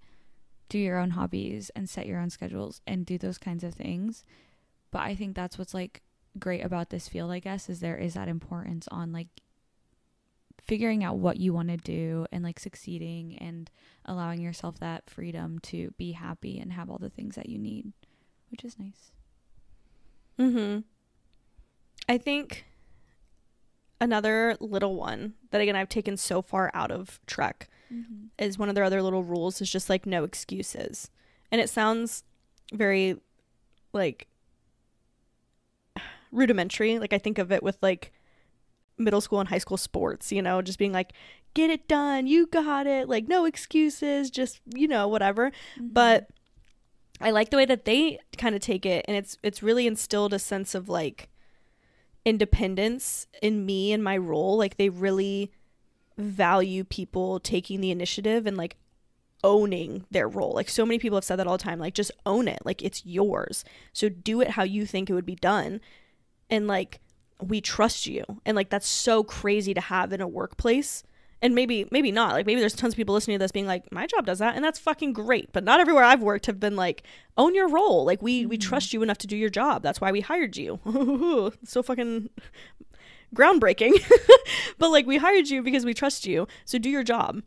do 0.67 0.77
your 0.77 0.99
own 0.99 1.11
hobbies 1.11 1.71
and 1.73 1.89
set 1.89 2.05
your 2.05 2.19
own 2.19 2.29
schedules 2.29 2.81
and 2.85 3.05
do 3.05 3.17
those 3.17 3.37
kinds 3.37 3.63
of 3.63 3.73
things. 3.73 4.25
But 4.91 5.03
I 5.03 5.15
think 5.15 5.35
that's 5.35 5.57
what's 5.57 5.73
like 5.73 6.01
great 6.37 6.65
about 6.65 6.89
this 6.89 7.07
field, 7.07 7.31
I 7.31 7.39
guess, 7.39 7.69
is 7.69 7.79
there 7.79 7.95
is 7.95 8.15
that 8.15 8.27
importance 8.27 8.89
on 8.91 9.13
like 9.13 9.29
figuring 10.65 11.03
out 11.03 11.17
what 11.17 11.37
you 11.37 11.53
want 11.53 11.69
to 11.69 11.77
do 11.77 12.25
and 12.31 12.43
like 12.43 12.59
succeeding 12.59 13.37
and 13.39 13.69
allowing 14.05 14.41
yourself 14.41 14.79
that 14.79 15.09
freedom 15.09 15.59
to 15.59 15.91
be 15.97 16.13
happy 16.13 16.59
and 16.59 16.73
have 16.73 16.89
all 16.89 16.97
the 16.97 17.09
things 17.09 17.35
that 17.35 17.49
you 17.49 17.57
need, 17.57 17.93
which 18.49 18.63
is 18.63 18.77
nice. 18.79 19.11
Mhm. 20.39 20.83
I 22.09 22.17
think 22.17 22.65
another 24.01 24.57
little 24.59 24.95
one 24.95 25.33
that 25.51 25.61
again 25.61 25.75
I've 25.75 25.89
taken 25.89 26.17
so 26.17 26.41
far 26.41 26.69
out 26.73 26.91
of 26.91 27.19
Trek 27.25 27.69
mm-hmm. 27.91 28.27
is 28.37 28.57
one 28.57 28.69
of 28.69 28.75
their 28.75 28.83
other 28.83 29.01
little 29.01 29.23
rules 29.23 29.61
is 29.61 29.71
just 29.71 29.89
like 29.89 30.05
no 30.05 30.23
excuses. 30.23 31.09
And 31.51 31.61
it 31.61 31.69
sounds 31.69 32.23
very 32.73 33.17
like 33.93 34.27
rudimentary. 36.31 36.99
Like 36.99 37.13
I 37.13 37.17
think 37.17 37.37
of 37.37 37.51
it 37.51 37.63
with 37.63 37.77
like 37.81 38.11
middle 38.97 39.21
school 39.21 39.39
and 39.39 39.49
high 39.49 39.57
school 39.57 39.77
sports, 39.77 40.31
you 40.31 40.41
know, 40.41 40.61
just 40.61 40.79
being 40.79 40.93
like, 40.93 41.13
get 41.53 41.69
it 41.69 41.87
done, 41.87 42.27
you 42.27 42.47
got 42.47 42.87
it, 42.87 43.09
like 43.09 43.27
no 43.27 43.45
excuses, 43.45 44.29
just, 44.29 44.59
you 44.73 44.87
know, 44.87 45.07
whatever. 45.07 45.51
Mm-hmm. 45.77 45.87
But 45.89 46.29
I 47.21 47.31
like 47.31 47.49
the 47.49 47.57
way 47.57 47.65
that 47.65 47.85
they 47.85 48.19
kind 48.37 48.55
of 48.55 48.61
take 48.61 48.85
it 48.85 49.05
and 49.07 49.15
it's 49.15 49.37
it's 49.41 49.63
really 49.63 49.87
instilled 49.87 50.33
a 50.33 50.39
sense 50.39 50.75
of 50.75 50.89
like 50.89 51.29
independence 52.25 53.27
in 53.41 53.65
me 53.65 53.93
and 53.93 54.03
my 54.03 54.17
role. 54.17 54.57
Like 54.57 54.77
they 54.77 54.89
really 54.89 55.51
value 56.17 56.83
people 56.83 57.39
taking 57.39 57.81
the 57.81 57.91
initiative 57.91 58.45
and 58.45 58.57
like 58.57 58.77
owning 59.43 60.05
their 60.11 60.27
role. 60.27 60.53
Like 60.53 60.69
so 60.69 60.85
many 60.85 60.99
people 60.99 61.17
have 61.17 61.23
said 61.23 61.37
that 61.37 61.47
all 61.47 61.57
the 61.57 61.63
time. 61.63 61.79
Like 61.79 61.93
just 61.93 62.11
own 62.25 62.47
it. 62.47 62.59
Like 62.65 62.81
it's 62.81 63.05
yours. 63.05 63.63
So 63.93 64.09
do 64.09 64.41
it 64.41 64.51
how 64.51 64.63
you 64.63 64.85
think 64.85 65.09
it 65.09 65.13
would 65.13 65.25
be 65.25 65.35
done. 65.35 65.79
And 66.49 66.67
like 66.67 66.99
we 67.41 67.61
trust 67.61 68.07
you. 68.07 68.23
And 68.45 68.55
like 68.55 68.69
that's 68.69 68.87
so 68.87 69.23
crazy 69.23 69.73
to 69.73 69.81
have 69.81 70.13
in 70.13 70.21
a 70.21 70.27
workplace. 70.27 71.03
And 71.41 71.53
maybe 71.53 71.87
maybe 71.91 72.11
not. 72.11 72.33
Like 72.33 72.45
maybe 72.45 72.59
there's 72.59 72.73
tons 72.75 72.93
of 72.93 72.97
people 72.97 73.13
listening 73.13 73.35
to 73.35 73.43
this 73.43 73.51
being 73.51 73.67
like 73.67 73.91
my 73.91 74.07
job 74.07 74.25
does 74.25 74.39
that 74.39 74.55
and 74.55 74.63
that's 74.63 74.79
fucking 74.79 75.13
great. 75.13 75.51
But 75.51 75.63
not 75.63 75.79
everywhere 75.79 76.03
i've 76.03 76.21
worked 76.21 76.45
have 76.45 76.59
been 76.59 76.75
like 76.75 77.03
own 77.37 77.53
your 77.53 77.67
role. 77.69 78.05
Like 78.05 78.21
we 78.21 78.41
mm-hmm. 78.41 78.49
we 78.49 78.57
trust 78.57 78.93
you 78.93 79.03
enough 79.03 79.17
to 79.19 79.27
do 79.27 79.37
your 79.37 79.49
job. 79.49 79.83
That's 79.83 80.01
why 80.01 80.11
we 80.11 80.21
hired 80.21 80.57
you. 80.57 80.79
So 81.65 81.83
fucking 81.83 82.29
groundbreaking. 83.35 83.93
But 84.77 84.91
like 84.91 85.05
we 85.05 85.17
hired 85.17 85.49
you 85.49 85.61
because 85.61 85.85
we 85.85 85.93
trust 85.93 86.25
you. 86.25 86.47
So 86.65 86.77
do 86.77 86.89
your 86.89 87.03
job. 87.03 87.41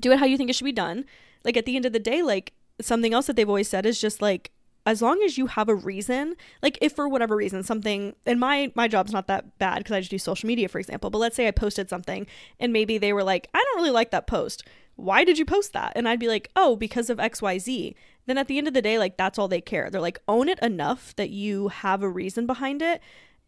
Do 0.00 0.12
it 0.12 0.18
how 0.18 0.26
you 0.26 0.36
think 0.36 0.50
it 0.50 0.56
should 0.56 0.64
be 0.64 0.72
done. 0.72 1.04
Like 1.44 1.56
at 1.56 1.64
the 1.64 1.76
end 1.76 1.86
of 1.86 1.92
the 1.92 1.98
day 1.98 2.22
like 2.22 2.52
something 2.80 3.12
else 3.12 3.26
that 3.26 3.36
they've 3.36 3.48
always 3.48 3.68
said 3.68 3.86
is 3.86 4.00
just 4.00 4.22
like 4.22 4.50
as 4.86 5.02
long 5.02 5.22
as 5.22 5.36
you 5.36 5.46
have 5.46 5.68
a 5.68 5.74
reason 5.74 6.34
like 6.62 6.78
if 6.80 6.92
for 6.92 7.08
whatever 7.08 7.36
reason 7.36 7.62
something 7.62 8.14
and 8.26 8.40
my 8.40 8.72
my 8.74 8.88
job's 8.88 9.12
not 9.12 9.26
that 9.26 9.58
bad 9.58 9.78
because 9.78 9.92
i 9.92 10.00
just 10.00 10.10
do 10.10 10.18
social 10.18 10.46
media 10.46 10.68
for 10.68 10.78
example 10.78 11.10
but 11.10 11.18
let's 11.18 11.36
say 11.36 11.46
i 11.46 11.50
posted 11.50 11.88
something 11.88 12.26
and 12.58 12.72
maybe 12.72 12.98
they 12.98 13.12
were 13.12 13.24
like 13.24 13.48
i 13.54 13.58
don't 13.58 13.76
really 13.76 13.90
like 13.90 14.10
that 14.10 14.26
post 14.26 14.66
why 14.96 15.24
did 15.24 15.38
you 15.38 15.44
post 15.44 15.72
that 15.72 15.92
and 15.94 16.08
i'd 16.08 16.20
be 16.20 16.28
like 16.28 16.50
oh 16.56 16.76
because 16.76 17.10
of 17.10 17.18
xyz 17.18 17.94
then 18.26 18.38
at 18.38 18.48
the 18.48 18.58
end 18.58 18.68
of 18.68 18.74
the 18.74 18.82
day 18.82 18.98
like 18.98 19.16
that's 19.16 19.38
all 19.38 19.48
they 19.48 19.60
care 19.60 19.90
they're 19.90 20.00
like 20.00 20.20
own 20.28 20.48
it 20.48 20.58
enough 20.60 21.14
that 21.16 21.30
you 21.30 21.68
have 21.68 22.02
a 22.02 22.08
reason 22.08 22.46
behind 22.46 22.80
it 22.80 23.00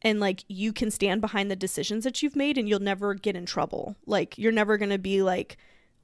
and 0.03 0.21
like 0.21 0.45
you 0.49 0.73
can 0.73 0.91
stand 0.91 1.21
behind 1.21 1.51
the 1.51 1.57
decisions 1.57 2.05
that 2.05 2.23
you've 2.23 2.37
made 2.37 2.59
and 2.59 2.69
you'll 2.69 2.81
never 2.81 3.15
get 3.15 3.37
in 3.37 3.47
trouble 3.47 3.97
like 4.07 4.37
you're 4.37 4.53
never 4.53 4.77
going 4.77 4.91
to 4.91 4.99
be 4.99 5.23
like 5.23 5.57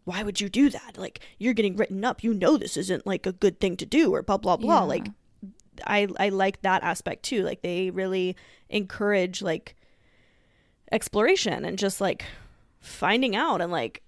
why 0.09 0.23
would 0.23 0.41
you 0.41 0.49
do 0.49 0.71
that? 0.71 0.97
Like 0.97 1.21
you're 1.39 1.53
getting 1.53 1.77
written 1.77 2.03
up. 2.03 2.25
You 2.25 2.33
know 2.33 2.57
this 2.57 2.79
isn't 2.79 3.07
like 3.07 3.27
a 3.27 3.33
good 3.33 3.61
thing 3.61 3.77
to 3.77 3.85
do 3.85 4.15
or 4.15 4.23
blah 4.23 4.39
blah 4.39 4.57
blah. 4.57 4.79
Yeah. 4.79 4.85
Like 4.85 5.07
I 5.87 6.09
I 6.19 6.29
like 6.31 6.63
that 6.63 6.83
aspect 6.83 7.23
too. 7.23 7.43
Like 7.43 7.63
they 7.63 7.91
really 7.91 8.37
encourage 8.69 9.43
like 9.43 9.77
exploration 10.93 11.65
and 11.65 11.79
just 11.79 12.01
like 12.01 12.25
finding 12.81 13.37
out 13.37 13.61
and 13.61 13.73
like 13.73 14.03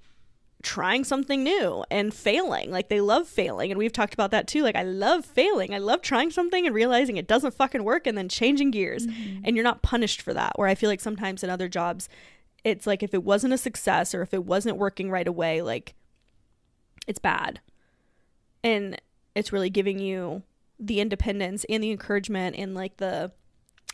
trying 0.62 1.04
something 1.04 1.42
new 1.42 1.84
and 1.90 2.12
failing. 2.12 2.70
Like 2.70 2.88
they 2.88 3.00
love 3.00 3.26
failing. 3.26 3.70
And 3.70 3.78
we've 3.78 3.92
talked 3.92 4.14
about 4.14 4.30
that 4.32 4.46
too. 4.46 4.62
Like 4.62 4.76
I 4.76 4.82
love 4.82 5.24
failing. 5.24 5.74
I 5.74 5.78
love 5.78 6.02
trying 6.02 6.30
something 6.30 6.66
and 6.66 6.74
realizing 6.74 7.16
it 7.16 7.26
doesn't 7.26 7.54
fucking 7.54 7.84
work 7.84 8.06
and 8.06 8.16
then 8.16 8.28
changing 8.28 8.70
gears. 8.70 9.06
Mm-hmm. 9.06 9.42
And 9.44 9.56
you're 9.56 9.64
not 9.64 9.82
punished 9.82 10.20
for 10.20 10.34
that. 10.34 10.58
Where 10.58 10.68
I 10.68 10.74
feel 10.74 10.90
like 10.90 11.00
sometimes 11.00 11.42
in 11.42 11.50
other 11.50 11.68
jobs, 11.68 12.08
it's 12.62 12.86
like 12.86 13.02
if 13.02 13.14
it 13.14 13.24
wasn't 13.24 13.54
a 13.54 13.58
success 13.58 14.14
or 14.14 14.22
if 14.22 14.34
it 14.34 14.44
wasn't 14.44 14.76
working 14.76 15.10
right 15.10 15.28
away, 15.28 15.62
like 15.62 15.94
it's 17.06 17.18
bad. 17.18 17.60
And 18.62 19.00
it's 19.34 19.52
really 19.52 19.70
giving 19.70 19.98
you 19.98 20.42
the 20.80 21.00
independence 21.00 21.64
and 21.68 21.82
the 21.82 21.90
encouragement 21.90 22.56
and 22.56 22.74
like 22.74 22.96
the 22.96 23.30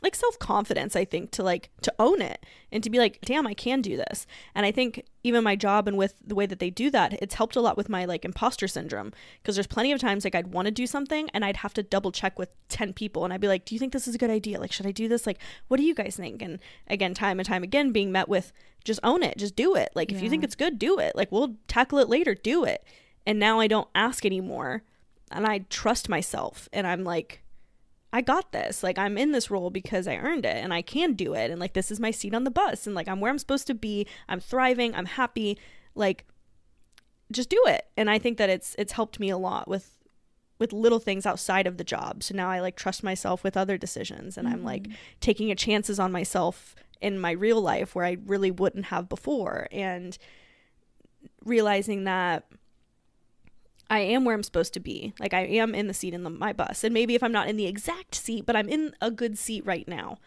like 0.03 0.15
self-confidence 0.15 0.95
i 0.95 1.05
think 1.05 1.31
to 1.31 1.43
like 1.43 1.71
to 1.81 1.93
own 1.99 2.21
it 2.21 2.45
and 2.71 2.85
to 2.85 2.91
be 2.91 2.99
like 2.99 3.19
damn 3.23 3.47
i 3.47 3.55
can 3.55 3.81
do 3.81 3.97
this. 3.97 4.27
And 4.55 4.67
i 4.67 4.71
think 4.71 5.05
even 5.25 5.43
my 5.43 5.57
job 5.57 5.89
and 5.89 5.97
with 5.97 6.15
the 6.25 6.35
way 6.35 6.47
that 6.47 6.59
they 6.59 6.71
do 6.71 6.91
that 6.91 7.15
it's 7.15 7.35
helped 7.35 7.57
a 7.57 7.61
lot 7.61 7.77
with 7.77 7.89
my 7.89 8.05
like 8.05 8.25
imposter 8.25 8.69
syndrome 8.69 9.13
because 9.43 9.57
there's 9.57 9.67
plenty 9.67 9.93
of 9.93 10.01
times 10.01 10.25
like 10.25 10.35
i'd 10.35 10.53
want 10.53 10.67
to 10.67 10.71
do 10.71 10.87
something 10.87 11.31
and 11.31 11.45
i'd 11.45 11.59
have 11.59 11.75
to 11.75 11.83
double 11.83 12.13
check 12.13 12.39
with 12.39 12.51
10 12.69 12.93
people 12.93 13.25
and 13.25 13.33
i'd 13.33 13.41
be 13.41 13.49
like 13.49 13.65
do 13.65 13.75
you 13.75 13.79
think 13.79 13.93
this 13.93 14.07
is 14.07 14.15
a 14.15 14.19
good 14.19 14.31
idea? 14.31 14.61
Like 14.61 14.73
should 14.73 14.87
i 14.87 14.93
do 14.93 15.09
this? 15.09 15.27
Like 15.27 15.41
what 15.69 15.79
do 15.79 15.83
you 15.83 15.95
guys 15.95 16.17
think? 16.17 16.43
And 16.43 16.59
again 16.87 17.15
time 17.15 17.41
and 17.41 17.47
time 17.47 17.63
again 17.63 17.91
being 17.91 18.13
met 18.13 18.29
with 18.29 18.53
just 18.85 19.01
own 19.03 19.23
it. 19.23 19.37
Just 19.37 19.57
do 19.57 19.75
it. 19.75 19.91
Like 19.95 20.13
if 20.13 20.23
you 20.23 20.31
think 20.31 20.45
it's 20.45 20.55
good 20.55 20.79
do 20.79 20.99
it. 21.01 21.17
Like 21.17 21.33
we'll 21.33 21.57
tackle 21.67 21.99
it 21.99 22.09
later. 22.09 22.35
Do 22.35 22.65
it. 22.65 22.85
And 23.27 23.39
now 23.39 23.59
i 23.61 23.67
don't 23.67 23.89
ask 23.95 24.25
anymore 24.25 24.85
and 25.31 25.47
i 25.47 25.59
trust 25.71 26.09
myself 26.09 26.69
and 26.73 26.87
i'm 26.87 27.05
like 27.05 27.43
I 28.13 28.23
got 28.23 28.53
this. 28.53 28.83
Like 28.83 28.97
I'm 28.97 29.19
in 29.19 29.33
this 29.33 29.51
role 29.51 29.69
because 29.69 30.09
I 30.09 30.17
earned 30.17 30.47
it 30.47 30.57
and 30.57 30.73
I 30.73 30.81
can 30.81 31.13
do 31.13 31.35
it 31.35 31.51
and 31.51 31.61
like 31.61 31.75
this 31.75 31.91
is 31.91 32.01
my 32.01 32.11
seat 32.11 32.35
on 32.35 32.45
the 32.45 32.51
bus 32.51 32.87
and 32.87 32.95
like 32.95 33.09
I'm 33.09 33.21
where 33.21 33.31
I'm 33.31 33.39
supposed 33.39 33.67
to 33.67 33.75
be. 33.75 34.07
I'm 34.27 34.41
thriving. 34.41 34.95
I'm 34.95 35.05
happy. 35.05 35.59
Like 35.95 36.25
just 37.31 37.51
do 37.51 37.63
it. 37.67 37.87
And 37.95 38.09
I 38.09 38.19
think 38.19 38.39
that 38.39 38.49
it's 38.49 38.75
it's 38.79 38.93
helped 38.93 39.21
me 39.21 39.29
a 39.29 39.37
lot 39.37 39.69
with 39.69 39.99
with 40.59 40.73
little 40.73 40.99
things 40.99 41.27
outside 41.27 41.67
of 41.67 41.77
the 41.77 41.85
job. 41.85 42.23
So 42.23 42.35
now 42.35 42.49
I 42.49 42.61
like 42.61 42.77
trust 42.77 43.03
myself 43.03 43.45
with 43.45 43.57
other 43.57 43.77
decisions 43.77 44.39
and 44.39 44.49
I'm 44.49 44.65
like 44.65 44.85
mm-hmm. 44.85 44.95
taking 45.21 45.51
a 45.51 45.55
chances 45.55 46.01
on 46.01 46.11
myself 46.11 46.75
in 47.03 47.19
my 47.19 47.33
real 47.33 47.61
life 47.61 47.95
where 47.95 48.07
I 48.07 48.17
really 48.25 48.51
wouldn't 48.51 48.87
have 48.87 49.11
before 49.11 49.69
and 49.71 50.17
realizing 51.45 52.05
that 52.05 52.47
I 53.89 54.01
am 54.01 54.25
where 54.25 54.35
I'm 54.35 54.43
supposed 54.43 54.75
to 54.75 54.81
be. 54.81 55.15
Like 55.21 55.33
I 55.35 55.43
am 55.43 55.75
in 55.75 55.87
the 55.87 55.95
seat 55.95 56.13
in 56.15 56.25
the, 56.25 56.31
my 56.31 56.53
bus. 56.53 56.83
And 56.85 56.93
maybe 56.93 57.15
if 57.15 57.23
I'm 57.23 57.33
not 57.33 57.49
in 57.49 57.57
the 57.57 57.67
exact 57.67 58.15
seat, 58.15 58.45
but 58.47 58.57
I'm 58.57 58.69
in 58.69 58.95
a 59.01 59.11
good 59.11 59.39
seat 59.39 59.65
right 59.65 59.87
now. 59.87 60.19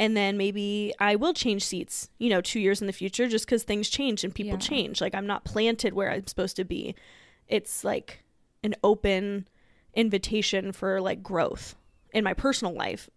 And 0.00 0.16
then 0.16 0.36
maybe 0.36 0.92
I 1.00 1.16
will 1.16 1.32
change 1.34 1.64
seats, 1.64 2.08
you 2.18 2.28
know, 2.30 2.40
2 2.40 2.60
years 2.60 2.80
in 2.80 2.86
the 2.86 2.92
future 2.92 3.28
just 3.28 3.46
cuz 3.46 3.62
things 3.62 3.88
change 3.88 4.24
and 4.24 4.34
people 4.34 4.52
Yeah. 4.54 4.58
change. 4.58 5.00
Like 5.00 5.14
I'm 5.14 5.26
not 5.26 5.44
planted 5.44 5.92
where 5.94 6.10
I'm 6.10 6.26
supposed 6.26 6.56
to 6.56 6.64
be. 6.64 6.94
It's 7.46 7.84
like 7.84 8.24
an 8.64 8.74
open 8.82 9.48
invitation 9.94 10.72
for 10.72 11.00
like 11.00 11.22
growth 11.22 11.74
in 12.12 12.24
my 12.24 12.34
personal 12.34 12.74
life 12.74 13.08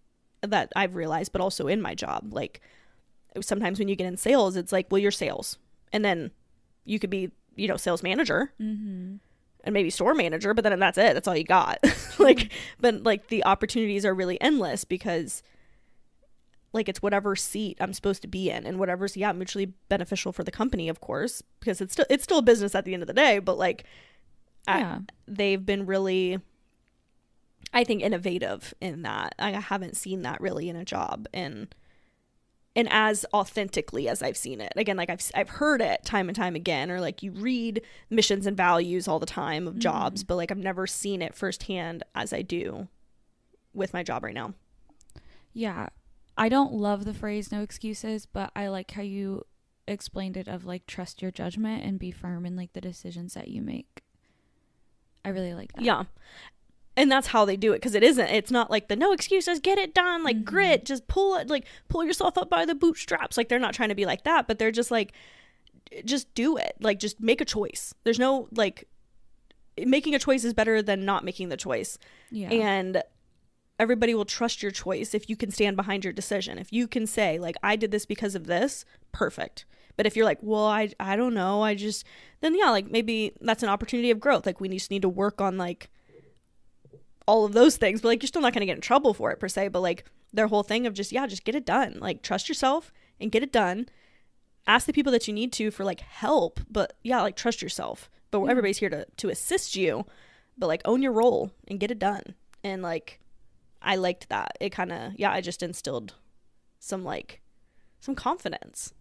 that 0.42 0.72
I've 0.76 0.96
realized, 0.96 1.32
but 1.32 1.42
also 1.42 1.68
in 1.68 1.82
my 1.82 1.94
job. 1.96 2.34
Like 2.34 2.62
sometimes 3.42 3.80
when 3.80 3.88
you 3.88 3.96
get 3.96 4.08
in 4.08 4.18
sales, 4.18 4.56
it's 4.56 4.72
like, 4.72 4.88
well, 4.92 5.00
you're 5.00 5.12
sales. 5.12 5.58
And 5.94 6.04
then 6.04 6.32
you 6.86 6.98
could 7.00 7.10
be, 7.10 7.32
you 7.56 7.68
know, 7.68 7.78
sales 7.78 8.04
manager 8.04 8.54
Mm-hmm. 8.62 9.16
And 9.64 9.74
maybe 9.74 9.90
store 9.90 10.14
manager, 10.14 10.54
but 10.54 10.64
then 10.64 10.80
that's 10.80 10.98
it. 10.98 11.14
That's 11.14 11.28
all 11.28 11.36
you 11.36 11.44
got. 11.44 11.80
like, 12.20 12.52
but 12.80 13.04
like 13.04 13.28
the 13.28 13.44
opportunities 13.46 14.06
are 14.06 14.14
really 14.14 14.40
endless 14.42 14.84
because 14.86 15.44
like 16.74 16.88
it's 16.88 17.02
whatever 17.02 17.36
seat 17.36 17.78
I'm 17.82 17.94
supposed 17.94 18.22
to 18.22 18.28
be 18.30 18.50
in 18.50 18.66
and 18.66 18.80
whatever's 18.80 19.18
yeah 19.18 19.34
mutually 19.34 19.74
beneficial 19.90 20.32
for 20.32 20.44
the 20.44 20.52
company, 20.52 20.88
of 20.90 21.02
course, 21.02 21.44
because 21.60 21.82
it's 21.82 21.94
still 21.94 22.06
it's 22.10 22.24
still 22.24 22.38
a 22.40 22.44
business 22.44 22.76
at 22.76 22.86
the 22.86 22.94
end 22.94 23.04
of 23.04 23.08
the 23.08 23.14
day. 23.14 23.40
But 23.40 23.58
like, 23.58 23.84
I- 24.68 24.80
Yeah. 24.80 25.00
they've 25.28 25.66
been 25.66 25.86
really, 25.86 26.40
I 27.74 27.84
think, 27.84 28.02
innovative 28.02 28.74
in 28.82 29.02
that. 29.02 29.36
I 29.38 29.52
haven't 29.52 29.98
seen 29.98 30.22
that 30.24 30.40
really 30.42 30.70
in 30.70 30.76
a 30.76 30.86
job 30.86 31.28
and 31.34 31.74
and 32.76 32.88
as 32.92 33.26
authentically 33.34 34.08
as 34.08 34.24
I've 34.24 34.38
seen 34.38 34.62
it. 34.62 34.72
Again, 34.76 34.98
like 34.98 35.10
I've 35.10 35.30
I've 35.36 35.50
heard 35.50 35.82
it 35.82 36.04
time 36.06 36.30
and 36.30 36.36
time 36.36 36.56
again, 36.56 36.90
or 36.90 37.02
like 37.02 37.22
you 37.22 37.32
read 37.32 37.82
missions 38.10 38.48
and 38.48 38.56
values 38.56 39.08
all 39.08 39.20
the 39.20 39.26
time 39.26 39.68
of 39.68 39.80
jobs, 39.80 40.24
mm. 40.24 40.28
but 40.28 40.36
like 40.36 40.52
I've 40.52 40.58
never 40.58 40.88
seen 40.88 41.22
it 41.22 41.36
firsthand 41.36 42.04
as 42.16 42.34
I 42.34 42.42
do 42.42 42.88
with 43.74 43.94
my 43.94 44.04
job 44.04 44.24
right 44.24 44.34
now. 44.34 44.54
Yeah. 45.54 45.88
I 46.38 46.50
don't 46.50 46.74
love 46.74 47.06
the 47.06 47.14
phrase 47.14 47.52
no 47.52 47.62
excuses, 47.62 48.26
but 48.26 48.52
I 48.56 48.68
like 48.68 48.92
how 48.92 49.02
you 49.02 49.46
explained 49.88 50.38
it 50.38 50.48
of 50.48 50.66
like 50.66 50.88
trust 50.88 51.22
your 51.22 51.32
judgment 51.32 51.84
and 51.84 52.00
be 52.00 52.12
firm 52.12 52.46
in 52.46 52.56
like 52.56 52.74
the 52.74 52.82
decisions 52.82 53.34
that 53.34 53.50
you 53.50 53.62
make. 53.62 54.02
I 55.24 55.30
really 55.30 55.54
like 55.54 55.74
that. 55.74 55.84
Yeah. 55.84 56.04
And 57.02 57.12
that's 57.12 57.28
how 57.28 57.46
they 57.46 57.58
do 57.58 57.72
it 57.74 57.78
because 57.78 57.96
it 57.96 58.04
isn't. 58.04 58.28
It's 58.28 58.52
not 58.52 58.70
like 58.70 58.88
the 58.88 58.96
no 58.96 59.12
excuses, 59.12 59.60
get 59.60 59.80
it 59.80 59.94
done, 59.96 60.24
like 60.24 60.38
Mhm. 60.38 60.46
grit, 60.46 60.86
just 60.86 61.08
pull 61.08 61.36
it, 61.36 61.50
like 61.50 61.66
pull 61.90 62.04
yourself 62.04 62.38
up 62.38 62.50
by 62.50 62.66
the 62.66 62.76
bootstraps. 62.76 63.38
Like 63.38 63.50
they're 63.50 63.60
not 63.60 63.74
trying 63.74 63.90
to 63.90 63.96
be 63.96 64.06
like 64.06 64.24
that, 64.26 64.48
but 64.48 64.60
they're 64.60 64.72
just 64.72 64.92
like, 64.92 65.14
just 66.06 66.34
do 66.36 66.58
it. 66.58 66.76
Like 66.80 67.00
just 67.00 67.20
make 67.20 67.42
a 67.42 67.46
choice. 67.46 67.94
There's 68.04 68.20
no 68.20 68.48
like, 68.56 68.88
making 69.86 70.14
a 70.14 70.20
choice 70.20 70.44
is 70.44 70.54
better 70.54 70.82
than 70.82 71.06
not 71.06 71.24
making 71.24 71.50
the 71.50 71.58
choice. 71.58 71.98
Yeah. 72.30 72.50
And 72.50 73.02
everybody 73.80 74.14
will 74.14 74.26
trust 74.26 74.62
your 74.62 74.72
choice 74.72 75.14
if 75.16 75.30
you 75.30 75.36
can 75.36 75.50
stand 75.50 75.76
behind 75.76 76.04
your 76.04 76.14
decision. 76.14 76.58
If 76.60 76.72
you 76.72 76.88
can 76.88 77.08
say 77.08 77.40
like 77.40 77.56
I 77.64 77.76
did 77.76 77.92
this 77.92 78.06
because 78.06 78.36
of 78.36 78.46
this, 78.48 78.86
perfect. 79.12 79.66
But 79.98 80.06
if 80.06 80.16
you're 80.16 80.26
like, 80.26 80.40
well, 80.42 80.66
I 80.66 80.92
I 81.00 81.16
don't 81.16 81.34
know, 81.34 81.64
I 81.64 81.76
just 81.76 82.06
then 82.42 82.56
yeah, 82.56 82.70
like 82.70 82.90
maybe 82.92 83.34
that's 83.42 83.64
an 83.64 83.70
opportunity 83.70 84.12
of 84.12 84.20
growth. 84.20 84.46
Like 84.46 84.62
we 84.62 84.70
just 84.70 84.92
need 84.92 85.02
to 85.02 85.10
work 85.10 85.42
on 85.42 85.58
like 85.58 85.90
all 87.32 87.46
of 87.46 87.54
those 87.54 87.78
things. 87.78 88.02
But 88.02 88.10
like 88.10 88.22
you're 88.22 88.28
still 88.28 88.42
not 88.42 88.54
going 88.54 88.62
to 88.62 88.66
get 88.72 88.76
in 88.78 88.82
trouble 88.82 89.14
for 89.14 89.32
it 89.32 89.40
per 89.40 89.48
se, 89.48 89.70
but 89.70 89.80
like 89.82 90.04
their 90.34 90.48
whole 90.48 90.64
thing 90.64 90.86
of 90.86 90.94
just 90.94 91.12
yeah, 91.12 91.26
just 91.28 91.46
get 91.46 91.56
it 91.56 91.66
done. 91.66 91.98
Like 92.00 92.22
trust 92.22 92.50
yourself 92.50 92.92
and 93.20 93.32
get 93.32 93.44
it 93.44 93.52
done. 93.52 93.88
Ask 94.68 94.86
the 94.86 94.94
people 94.94 95.12
that 95.14 95.28
you 95.28 95.34
need 95.34 95.52
to 95.54 95.72
for 95.72 95.84
like 95.86 96.02
help, 96.02 96.60
but 96.70 96.94
yeah, 97.04 97.22
like 97.22 97.36
trust 97.36 97.62
yourself. 97.62 98.10
But 98.32 98.42
Yeah. 98.44 98.52
everybody's 98.52 98.78
here 98.80 98.90
to 98.90 99.06
to 99.22 99.30
assist 99.30 99.76
you, 99.76 100.06
but 100.58 100.68
like 100.68 100.82
own 100.86 101.02
your 101.02 101.14
role 101.14 101.52
and 101.68 101.80
get 101.80 101.92
it 101.92 102.00
done. 102.00 102.36
And 102.64 102.82
like 102.82 103.20
I 103.82 103.96
liked 103.96 104.30
that. 104.30 104.58
It 104.60 104.72
kind 104.72 104.92
of 104.92 105.14
yeah, 105.18 105.32
I 105.32 105.42
just 105.42 105.64
instilled 105.64 106.16
some 106.80 107.04
like 107.04 107.42
some 108.00 108.16
confidence. 108.16 108.94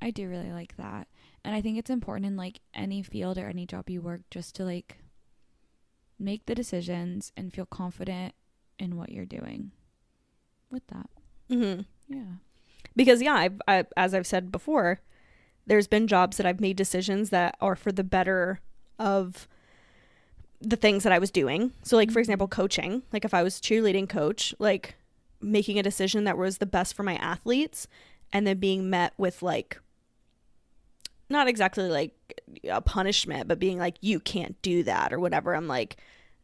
I 0.00 0.10
do 0.10 0.28
really 0.28 0.52
like 0.52 0.76
that. 0.76 1.08
And 1.44 1.54
I 1.54 1.60
think 1.60 1.78
it's 1.78 1.90
important 1.90 2.26
in 2.26 2.36
like 2.36 2.60
any 2.72 3.02
field 3.02 3.36
or 3.38 3.48
any 3.48 3.66
job 3.66 3.90
you 3.90 4.00
work 4.00 4.22
just 4.30 4.54
to 4.56 4.64
like 4.64 4.98
make 6.18 6.46
the 6.46 6.54
decisions 6.54 7.32
and 7.36 7.52
feel 7.52 7.66
confident 7.66 8.34
in 8.78 8.96
what 8.96 9.10
you're 9.10 9.24
doing 9.26 9.70
with 10.70 10.86
that. 10.88 11.08
hmm 11.48 11.80
Yeah. 12.08 12.36
because 12.96 13.20
yeah 13.22 13.34
I've, 13.34 13.60
I, 13.68 13.84
as 13.96 14.14
i've 14.14 14.26
said 14.26 14.50
before 14.50 15.00
there's 15.66 15.86
been 15.86 16.06
jobs 16.06 16.36
that 16.36 16.46
i've 16.46 16.60
made 16.60 16.76
decisions 16.76 17.30
that 17.30 17.56
are 17.60 17.76
for 17.76 17.92
the 17.92 18.04
better 18.04 18.60
of 18.98 19.46
the 20.60 20.76
things 20.76 21.02
that 21.04 21.12
i 21.12 21.18
was 21.18 21.30
doing 21.30 21.72
so 21.82 21.96
like 21.96 22.10
for 22.10 22.18
Mhm. 22.18 22.22
example 22.22 22.48
coaching 22.48 23.02
like 23.12 23.24
if 23.24 23.34
i 23.34 23.42
was 23.42 23.60
cheerleading 23.60 24.08
coach 24.08 24.54
like 24.58 24.96
making 25.40 25.78
a 25.78 25.82
decision 25.82 26.24
that 26.24 26.38
was 26.38 26.58
the 26.58 26.66
best 26.66 26.94
for 26.94 27.02
my 27.02 27.16
athletes 27.16 27.86
and 28.32 28.46
then 28.46 28.58
being 28.58 28.88
met 28.90 29.12
with 29.18 29.42
like 29.42 29.78
not 31.28 31.48
exactly 31.48 31.88
like 31.88 32.33
a 32.68 32.80
punishment 32.80 33.48
but 33.48 33.58
being 33.58 33.78
like 33.78 33.96
you 34.00 34.20
can't 34.20 34.60
do 34.62 34.82
that 34.82 35.12
or 35.12 35.18
whatever 35.18 35.54
i'm 35.54 35.68
like 35.68 35.96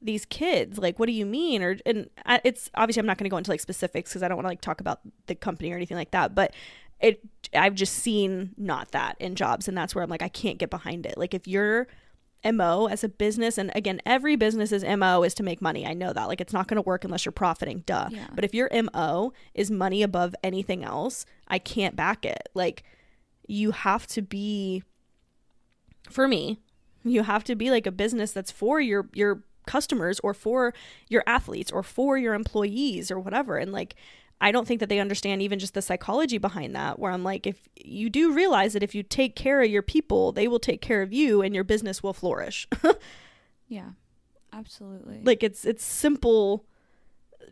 these 0.02 0.24
kids 0.24 0.78
like 0.78 0.98
what 0.98 1.06
do 1.06 1.12
you 1.12 1.26
mean? 1.26 1.62
Or 1.62 1.76
and 1.84 2.08
I, 2.24 2.40
it's 2.44 2.70
obviously 2.74 3.00
i'm 3.00 3.06
not 3.06 3.18
going 3.18 3.24
to 3.24 3.30
go 3.30 3.36
into 3.36 3.50
like 3.50 3.60
specifics 3.60 4.10
because 4.10 4.22
i 4.22 4.28
don't 4.28 4.36
want 4.36 4.46
to 4.46 4.50
like 4.50 4.60
talk 4.60 4.80
about 4.80 5.00
the 5.26 5.34
company 5.34 5.70
or 5.72 5.76
anything 5.76 5.96
like 5.96 6.12
that 6.12 6.34
but 6.34 6.54
it 7.00 7.20
i've 7.54 7.74
just 7.74 7.94
seen 7.94 8.54
not 8.56 8.92
that 8.92 9.16
in 9.20 9.34
jobs 9.34 9.68
and 9.68 9.76
that's 9.76 9.94
where 9.94 10.02
i'm 10.02 10.10
like 10.10 10.22
i 10.22 10.28
can't 10.28 10.58
get 10.58 10.70
behind 10.70 11.06
it. 11.06 11.18
Like 11.18 11.34
if 11.34 11.46
your 11.46 11.86
mo 12.50 12.86
as 12.86 13.04
a 13.04 13.08
business 13.10 13.58
and 13.58 13.70
again 13.74 14.00
every 14.06 14.34
business's 14.36 14.82
mo 14.82 15.22
is 15.22 15.34
to 15.34 15.42
make 15.42 15.60
money 15.60 15.86
i 15.86 15.92
know 15.92 16.10
that 16.14 16.28
like 16.28 16.40
it's 16.40 16.54
not 16.54 16.66
going 16.66 16.76
to 16.76 16.82
work 16.82 17.04
unless 17.04 17.26
you're 17.26 17.32
profiting 17.32 17.80
duh. 17.84 18.09
Yeah. 18.11 18.28
but 18.34 18.44
if 18.44 18.55
your 18.55 18.70
mo 18.72 19.34
is 19.53 19.70
money 19.70 20.03
above 20.03 20.34
anything 20.42 20.82
else 20.82 21.26
i 21.48 21.59
can't 21.59 21.94
back 21.96 22.24
it. 22.24 22.48
Like 22.55 22.84
you 23.46 23.72
have 23.72 24.07
to 24.07 24.22
be 24.22 24.84
for 26.12 26.28
me. 26.28 26.58
You 27.04 27.22
have 27.22 27.44
to 27.44 27.56
be 27.56 27.70
like 27.70 27.86
a 27.86 27.92
business 27.92 28.32
that's 28.32 28.50
for 28.50 28.80
your 28.80 29.08
your 29.14 29.42
customers 29.66 30.20
or 30.20 30.34
for 30.34 30.74
your 31.08 31.22
athletes 31.26 31.70
or 31.70 31.82
for 31.82 32.18
your 32.18 32.34
employees 32.34 33.11
or 33.11 33.18
whatever. 33.18 33.56
And 33.56 33.72
like 33.72 33.94
I 34.42 34.52
don't 34.52 34.66
think 34.66 34.80
that 34.80 34.88
they 34.88 34.98
understand 34.98 35.42
even 35.42 35.58
just 35.58 35.74
the 35.74 35.82
psychology 35.82 36.38
behind 36.38 36.74
that 36.74 36.98
where 36.98 37.12
I'm 37.12 37.22
like 37.24 37.46
if 37.46 37.68
you 37.76 38.11
do 38.11 38.32
realize 38.32 38.72
that 38.72 38.82
if 38.82 38.94
you 38.94 39.02
take 39.02 39.36
care 39.36 39.62
of 39.62 39.70
your 39.70 39.82
people 39.82 40.32
they 40.32 40.48
will 40.48 40.58
take 40.58 40.80
care 40.80 41.02
of 41.02 41.12
you 41.12 41.42
and 41.42 41.54
your 41.54 41.64
business 41.64 42.02
will 42.02 42.14
flourish. 42.14 42.68
Yeah. 43.68 43.90
Absolutely. 44.52 45.20
like 45.22 45.44
it's 45.44 45.64
it's 45.64 45.84
simple 45.84 46.66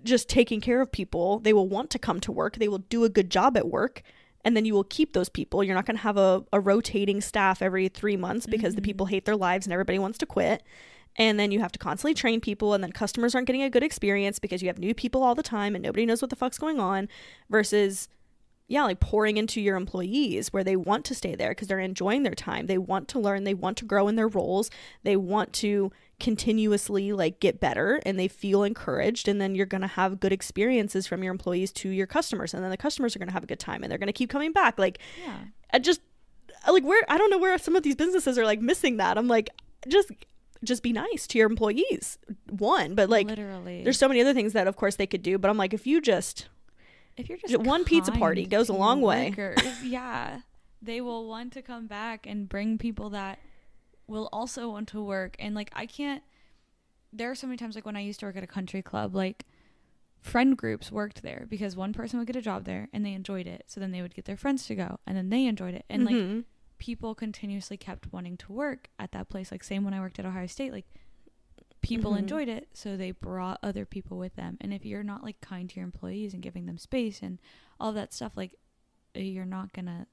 just 0.02 0.28
taking 0.28 0.60
care 0.60 0.80
of 0.80 0.90
people. 0.90 1.38
They 1.38 1.52
will 1.52 1.68
want 1.68 1.90
to 1.90 1.98
come 1.98 2.20
to 2.20 2.32
work. 2.32 2.56
They 2.56 2.68
will 2.68 2.78
do 2.78 3.04
a 3.04 3.08
good 3.08 3.30
job 3.30 3.56
at 3.56 3.68
work 3.68 4.02
and 4.48 4.56
then 4.56 4.64
you 4.64 4.72
will 4.72 4.84
keep 4.84 5.12
those 5.12 5.28
people. 5.28 5.62
You're 5.62 5.74
not 5.74 5.84
going 5.84 5.98
to 5.98 6.02
have 6.02 6.16
a, 6.16 6.42
a 6.54 6.58
rotating 6.58 7.20
staff 7.20 7.60
every 7.60 7.88
three 7.88 8.16
months 8.16 8.46
because 8.46 8.74
the 8.74 8.80
people 8.80 9.04
mm-hmm. 9.04 9.16
hate 9.16 9.26
their 9.26 9.36
lives 9.36 9.66
and 9.66 9.74
everybody 9.74 9.98
wants 9.98 10.16
to 10.18 10.26
quit. 10.26 10.62
And 11.16 11.38
then 11.38 11.52
you 11.52 11.60
have 11.60 11.72
to 11.72 11.78
constantly 11.78 12.14
train 12.14 12.40
people, 12.40 12.72
and 12.72 12.82
then 12.82 12.92
customers 12.92 13.34
aren't 13.34 13.46
getting 13.46 13.62
a 13.62 13.68
good 13.68 13.82
experience 13.82 14.38
because 14.38 14.62
you 14.62 14.68
have 14.68 14.78
new 14.78 14.94
people 14.94 15.22
all 15.22 15.34
the 15.34 15.42
time 15.42 15.74
and 15.74 15.84
nobody 15.84 16.06
knows 16.06 16.22
what 16.22 16.30
the 16.30 16.36
fuck's 16.36 16.56
going 16.56 16.80
on. 16.80 17.10
Versus, 17.50 18.08
yeah, 18.68 18.84
like 18.84 19.00
pouring 19.00 19.36
into 19.36 19.60
your 19.60 19.76
employees 19.76 20.50
where 20.50 20.64
they 20.64 20.76
want 20.76 21.04
to 21.04 21.14
stay 21.14 21.34
there 21.34 21.50
because 21.50 21.68
they're 21.68 21.78
enjoying 21.78 22.22
their 22.22 22.34
time. 22.34 22.68
They 22.68 22.78
want 22.78 23.06
to 23.08 23.18
learn, 23.18 23.44
they 23.44 23.52
want 23.52 23.76
to 23.78 23.84
grow 23.84 24.08
in 24.08 24.16
their 24.16 24.28
roles, 24.28 24.70
they 25.02 25.16
want 25.16 25.52
to 25.54 25.92
continuously 26.20 27.12
like 27.12 27.38
get 27.38 27.60
better 27.60 28.00
and 28.04 28.18
they 28.18 28.28
feel 28.28 28.64
encouraged 28.64 29.28
and 29.28 29.40
then 29.40 29.54
you're 29.54 29.66
going 29.66 29.80
to 29.80 29.86
have 29.86 30.18
good 30.18 30.32
experiences 30.32 31.06
from 31.06 31.22
your 31.22 31.30
employees 31.30 31.70
to 31.70 31.88
your 31.88 32.06
customers 32.06 32.52
and 32.52 32.64
then 32.64 32.70
the 32.70 32.76
customers 32.76 33.14
are 33.14 33.20
going 33.20 33.28
to 33.28 33.32
have 33.32 33.44
a 33.44 33.46
good 33.46 33.60
time 33.60 33.82
and 33.82 33.90
they're 33.90 33.98
going 33.98 34.08
to 34.08 34.12
keep 34.12 34.28
coming 34.28 34.52
back 34.52 34.78
like 34.78 34.98
Yeah. 35.24 35.36
I 35.72 35.78
just 35.78 36.00
like 36.68 36.84
where 36.84 37.02
I 37.08 37.18
don't 37.18 37.30
know 37.30 37.38
where 37.38 37.56
some 37.58 37.76
of 37.76 37.82
these 37.82 37.94
businesses 37.94 38.36
are 38.36 38.44
like 38.44 38.60
missing 38.60 38.96
that. 38.96 39.16
I'm 39.16 39.28
like 39.28 39.50
just 39.86 40.10
just 40.64 40.82
be 40.82 40.92
nice 40.92 41.26
to 41.28 41.38
your 41.38 41.48
employees. 41.48 42.18
One, 42.50 42.94
but 42.94 43.08
like 43.08 43.28
literally, 43.28 43.84
there's 43.84 43.98
so 43.98 44.08
many 44.08 44.20
other 44.20 44.34
things 44.34 44.54
that 44.54 44.66
of 44.66 44.76
course 44.76 44.96
they 44.96 45.06
could 45.06 45.22
do, 45.22 45.38
but 45.38 45.50
I'm 45.50 45.56
like 45.56 45.72
if 45.72 45.86
you 45.86 46.00
just 46.00 46.48
if 47.16 47.28
you're 47.28 47.38
just 47.38 47.52
just 47.52 47.64
one 47.64 47.84
pizza 47.84 48.12
party 48.12 48.46
goes 48.46 48.68
a 48.68 48.72
long 48.72 49.00
way. 49.00 49.30
workers, 49.30 49.62
yeah, 49.84 50.40
they 50.82 51.00
will 51.00 51.28
want 51.28 51.52
to 51.52 51.62
come 51.62 51.86
back 51.86 52.26
and 52.26 52.48
bring 52.48 52.78
people 52.78 53.10
that 53.10 53.38
will 54.08 54.28
also 54.32 54.70
want 54.70 54.88
to 54.88 55.02
work. 55.02 55.36
And 55.38 55.54
like 55.54 55.70
I 55.74 55.86
can't. 55.86 56.22
There 57.12 57.30
are 57.30 57.34
so 57.34 57.46
many 57.46 57.56
times 57.56 57.74
like 57.74 57.86
when 57.86 57.96
I 57.96 58.00
used 58.00 58.20
to 58.20 58.26
work 58.26 58.36
at 58.36 58.42
a 58.42 58.46
country 58.48 58.82
club, 58.82 59.14
like 59.14 59.46
friend 60.20 60.56
groups 60.58 60.90
worked 60.90 61.22
there 61.22 61.46
because 61.48 61.76
one 61.76 61.92
person 61.92 62.18
would 62.18 62.26
get 62.26 62.36
a 62.36 62.42
job 62.42 62.64
there 62.64 62.88
and 62.92 63.06
they 63.06 63.12
enjoyed 63.12 63.46
it. 63.46 63.64
So 63.68 63.78
then 63.80 63.92
they 63.92 64.02
would 64.02 64.14
get 64.14 64.24
their 64.24 64.36
friends 64.36 64.66
to 64.66 64.74
go 64.74 64.98
and 65.06 65.16
then 65.16 65.30
they 65.30 65.46
enjoyed 65.46 65.74
it. 65.74 65.84
And 65.88 66.04
like 66.04 66.16
Mhm. 66.16 66.44
people 66.78 67.14
continuously 67.14 67.76
kept 67.76 68.12
wanting 68.12 68.36
to 68.38 68.52
work 68.52 68.90
at 68.98 69.12
that 69.12 69.28
place. 69.28 69.50
Like 69.52 69.62
same 69.64 69.84
when 69.84 69.94
I 69.94 70.00
worked 70.00 70.18
at 70.18 70.26
Ohio 70.26 70.46
State, 70.46 70.72
like 70.72 70.86
people 71.80 72.12
Mhm. 72.12 72.18
enjoyed 72.18 72.48
it, 72.48 72.68
so 72.74 72.96
they 72.96 73.12
brought 73.12 73.58
other 73.62 73.86
people 73.86 74.18
with 74.18 74.34
them. 74.34 74.58
And 74.60 74.74
if 74.74 74.84
you're 74.84 75.04
not 75.04 75.22
like 75.22 75.40
kind 75.40 75.70
to 75.70 75.76
your 75.76 75.84
employees 75.84 76.34
and 76.34 76.42
giving 76.42 76.66
them 76.66 76.76
space 76.78 77.22
and 77.22 77.38
all 77.80 77.92
that 77.92 78.12
stuff, 78.12 78.36
like 78.36 78.54
you're 79.14 79.44
not 79.46 79.72
gonna 79.72 80.06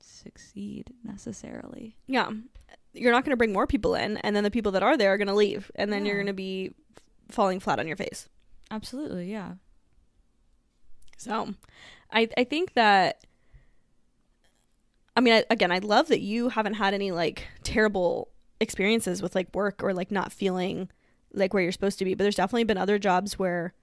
succeed 0.00 0.94
necessarily. 1.04 1.96
yeah. 2.06 2.30
You're 2.94 3.12
not 3.12 3.24
going 3.24 3.30
to 3.32 3.36
bring 3.36 3.52
more 3.52 3.66
people 3.66 3.94
in 3.94 4.18
and 4.18 4.36
then 4.36 4.44
the 4.44 4.50
people 4.50 4.72
that 4.72 4.82
are 4.82 4.96
there 4.96 5.12
are 5.12 5.18
going 5.18 5.28
to 5.28 5.34
leave 5.34 5.70
and 5.74 5.92
then 5.92 6.04
you're 6.04 6.16
going 6.16 6.26
to 6.26 6.32
be 6.32 6.72
falling 7.30 7.60
flat 7.60 7.80
on 7.80 7.86
your 7.86 7.96
face. 7.96 8.28
Absolutely, 8.70 9.30
yeah. 9.30 9.54
So, 11.16 11.54
I 12.10 12.28
I 12.36 12.44
think 12.44 12.74
that 12.74 13.24
I 15.16 15.20
mean, 15.20 15.34
I, 15.34 15.44
again, 15.50 15.70
I 15.70 15.78
love 15.78 16.08
that 16.08 16.20
you 16.20 16.48
haven't 16.48 16.74
had 16.74 16.94
any 16.94 17.10
like 17.12 17.46
terrible 17.62 18.28
experiences 18.60 19.20
with 19.20 19.34
like 19.34 19.54
work 19.54 19.82
or 19.82 19.92
like 19.92 20.10
not 20.10 20.32
feeling 20.32 20.88
like 21.34 21.52
where 21.52 21.62
you're 21.62 21.72
supposed 21.72 21.98
to 21.98 22.04
be, 22.04 22.14
but 22.14 22.24
there's 22.24 22.36
definitely 22.36 22.64
been 22.64 22.78
other 22.78 22.98
jobs 22.98 23.38
where 23.38 23.74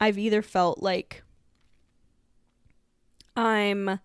I've 0.00 0.18
either 0.18 0.42
felt 0.42 0.82
like 0.82 1.22
I'm 3.36 4.00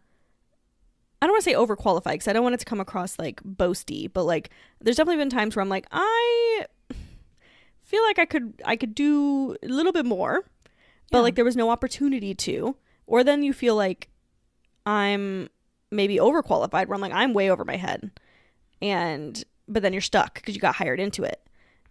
I 1.22 1.26
don't 1.28 1.34
want 1.34 1.44
to 1.44 1.50
say 1.50 1.56
overqualified 1.56 2.14
because 2.14 2.28
I 2.30 2.34
don't 2.34 2.44
want 2.44 2.56
it 2.56 2.60
to 2.60 2.66
come 2.66 2.80
across 2.80 3.20
like 3.20 3.42
boasty, 3.44 4.10
but 4.12 4.24
like 4.24 4.50
there's 4.80 4.96
definitely 4.98 5.22
been 5.22 5.30
times 5.30 5.56
where 5.56 5.62
I'm 5.62 5.70
like 5.70 5.86
I 5.92 6.66
feel 7.84 8.04
like 8.04 8.20
I 8.20 8.26
could 8.26 8.54
I 8.66 8.76
could 8.76 8.96
do 8.96 9.56
a 9.64 9.68
little 9.68 9.92
bit 9.92 10.06
more 10.06 10.44
but 11.12 11.18
Yeah. 11.20 11.22
like 11.24 11.36
there 11.36 11.46
was 11.46 11.56
no 11.56 11.72
opportunity 11.72 12.36
to 12.36 12.76
or 13.08 13.24
then 13.24 13.42
you 13.42 13.52
feel 13.52 13.76
like 13.76 14.10
i'm 14.86 15.50
maybe 15.92 16.18
overqualified 16.18 16.86
where 16.88 16.94
i'm 16.94 17.02
like 17.02 17.12
i'm 17.14 17.34
way 17.34 17.50
over 17.50 17.66
my 17.66 17.78
head 17.78 18.12
and 18.82 19.44
but 19.68 19.82
then 19.82 19.92
you're 19.92 20.02
stuck 20.04 20.36
because 20.36 20.54
you 20.54 20.62
got 20.62 20.76
hired 20.76 21.00
into 21.00 21.24
it 21.24 21.42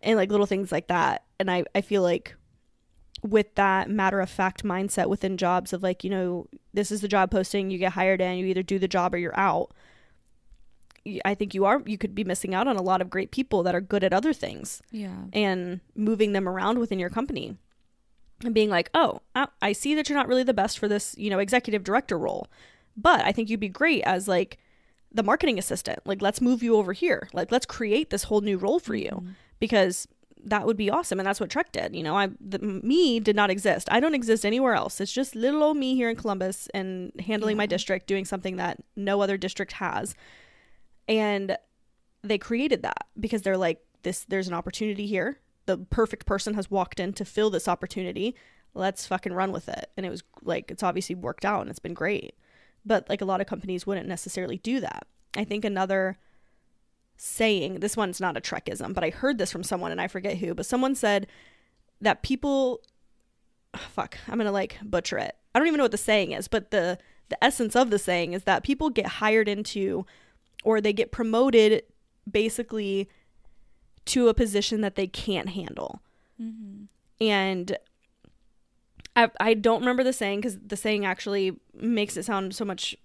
and 0.02 0.16
like 0.16 0.30
little 0.30 0.46
things 0.46 0.70
like 0.70 0.86
that 0.86 1.24
and 1.40 1.50
i 1.50 1.64
i 1.74 1.80
feel 1.80 2.02
like 2.02 2.36
with 3.22 3.54
that 3.56 3.88
matter 3.90 4.20
of 4.20 4.30
fact 4.30 4.62
mindset 4.64 5.08
within 5.08 5.36
jobs 5.36 5.72
of 5.72 5.82
like 5.82 6.04
you 6.04 6.10
know 6.10 6.46
this 6.72 6.90
is 6.92 7.00
the 7.00 7.08
job 7.08 7.30
posting 7.30 7.70
you 7.70 7.78
get 7.78 7.92
hired 7.92 8.20
in 8.20 8.38
you 8.38 8.46
either 8.46 8.62
do 8.62 8.78
the 8.78 8.86
job 8.88 9.12
or 9.14 9.18
you're 9.18 9.38
out 9.38 9.70
I 11.24 11.34
think 11.34 11.54
you 11.54 11.64
are 11.64 11.82
you 11.86 11.96
could 11.96 12.14
be 12.14 12.24
missing 12.24 12.54
out 12.54 12.68
on 12.68 12.76
a 12.76 12.82
lot 12.82 13.00
of 13.00 13.08
great 13.08 13.30
people 13.30 13.62
that 13.62 13.74
are 13.74 13.80
good 13.80 14.04
at 14.04 14.12
other 14.12 14.32
things 14.32 14.82
Yeah. 14.90 15.16
and 15.32 15.80
moving 15.94 16.32
them 16.32 16.48
around 16.48 16.78
within 16.78 16.98
your 16.98 17.08
company 17.08 17.56
and 18.44 18.54
being 18.54 18.68
like, 18.68 18.90
oh, 18.94 19.20
I- 19.34 19.48
I 19.62 19.72
see 19.72 19.94
that 19.94 20.08
you're 20.08 20.18
not 20.18 20.28
really 20.28 20.42
the 20.42 20.52
best 20.54 20.78
for 20.78 20.86
this, 20.86 21.14
you 21.16 21.30
know, 21.30 21.38
executive 21.38 21.82
director 21.82 22.18
role, 22.18 22.46
but 22.96 23.24
I 23.24 23.32
think 23.32 23.48
you'd 23.48 23.58
be 23.58 23.68
great 23.70 24.02
as 24.02 24.28
like 24.28 24.58
the 25.10 25.22
marketing 25.22 25.58
assistant. 25.58 26.00
Like, 26.06 26.20
let's 26.20 26.42
move 26.42 26.62
you 26.62 26.76
over 26.76 26.92
here. 26.92 27.28
Like, 27.32 27.50
let's 27.50 27.64
create 27.66 28.10
this 28.10 28.24
whole 28.24 28.42
new 28.42 28.58
role 28.58 28.78
for 28.78 28.94
you 28.94 29.10
Mhm. 29.10 29.34
because 29.60 30.06
that 30.48 30.66
would 30.66 30.76
be 30.76 30.90
awesome. 30.90 31.18
And 31.18 31.26
that's 31.26 31.40
what 31.40 31.50
Trek 31.50 31.72
did. 31.72 31.94
You 31.94 32.02
know, 32.02 32.16
I, 32.16 32.28
the, 32.40 32.58
me 32.58 33.20
did 33.20 33.36
not 33.36 33.50
exist. 33.50 33.88
I 33.90 34.00
don't 34.00 34.14
exist 34.14 34.44
anywhere 34.44 34.74
else. 34.74 35.00
It's 35.00 35.12
just 35.12 35.34
little 35.34 35.62
old 35.62 35.76
me 35.76 35.94
here 35.94 36.10
in 36.10 36.16
Columbus 36.16 36.68
and 36.74 37.12
handling 37.20 37.56
my 37.56 37.66
district, 37.66 38.06
doing 38.06 38.24
something 38.24 38.56
that 38.56 38.78
no 38.96 39.20
other 39.20 39.36
district 39.36 39.72
has. 39.72 40.14
And 41.06 41.56
they 42.22 42.38
created 42.38 42.82
that 42.82 43.06
because 43.18 43.42
they're 43.42 43.56
like, 43.56 43.80
this, 44.02 44.24
there's 44.28 44.48
an 44.48 44.54
opportunity 44.54 45.06
here. 45.06 45.40
The 45.66 45.78
perfect 45.78 46.26
person 46.26 46.54
has 46.54 46.70
walked 46.70 47.00
in 47.00 47.12
to 47.14 47.24
fill 47.24 47.50
this 47.50 47.68
opportunity. 47.68 48.34
Let's 48.74 49.06
fucking 49.06 49.32
run 49.32 49.52
with 49.52 49.68
it. 49.68 49.90
And 49.96 50.06
it 50.06 50.10
was 50.10 50.22
like, 50.42 50.70
it's 50.70 50.82
obviously 50.82 51.14
worked 51.14 51.44
out 51.44 51.62
and 51.62 51.70
it's 51.70 51.78
been 51.78 51.94
great. 51.94 52.34
But 52.84 53.08
like 53.08 53.20
a 53.20 53.26
lot 53.26 53.40
of 53.40 53.46
companies 53.46 53.86
wouldn't 53.86 54.08
necessarily 54.08 54.58
do 54.58 54.80
that. 54.80 55.06
I 55.36 55.44
think 55.44 55.64
another 55.64 56.18
saying, 57.18 57.80
this 57.80 57.96
one's 57.96 58.20
not 58.20 58.36
a 58.36 58.40
Trekism, 58.40 58.94
but 58.94 59.04
I 59.04 59.10
heard 59.10 59.38
this 59.38 59.52
from 59.52 59.64
someone 59.64 59.90
and 59.92 60.00
I 60.00 60.06
forget 60.06 60.38
who, 60.38 60.54
but 60.54 60.64
someone 60.66 60.94
said 60.94 61.26
that 62.00 62.22
people, 62.22 62.80
fuck, 63.76 64.16
I'm 64.28 64.38
gonna 64.38 64.52
like 64.52 64.78
butcher 64.82 65.18
it. 65.18 65.36
I 65.54 65.58
don't 65.58 65.66
even 65.68 65.78
know 65.78 65.84
what 65.84 65.90
the 65.90 65.98
saying 65.98 66.32
is, 66.32 66.48
but 66.48 66.70
the 66.70 66.98
the 67.28 67.44
essence 67.44 67.76
of 67.76 67.90
the 67.90 67.98
saying 67.98 68.32
is 68.32 68.44
that 68.44 68.62
people 68.62 68.88
get 68.88 69.06
hired 69.06 69.48
into 69.48 70.06
or 70.64 70.80
they 70.80 70.94
get 70.94 71.12
promoted 71.12 71.82
basically 72.30 73.08
to 74.06 74.28
a 74.28 74.34
position 74.34 74.80
that 74.80 74.94
they 74.94 75.06
can't 75.06 75.50
handle. 75.50 76.00
Mhm. 76.40 76.86
And 77.20 77.76
I 79.16 79.30
I 79.40 79.54
don't 79.54 79.80
remember 79.80 80.04
the 80.04 80.12
saying 80.12 80.40
because 80.40 80.58
the 80.58 80.76
saying 80.76 81.04
actually 81.04 81.58
makes 81.74 82.16
it 82.16 82.24
sound 82.24 82.54
so 82.54 82.64
much 82.64 82.96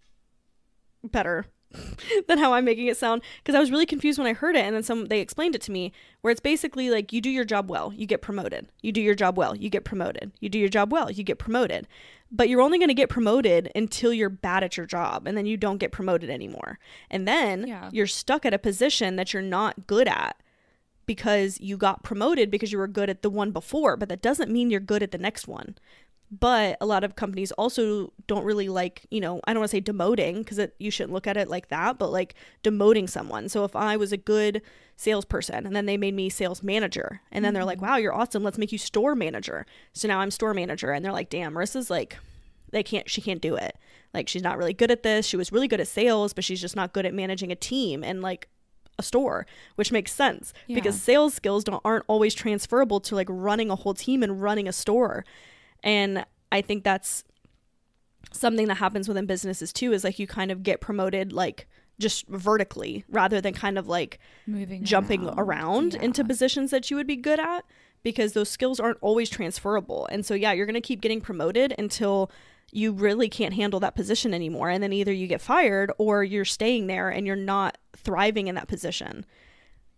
better 1.03 1.47
than 2.27 2.37
how 2.37 2.53
I'm 2.53 2.65
making 2.65 2.87
it 2.87 2.97
sound 2.97 3.21
because 3.37 3.55
I 3.55 3.59
was 3.59 3.71
really 3.71 3.85
confused 3.85 4.17
when 4.17 4.27
I 4.27 4.33
heard 4.33 4.55
it 4.55 4.65
and 4.65 4.75
then 4.75 4.83
some 4.83 5.05
they 5.05 5.19
explained 5.19 5.55
it 5.55 5.61
to 5.63 5.71
me 5.71 5.91
where 6.21 6.31
it's 6.31 6.39
basically 6.39 6.89
like 6.89 7.11
you 7.11 7.21
do 7.21 7.29
your 7.29 7.45
job 7.45 7.69
well, 7.69 7.91
you 7.93 8.05
get 8.05 8.21
promoted. 8.21 8.67
You 8.81 8.91
do 8.91 9.01
your 9.01 9.15
job 9.15 9.37
well, 9.37 9.55
you 9.55 9.69
get 9.69 9.83
promoted. 9.83 10.31
You 10.39 10.49
do 10.49 10.59
your 10.59 10.69
job 10.69 10.91
well, 10.91 11.09
you 11.11 11.23
get 11.23 11.39
promoted. 11.39 11.87
But 12.31 12.49
you're 12.49 12.61
only 12.61 12.79
going 12.79 12.87
to 12.89 12.93
get 12.95 13.09
promoted 13.09 13.71
until 13.75 14.11
you're 14.11 14.29
bad 14.29 14.63
at 14.63 14.75
your 14.77 14.85
job 14.87 15.27
and 15.27 15.37
then 15.37 15.45
you 15.45 15.55
don't 15.57 15.77
get 15.77 15.91
promoted 15.91 16.29
anymore. 16.29 16.79
And 17.11 17.27
then 17.27 17.67
Yeah. 17.67 17.89
you're 17.91 18.07
stuck 18.07 18.45
at 18.45 18.53
a 18.53 18.59
position 18.59 19.15
that 19.17 19.33
you're 19.33 19.43
not 19.43 19.85
good 19.87 20.07
at 20.07 20.37
because 21.05 21.59
you 21.59 21.75
got 21.77 22.03
promoted 22.03 22.49
because 22.49 22.71
you 22.71 22.77
were 22.77 22.87
good 22.87 23.09
at 23.09 23.21
the 23.21 23.29
one 23.29 23.51
before, 23.51 23.97
but 23.97 24.09
that 24.09 24.21
doesn't 24.21 24.49
mean 24.51 24.69
you're 24.69 24.79
good 24.79 25.03
at 25.03 25.11
the 25.11 25.17
next 25.17 25.47
one. 25.47 25.75
But 26.39 26.77
a 26.81 26.87
lot 26.87 27.03
of 27.03 27.15
companies 27.15 27.51
also 27.53 28.11
don't 28.25 28.43
really 28.43 28.67
like, 28.67 29.05
you 29.11 29.21
know, 29.21 29.39
I 29.45 29.53
don't 29.53 29.61
want 29.61 29.69
to 29.69 29.77
say 29.77 29.81
demoting 29.81 30.39
because 30.39 30.59
you 30.79 30.89
shouldn't 30.89 31.13
look 31.13 31.27
at 31.27 31.37
it 31.37 31.47
like 31.47 31.67
that, 31.67 31.99
but 31.99 32.11
like 32.11 32.33
demoting 32.63 33.07
someone. 33.07 33.49
So 33.49 33.65
if 33.65 33.75
I 33.75 33.97
was 33.97 34.11
a 34.11 34.17
good 34.17 34.63
salesperson 34.95 35.67
and 35.67 35.75
then 35.75 35.85
they 35.85 35.97
made 35.97 36.15
me 36.15 36.29
sales 36.29 36.63
manager 36.63 37.21
and 37.31 37.45
then 37.45 37.53
they're 37.53 37.65
like, 37.65 37.77
mm-hmm. 37.77 37.87
wow, 37.87 37.97
you're 37.97 38.15
awesome. 38.15 38.41
Let's 38.41 38.57
make 38.57 38.71
you 38.71 38.79
store 38.79 39.13
manager. 39.13 39.67
So 39.93 40.07
now 40.07 40.19
I'm 40.19 40.31
store 40.31 40.55
manager 40.55 40.91
and 40.91 41.05
they're 41.05 41.11
like, 41.11 41.29
damn, 41.29 41.53
Marissa's 41.53 41.91
like, 41.91 42.17
they 42.71 42.81
can't, 42.81 43.07
she 43.07 43.21
can't 43.21 43.41
do 43.41 43.55
it. 43.55 43.77
Like 44.11 44.27
she's 44.27 44.43
not 44.43 44.57
really 44.57 44.73
good 44.73 44.89
at 44.89 45.03
this. 45.03 45.27
She 45.27 45.37
was 45.37 45.51
really 45.51 45.67
good 45.67 45.81
at 45.81 45.87
sales, 45.87 46.33
but 46.33 46.43
she's 46.43 46.61
just 46.61 46.75
not 46.75 46.93
good 46.93 47.05
at 47.05 47.13
managing 47.13 47.51
a 47.51 47.55
team 47.55 48.03
and 48.03 48.23
like 48.23 48.49
a 48.97 49.03
store, 49.03 49.45
which 49.75 49.91
makes 49.91 50.11
sense 50.11 50.53
because 50.67 50.99
sales 50.99 51.33
skills 51.33 51.63
don't 51.63 51.81
aren't 51.83 52.05
always 52.07 52.33
transferable 52.33 52.99
to 53.01 53.15
like 53.15 53.27
running 53.29 53.69
a 53.69 53.75
whole 53.75 53.93
team 53.93 54.23
and 54.23 54.41
running 54.41 54.67
a 54.67 54.73
store. 54.73 55.25
And 55.83 56.25
I 56.51 56.61
think 56.61 56.83
that's 56.83 57.23
something 58.31 58.67
that 58.67 58.75
happens 58.75 59.07
within 59.07 59.25
businesses 59.25 59.71
too 59.73 59.91
is 59.93 60.03
like 60.03 60.17
you 60.17 60.25
kind 60.27 60.51
of 60.51 60.63
get 60.63 60.81
promoted 60.81 61.33
like 61.33 61.67
just 61.99 62.25
vertically 62.27 63.03
rather 63.09 63.39
than 63.39 63.53
kind 63.53 63.77
of 63.77 63.87
like 63.87 64.17
Moving 64.47 64.83
jumping 64.83 65.29
around, 65.37 65.93
into 65.95 66.21
Yeah. 66.21 66.27
positions 66.27 66.71
that 66.71 66.89
you 66.89 66.97
would 66.97 67.05
be 67.05 67.15
good 67.15 67.39
at 67.39 67.63
because 68.01 68.33
those 68.33 68.49
skills 68.49 68.79
aren't 68.79 68.97
always 69.01 69.29
transferable. 69.29 70.07
And 70.07 70.25
so 70.25 70.33
yeah, 70.33 70.51
you're 70.51 70.65
going 70.65 70.73
to 70.73 70.81
keep 70.81 71.01
getting 71.01 71.21
promoted 71.21 71.75
until 71.77 72.31
you 72.71 72.91
really 72.91 73.29
can't 73.29 73.53
handle 73.53 73.79
that 73.81 73.93
position 73.95 74.33
anymore 74.33 74.69
and 74.69 74.81
then 74.81 74.91
either 74.91 75.13
you 75.13 75.27
get 75.27 75.41
fired 75.41 75.91
or 75.99 76.23
you're 76.23 76.43
staying 76.45 76.87
there 76.87 77.09
and 77.09 77.27
you're 77.27 77.35
not 77.35 77.77
thriving 77.95 78.47
in 78.47 78.55
that 78.55 78.67
position. 78.67 79.25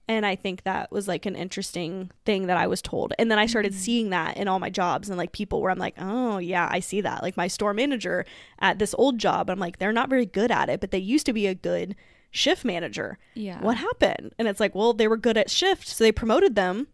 And 0.08 0.24
I 0.26 0.36
think 0.36 0.64
that 0.64 0.92
was 0.92 1.08
like 1.08 1.26
an 1.26 1.36
interesting 1.36 2.12
thing 2.26 2.46
that 2.46 2.58
I 2.58 2.68
was 2.68 2.82
told. 2.82 3.14
And 3.18 3.32
then 3.32 3.40
I 3.40 3.48
started 3.48 3.72
Mhm. 3.74 3.78
seeing 3.78 4.10
that 4.12 4.38
in 4.38 4.48
all 4.48 4.60
my 4.60 4.70
jobs 4.70 5.10
and 5.10 5.18
like 5.18 5.32
people 5.32 5.62
where 5.62 5.72
I'm 5.72 5.80
like, 5.80 5.96
oh, 5.98 6.38
yeah, 6.38 6.68
I 6.72 6.80
see 6.80 7.02
that. 7.02 7.24
Like 7.24 7.36
my 7.36 7.48
store 7.48 7.74
manager 7.74 8.24
at 8.60 8.78
this 8.78 8.94
old 9.00 9.18
job, 9.18 9.50
I'm 9.50 9.58
like, 9.60 9.80
they're 9.80 9.92
not 9.92 10.10
very 10.10 10.28
good 10.28 10.52
at 10.52 10.70
it, 10.70 10.80
but 10.80 10.92
they 10.92 11.00
used 11.00 11.26
to 11.26 11.34
be 11.34 11.48
a 11.48 11.56
good 11.56 11.96
shift 12.30 12.64
manager. 12.64 13.18
Yeah. 13.34 13.60
What 13.62 13.78
happened? 13.78 14.34
And 14.38 14.48
it's 14.48 14.60
like, 14.60 14.76
well, 14.76 14.94
they 14.94 15.08
were 15.08 15.18
good 15.18 15.38
at 15.38 15.50
shift, 15.50 15.88
so 15.88 16.04
they 16.04 16.12
promoted 16.12 16.54
them, 16.56 16.88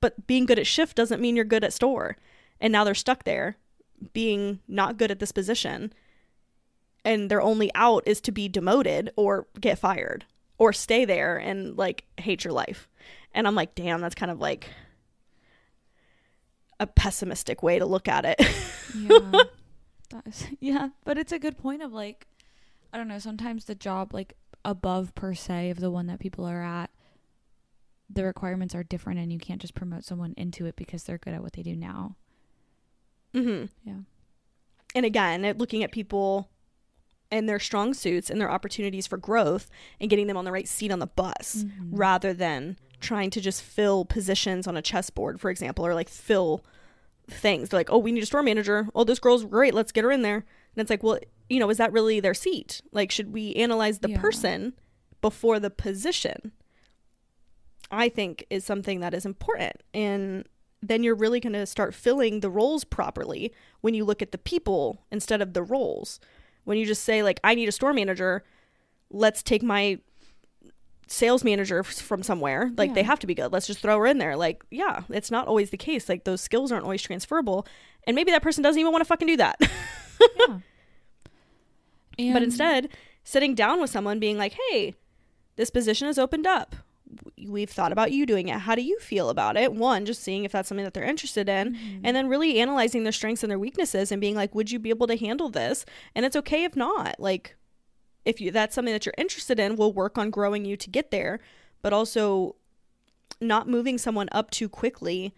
but 0.00 0.26
being 0.26 0.44
good 0.44 0.58
at 0.58 0.66
shift 0.66 0.96
doesn't 0.96 1.20
mean 1.20 1.36
you're 1.36 1.44
good 1.44 1.62
at 1.62 1.72
store. 1.72 2.16
And 2.60 2.72
now 2.72 2.82
they're 2.82 2.94
stuck 2.94 3.22
there 3.24 3.58
being 4.12 4.58
not 4.66 4.96
good 4.96 5.10
at 5.12 5.20
this 5.20 5.30
position. 5.32 5.92
And 7.04 7.30
their 7.30 7.40
only 7.42 7.70
out 7.76 8.02
is 8.06 8.20
to 8.22 8.32
be 8.32 8.48
demoted 8.48 9.10
or 9.16 9.46
get 9.60 9.78
fired 9.78 10.24
or 10.58 10.72
stay 10.72 11.04
there 11.04 11.36
and 11.36 11.76
like 11.76 12.04
hate 12.18 12.44
your 12.44 12.52
life. 12.52 12.88
And 13.32 13.46
I'm 13.46 13.54
like, 13.54 13.74
damn, 13.74 14.00
that's 14.00 14.14
kind 14.14 14.30
of 14.32 14.40
like 14.40 14.68
a 16.78 16.86
pessimistic 16.86 17.62
way 17.62 17.78
to 17.78 17.86
look 17.86 18.08
at 18.08 18.24
it. 18.24 18.40
yeah. 18.96 19.32
That's- 20.10 20.46
yeah, 20.60 20.90
but 21.04 21.18
it's 21.18 21.32
a 21.32 21.38
good 21.38 21.58
point 21.58 21.82
of 21.82 21.92
like 21.92 22.26
I 22.92 22.96
don't 22.98 23.08
know, 23.08 23.18
sometimes 23.18 23.64
the 23.64 23.74
job 23.74 24.14
like 24.14 24.34
above 24.64 25.14
per 25.14 25.34
se 25.34 25.70
of 25.70 25.80
the 25.80 25.90
one 25.90 26.06
that 26.06 26.20
people 26.20 26.44
are 26.44 26.62
at 26.62 26.90
the 28.08 28.24
requirements 28.24 28.72
are 28.74 28.84
different 28.84 29.18
and 29.18 29.32
you 29.32 29.38
can't 29.38 29.60
just 29.60 29.74
promote 29.74 30.04
someone 30.04 30.32
into 30.36 30.64
it 30.66 30.76
because 30.76 31.02
they're 31.02 31.18
good 31.18 31.34
at 31.34 31.42
what 31.42 31.54
they 31.54 31.62
do 31.62 31.74
now. 31.74 32.14
hmm 33.34 33.64
Yeah. 33.84 33.98
And 34.94 35.04
again, 35.04 35.42
looking 35.58 35.82
at 35.82 35.90
people 35.92 36.48
and 37.30 37.48
their 37.48 37.58
strong 37.58 37.92
suits 37.94 38.30
and 38.30 38.40
their 38.40 38.50
opportunities 38.50 39.06
for 39.06 39.16
growth 39.16 39.68
and 40.00 40.08
getting 40.10 40.26
them 40.26 40.36
on 40.36 40.44
the 40.44 40.52
right 40.52 40.68
seat 40.68 40.90
on 40.92 40.98
the 41.00 41.06
bus 41.06 41.64
Mhm. 41.64 41.88
rather 41.90 42.32
than 42.32 42.78
trying 43.00 43.30
to 43.30 43.40
just 43.40 43.62
fill 43.62 44.04
positions 44.04 44.66
on 44.66 44.76
a 44.76 44.82
chessboard, 44.82 45.40
for 45.40 45.50
example, 45.50 45.84
or 45.86 45.94
like 45.94 46.08
fill 46.08 46.64
things. 47.28 47.68
They're 47.68 47.80
like, 47.80 47.90
oh, 47.90 47.98
we 47.98 48.12
need 48.12 48.22
a 48.22 48.26
store 48.26 48.42
manager. 48.42 48.88
Oh, 48.94 49.04
this 49.04 49.18
girl's 49.18 49.44
great. 49.44 49.74
Let's 49.74 49.92
get 49.92 50.04
her 50.04 50.12
in 50.12 50.22
there. 50.22 50.36
And 50.36 50.82
it's 50.82 50.90
like, 50.90 51.02
well, 51.02 51.18
you 51.48 51.58
know, 51.58 51.68
is 51.70 51.78
that 51.78 51.92
really 51.92 52.20
their 52.20 52.34
seat? 52.34 52.80
Like, 52.92 53.10
should 53.10 53.32
we 53.32 53.54
analyze 53.54 53.98
the 53.98 54.10
Yeah. 54.10 54.20
person 54.20 54.74
before 55.20 55.58
the 55.60 55.70
position? 55.70 56.52
I 57.90 58.08
think 58.08 58.44
is 58.50 58.64
something 58.64 59.00
that 59.00 59.14
is 59.14 59.24
important. 59.26 59.82
And 59.94 60.48
then 60.82 61.02
you're 61.02 61.14
really 61.14 61.40
going 61.40 61.52
to 61.52 61.66
start 61.66 61.94
filling 61.94 62.40
the 62.40 62.50
roles 62.50 62.84
properly 62.84 63.52
when 63.80 63.94
you 63.94 64.04
look 64.04 64.22
at 64.22 64.32
the 64.32 64.38
people 64.38 65.04
instead 65.10 65.40
of 65.40 65.52
the 65.52 65.62
roles. 65.62 66.20
When 66.66 66.76
you 66.78 66.84
just 66.84 67.04
say, 67.04 67.22
like, 67.22 67.40
I 67.42 67.54
need 67.54 67.68
a 67.68 67.72
store 67.72 67.94
manager, 67.94 68.44
let's 69.10 69.42
take 69.42 69.62
my 69.62 69.98
sales 71.06 71.44
manager 71.44 71.84
from 71.84 72.22
somewhere. 72.22 72.72
Like, 72.76 72.92
they 72.94 73.04
have 73.04 73.20
to 73.20 73.26
be 73.26 73.34
good. 73.34 73.52
Let's 73.52 73.68
just 73.68 73.80
throw 73.80 73.96
her 73.98 74.06
in 74.06 74.18
there. 74.18 74.36
Like, 74.36 74.64
yeah, 74.70 75.02
it's 75.08 75.30
not 75.30 75.46
always 75.46 75.70
the 75.70 75.76
case. 75.76 76.08
Like, 76.08 76.24
those 76.24 76.40
skills 76.40 76.72
aren't 76.72 76.82
always 76.82 77.02
transferable. 77.02 77.66
And 78.04 78.16
maybe 78.16 78.32
that 78.32 78.42
person 78.42 78.62
doesn't 78.62 78.80
even 78.80 78.90
want 78.92 79.02
to 79.02 79.06
fucking 79.06 79.28
do 79.28 79.36
that. 79.36 79.60
yeah. 82.18 82.32
but 82.32 82.42
instead, 82.42 82.88
sitting 83.22 83.54
down 83.54 83.80
with 83.80 83.90
someone 83.90 84.18
being 84.18 84.36
like, 84.36 84.56
hey, 84.70 84.94
this 85.54 85.70
position 85.70 86.08
has 86.08 86.18
opened 86.18 86.46
up. 86.46 86.74
We've 87.44 87.68
thought 87.68 87.92
about 87.92 88.12
you 88.12 88.24
doing 88.24 88.48
it. 88.48 88.60
How 88.60 88.74
do 88.74 88.82
you 88.82 88.98
feel 88.98 89.28
about 89.28 89.58
it? 89.58 89.74
One, 89.74 90.06
just 90.06 90.22
seeing 90.22 90.44
if 90.44 90.52
that's 90.52 90.68
something 90.68 90.84
that 90.84 90.94
they're 90.94 91.04
interested 91.04 91.50
in, 91.50 91.74
Mhm. 91.74 92.00
and 92.04 92.16
then 92.16 92.28
really 92.28 92.58
analyzing 92.58 93.02
their 93.02 93.12
strengths 93.12 93.42
and 93.42 93.50
their 93.50 93.58
weaknesses 93.58 94.10
and 94.10 94.20
being 94.22 94.34
like, 94.34 94.54
would 94.54 94.70
you 94.70 94.78
be 94.78 94.88
able 94.88 95.06
to 95.06 95.16
handle 95.16 95.50
this? 95.50 95.84
And 96.14 96.24
it's 96.24 96.36
okay 96.36 96.64
if 96.64 96.74
not. 96.74 97.20
Like, 97.20 97.56
if 98.24 98.40
you 98.40 98.50
that's 98.50 98.74
something 98.74 98.92
that 98.94 99.04
you're 99.04 99.14
interested 99.18 99.60
in, 99.60 99.76
we'll 99.76 99.92
work 99.92 100.16
on 100.16 100.30
growing 100.30 100.64
you 100.64 100.76
to 100.78 100.88
get 100.88 101.10
there, 101.10 101.38
but 101.82 101.92
also 101.92 102.56
not 103.38 103.68
moving 103.68 103.98
someone 103.98 104.30
up 104.32 104.50
too 104.50 104.68
quickly 104.68 105.34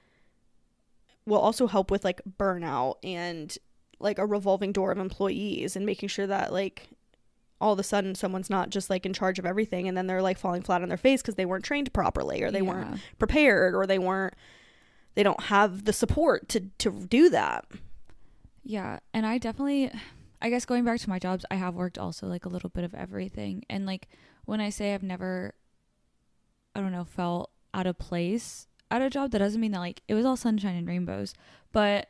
will 1.26 1.38
also 1.40 1.66
help 1.66 1.90
with 1.90 2.04
like 2.04 2.20
burnout 2.38 2.94
and 3.02 3.58
like 3.98 4.18
a 4.18 4.24
revolving 4.24 4.70
door 4.70 4.92
of 4.92 4.98
employees 4.98 5.74
and 5.74 5.84
making 5.84 6.08
sure 6.08 6.26
that 6.28 6.52
like 6.52 6.88
all 7.60 7.72
of 7.72 7.78
a 7.78 7.82
sudden 7.82 8.14
someone's 8.14 8.48
not 8.50 8.70
just 8.70 8.88
like 8.88 9.04
in 9.04 9.12
charge 9.12 9.38
of 9.38 9.46
everything 9.46 9.88
and 9.88 9.96
then 9.96 10.06
they're 10.06 10.22
like 10.22 10.38
falling 10.38 10.62
flat 10.62 10.82
on 10.82 10.88
their 10.88 10.96
face 10.98 11.20
because 11.22 11.34
they 11.34 11.44
weren't 11.46 11.64
trained 11.64 11.92
properly 11.92 12.42
or 12.42 12.50
they 12.50 12.62
weren't 12.62 13.00
prepared 13.18 13.74
or 13.74 13.86
they 13.86 13.98
weren't 13.98 14.34
they 15.14 15.22
don't 15.22 15.44
have 15.44 15.84
the 15.84 15.92
support 15.92 16.48
to 16.48 16.60
to 16.78 16.90
do 16.90 17.28
that 17.30 17.64
Yeah, 18.64 18.98
and 19.12 19.26
I 19.26 19.38
definitely 19.38 19.90
I 20.40 20.50
guess 20.50 20.64
going 20.64 20.84
back 20.84 21.00
to 21.00 21.08
my 21.08 21.18
jobs, 21.18 21.44
I 21.50 21.56
have 21.56 21.74
worked 21.74 21.98
also 21.98 22.28
like 22.28 22.44
a 22.44 22.48
little 22.48 22.70
bit 22.70 22.84
of 22.84 22.94
everything. 22.94 23.64
And 23.68 23.86
like 23.86 24.08
when 24.44 24.60
I 24.60 24.70
say 24.70 24.94
I've 24.94 25.02
never 25.02 25.54
I 26.74 26.80
don't 26.80 26.92
know, 26.92 27.04
felt 27.04 27.50
out 27.74 27.86
of 27.88 27.98
place 27.98 28.68
at 28.90 29.02
a 29.02 29.10
job, 29.10 29.32
that 29.32 29.38
doesn't 29.38 29.60
mean 29.60 29.72
that 29.72 29.80
like 29.80 30.02
it 30.06 30.14
was 30.14 30.24
all 30.24 30.36
sunshine 30.36 30.76
and 30.76 30.86
rainbows, 30.86 31.34
but 31.72 32.08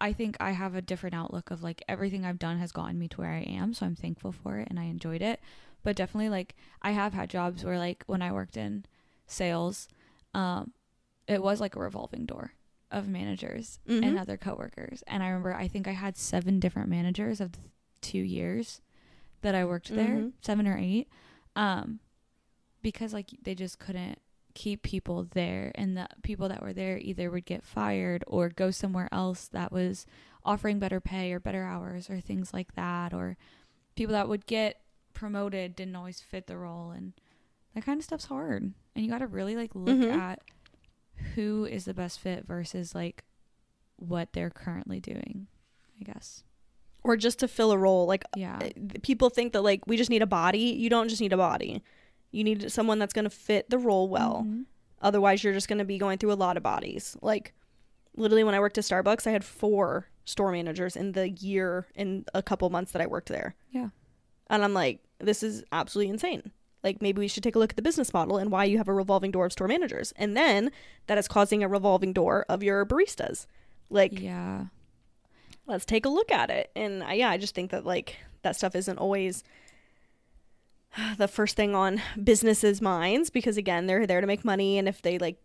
I 0.00 0.12
think 0.12 0.36
I 0.40 0.52
have 0.52 0.74
a 0.74 0.82
different 0.82 1.14
outlook 1.14 1.50
of 1.50 1.62
like 1.62 1.82
everything 1.88 2.24
I've 2.24 2.38
done 2.38 2.58
has 2.58 2.72
gotten 2.72 2.98
me 2.98 3.08
to 3.08 3.20
where 3.20 3.30
I 3.32 3.40
am, 3.42 3.74
so 3.74 3.84
I'm 3.86 3.96
thankful 3.96 4.32
for 4.32 4.58
it 4.58 4.68
and 4.70 4.78
I 4.80 4.84
enjoyed 4.84 5.20
it. 5.22 5.40
But 5.82 5.96
definitely 5.96 6.30
like 6.30 6.54
I 6.82 6.92
have 6.92 7.12
had 7.12 7.28
jobs 7.30 7.64
where 7.64 7.78
like 7.78 8.04
when 8.06 8.22
I 8.22 8.32
worked 8.32 8.56
in 8.56 8.84
sales, 9.26 9.88
um 10.34 10.72
it 11.26 11.42
was 11.42 11.60
like 11.60 11.76
a 11.76 11.80
revolving 11.80 12.26
door 12.26 12.52
of 12.90 13.06
managers 13.08 13.78
Mhm. 13.86 14.02
and 14.04 14.18
other 14.18 14.36
coworkers. 14.36 15.02
And 15.06 15.22
I 15.22 15.28
remember 15.28 15.54
I 15.54 15.68
think 15.68 15.86
I 15.86 15.92
had 15.92 16.16
seven 16.16 16.58
different 16.60 16.88
managers 16.88 17.40
of 17.40 17.52
the 17.52 17.58
two 18.00 18.18
years 18.18 18.80
that 19.42 19.54
I 19.54 19.64
worked 19.64 19.94
there, 19.94 20.16
Mhm. 20.16 20.32
seven 20.40 20.66
or 20.66 20.76
eight. 20.78 21.08
Um 21.56 22.00
because 22.82 23.12
like 23.12 23.30
they 23.42 23.54
just 23.54 23.78
couldn't 23.78 24.18
keep 24.60 24.82
people 24.82 25.26
there 25.32 25.72
and 25.74 25.96
the 25.96 26.06
people 26.22 26.48
that 26.48 26.62
were 26.62 26.72
there 26.74 26.98
either 26.98 27.30
would 27.30 27.46
get 27.46 27.64
fired 27.64 28.22
or 28.26 28.48
go 28.50 28.70
somewhere 28.70 29.08
else 29.10 29.48
that 29.48 29.72
was 29.72 30.04
offering 30.44 30.78
better 30.78 31.00
pay 31.00 31.32
or 31.32 31.40
better 31.40 31.64
hours 31.64 32.10
or 32.10 32.20
things 32.20 32.52
like 32.52 32.74
that 32.74 33.14
or 33.14 33.36
people 33.96 34.12
that 34.12 34.28
would 34.28 34.44
get 34.46 34.80
promoted 35.14 35.74
didn't 35.76 35.96
always 35.96 36.20
fit 36.20 36.46
the 36.46 36.56
role 36.58 36.90
and 36.90 37.12
that 37.74 37.84
kind 37.86 37.98
of 37.98 38.04
stuff's 38.04 38.26
hard. 38.26 38.62
And 38.94 39.04
you 39.04 39.10
got 39.10 39.18
to 39.18 39.26
really 39.26 39.56
like 39.56 39.70
look 39.74 39.98
Mhm. 39.98 40.12
at 40.14 40.40
who 41.34 41.64
is 41.64 41.84
the 41.84 41.94
best 41.94 42.18
fit 42.20 42.46
versus 42.46 42.94
like 42.94 43.24
what 43.96 44.32
they're 44.32 44.50
currently 44.50 45.00
doing 45.00 45.46
i 46.00 46.04
guess. 46.04 46.42
Or 47.02 47.16
just 47.16 47.38
to 47.38 47.48
fill 47.48 47.72
a 47.72 47.78
role 47.78 48.06
like 48.06 48.24
yeah. 48.36 48.58
uh, 48.62 48.98
people 49.02 49.30
think 49.30 49.52
that 49.54 49.62
like 49.62 49.86
we 49.86 49.96
just 49.96 50.10
need 50.10 50.22
a 50.22 50.26
body. 50.26 50.58
You 50.82 50.90
don't 50.90 51.08
just 51.08 51.20
need 51.22 51.32
a 51.32 51.36
body 51.38 51.82
you 52.30 52.44
need 52.44 52.70
someone 52.70 52.98
that's 52.98 53.12
going 53.12 53.24
to 53.24 53.30
fit 53.30 53.68
the 53.70 53.78
role 53.78 54.08
well. 54.08 54.44
Mhm. 54.46 54.64
otherwise 55.02 55.42
you're 55.42 55.54
just 55.54 55.66
going 55.68 55.78
to 55.78 55.84
be 55.84 55.96
going 55.98 56.18
through 56.18 56.32
a 56.32 56.34
lot 56.34 56.56
of 56.56 56.62
bodies. 56.62 57.16
Like 57.22 57.54
literally 58.16 58.44
when 58.44 58.54
i 58.54 58.60
worked 58.60 58.76
at 58.76 58.84
starbucks 58.84 59.26
i 59.26 59.30
had 59.30 59.44
four 59.44 60.06
store 60.24 60.50
managers 60.52 60.96
in 60.96 61.12
the 61.12 61.30
year 61.30 61.86
in 61.94 62.24
a 62.34 62.42
couple 62.42 62.68
months 62.70 62.92
that 62.92 63.00
i 63.02 63.06
worked 63.06 63.28
there. 63.28 63.54
Yeah. 63.70 63.88
And 64.48 64.62
i'm 64.64 64.74
like 64.74 65.00
this 65.18 65.42
is 65.42 65.64
absolutely 65.72 66.10
insane. 66.10 66.50
Like 66.82 67.00
maybe 67.02 67.18
we 67.20 67.28
should 67.28 67.42
take 67.42 67.56
a 67.56 67.58
look 67.58 67.70
at 67.72 67.76
the 67.76 67.82
business 67.82 68.12
model 68.12 68.38
and 68.38 68.50
why 68.50 68.64
you 68.64 68.78
have 68.78 68.88
a 68.88 68.94
revolving 68.94 69.30
door 69.30 69.46
of 69.46 69.52
store 69.52 69.68
managers. 69.68 70.12
And 70.16 70.34
then 70.36 70.70
that 71.08 71.18
is 71.18 71.28
causing 71.28 71.62
a 71.62 71.68
revolving 71.68 72.12
door 72.12 72.46
of 72.48 72.62
your 72.62 72.84
baristas. 72.86 73.46
Like 73.90 74.18
yeah. 74.20 74.66
let's 75.66 75.84
take 75.84 76.06
a 76.06 76.08
look 76.08 76.30
at 76.32 76.48
it. 76.50 76.70
And 76.74 77.02
I, 77.02 77.14
yeah, 77.14 77.30
I 77.30 77.36
just 77.36 77.54
think 77.54 77.70
that 77.70 77.84
like 77.84 78.16
that 78.42 78.56
stuff 78.56 78.74
isn't 78.74 78.98
always 78.98 79.44
the 81.18 81.28
first 81.28 81.56
thing 81.56 81.74
on 81.74 82.00
businesses' 82.22 82.80
minds 82.80 83.30
because 83.30 83.56
again, 83.56 83.86
they're 83.86 84.06
there 84.06 84.20
to 84.20 84.26
make 84.26 84.44
money, 84.44 84.78
and 84.78 84.88
if 84.88 85.02
they 85.02 85.18
like 85.18 85.36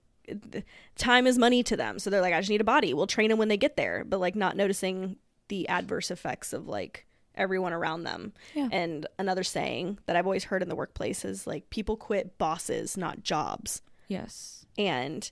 time 0.95 1.27
is 1.27 1.37
money 1.37 1.61
to 1.63 1.77
them, 1.77 1.99
so 1.99 2.09
they're 2.09 2.21
like, 2.21 2.33
I 2.33 2.39
just 2.39 2.49
need 2.49 2.61
a 2.61 2.65
body. 2.65 2.93
We'll 2.93 3.07
train 3.07 3.29
them 3.29 3.37
when 3.37 3.47
they 3.47 3.57
get 3.57 3.77
there, 3.77 4.03
but 4.03 4.19
like 4.19 4.35
not 4.35 4.57
noticing 4.57 5.17
the 5.47 5.67
adverse 5.69 6.09
effects 6.09 6.53
of 6.53 6.67
like 6.67 7.05
everyone 7.35 7.73
around 7.73 8.03
them. 8.03 8.33
Yeah. 8.53 8.69
And 8.71 9.05
another 9.19 9.43
saying 9.43 9.99
that 10.05 10.15
I've 10.15 10.25
always 10.25 10.45
heard 10.45 10.63
in 10.63 10.69
the 10.69 10.75
workplace 10.75 11.25
is 11.25 11.45
like 11.45 11.69
people 11.69 11.97
quit 11.97 12.37
bosses, 12.37 12.97
not 12.97 13.23
jobs. 13.23 13.81
yes 14.07 14.65
And 14.77 15.29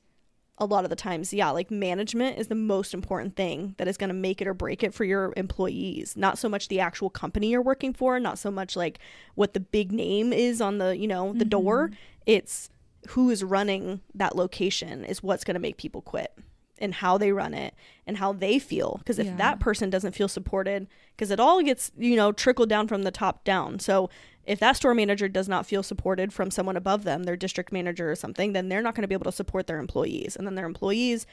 a 0.59 0.65
lot 0.65 0.83
of 0.83 0.89
the 0.91 0.95
times, 0.95 1.33
yeah, 1.33 1.49
like 1.49 1.71
management 1.71 2.37
is 2.37 2.47
the 2.47 2.55
most 2.55 2.93
important 2.93 3.35
thing 3.35 3.73
that 3.77 3.87
is 3.87 3.97
going 3.97 4.09
to 4.09 4.13
make 4.13 4.39
it 4.41 4.47
or 4.47 4.53
break 4.53 4.83
it 4.83 4.93
for 4.93 5.03
your 5.03 5.33
employees. 5.35 6.15
Not 6.15 6.37
so 6.37 6.47
much 6.47 6.67
the 6.67 6.79
actual 6.79 7.09
company 7.09 7.47
you're 7.49 7.61
working 7.61 7.91
for, 7.93 8.19
not 8.19 8.37
so 8.37 8.51
much 8.51 8.75
like 8.75 8.99
what 9.35 9.53
the 9.53 9.59
big 9.59 9.91
name 9.91 10.31
is 10.31 10.61
on 10.61 10.77
the, 10.77 10.95
you 10.95 11.07
know, 11.07 11.33
the 11.33 11.45
door. 11.45 11.89
Mhm. 11.89 11.95
It's 12.27 12.69
who 13.09 13.29
is 13.31 13.43
running 13.43 14.01
that 14.13 14.35
location 14.35 15.03
is 15.03 15.23
what's 15.23 15.43
going 15.43 15.55
to 15.55 15.59
make 15.59 15.77
people 15.77 16.01
quit 16.01 16.31
and 16.77 16.93
how 16.93 17.17
they 17.17 17.31
run 17.31 17.53
it 17.53 17.73
and 18.05 18.17
how 18.17 18.31
they 18.31 18.59
feel. 18.59 18.97
Because 18.99 19.17
if 19.19 19.25
Yeah. 19.25 19.35
that 19.37 19.59
person 19.59 19.89
doesn't 19.89 20.13
feel 20.15 20.27
supported, 20.27 20.87
because 21.15 21.31
it 21.31 21.39
all 21.39 21.61
gets, 21.61 21.91
you 21.97 22.15
know, 22.15 22.31
trickled 22.31 22.69
down 22.69 22.87
from 22.87 23.03
the 23.03 23.11
top 23.11 23.43
down. 23.43 23.79
So 23.79 24.09
if 24.45 24.59
that 24.59 24.75
store 24.75 24.93
manager 24.93 25.27
does 25.27 25.47
not 25.47 25.65
feel 25.65 25.83
supported 25.83 26.33
from 26.33 26.51
someone 26.51 26.75
above 26.77 27.03
them, 27.03 27.23
their 27.23 27.37
district 27.37 27.71
manager 27.71 28.11
or 28.11 28.15
something, 28.15 28.53
then 28.53 28.69
they're 28.69 28.81
not 28.81 28.95
going 28.95 29.03
to 29.03 29.07
be 29.07 29.15
able 29.15 29.25
to 29.25 29.31
support 29.31 29.67
their 29.67 29.79
employees. 29.79 30.35
And 30.35 30.45
then 30.45 30.55
their 30.55 30.65
employees 30.65 31.25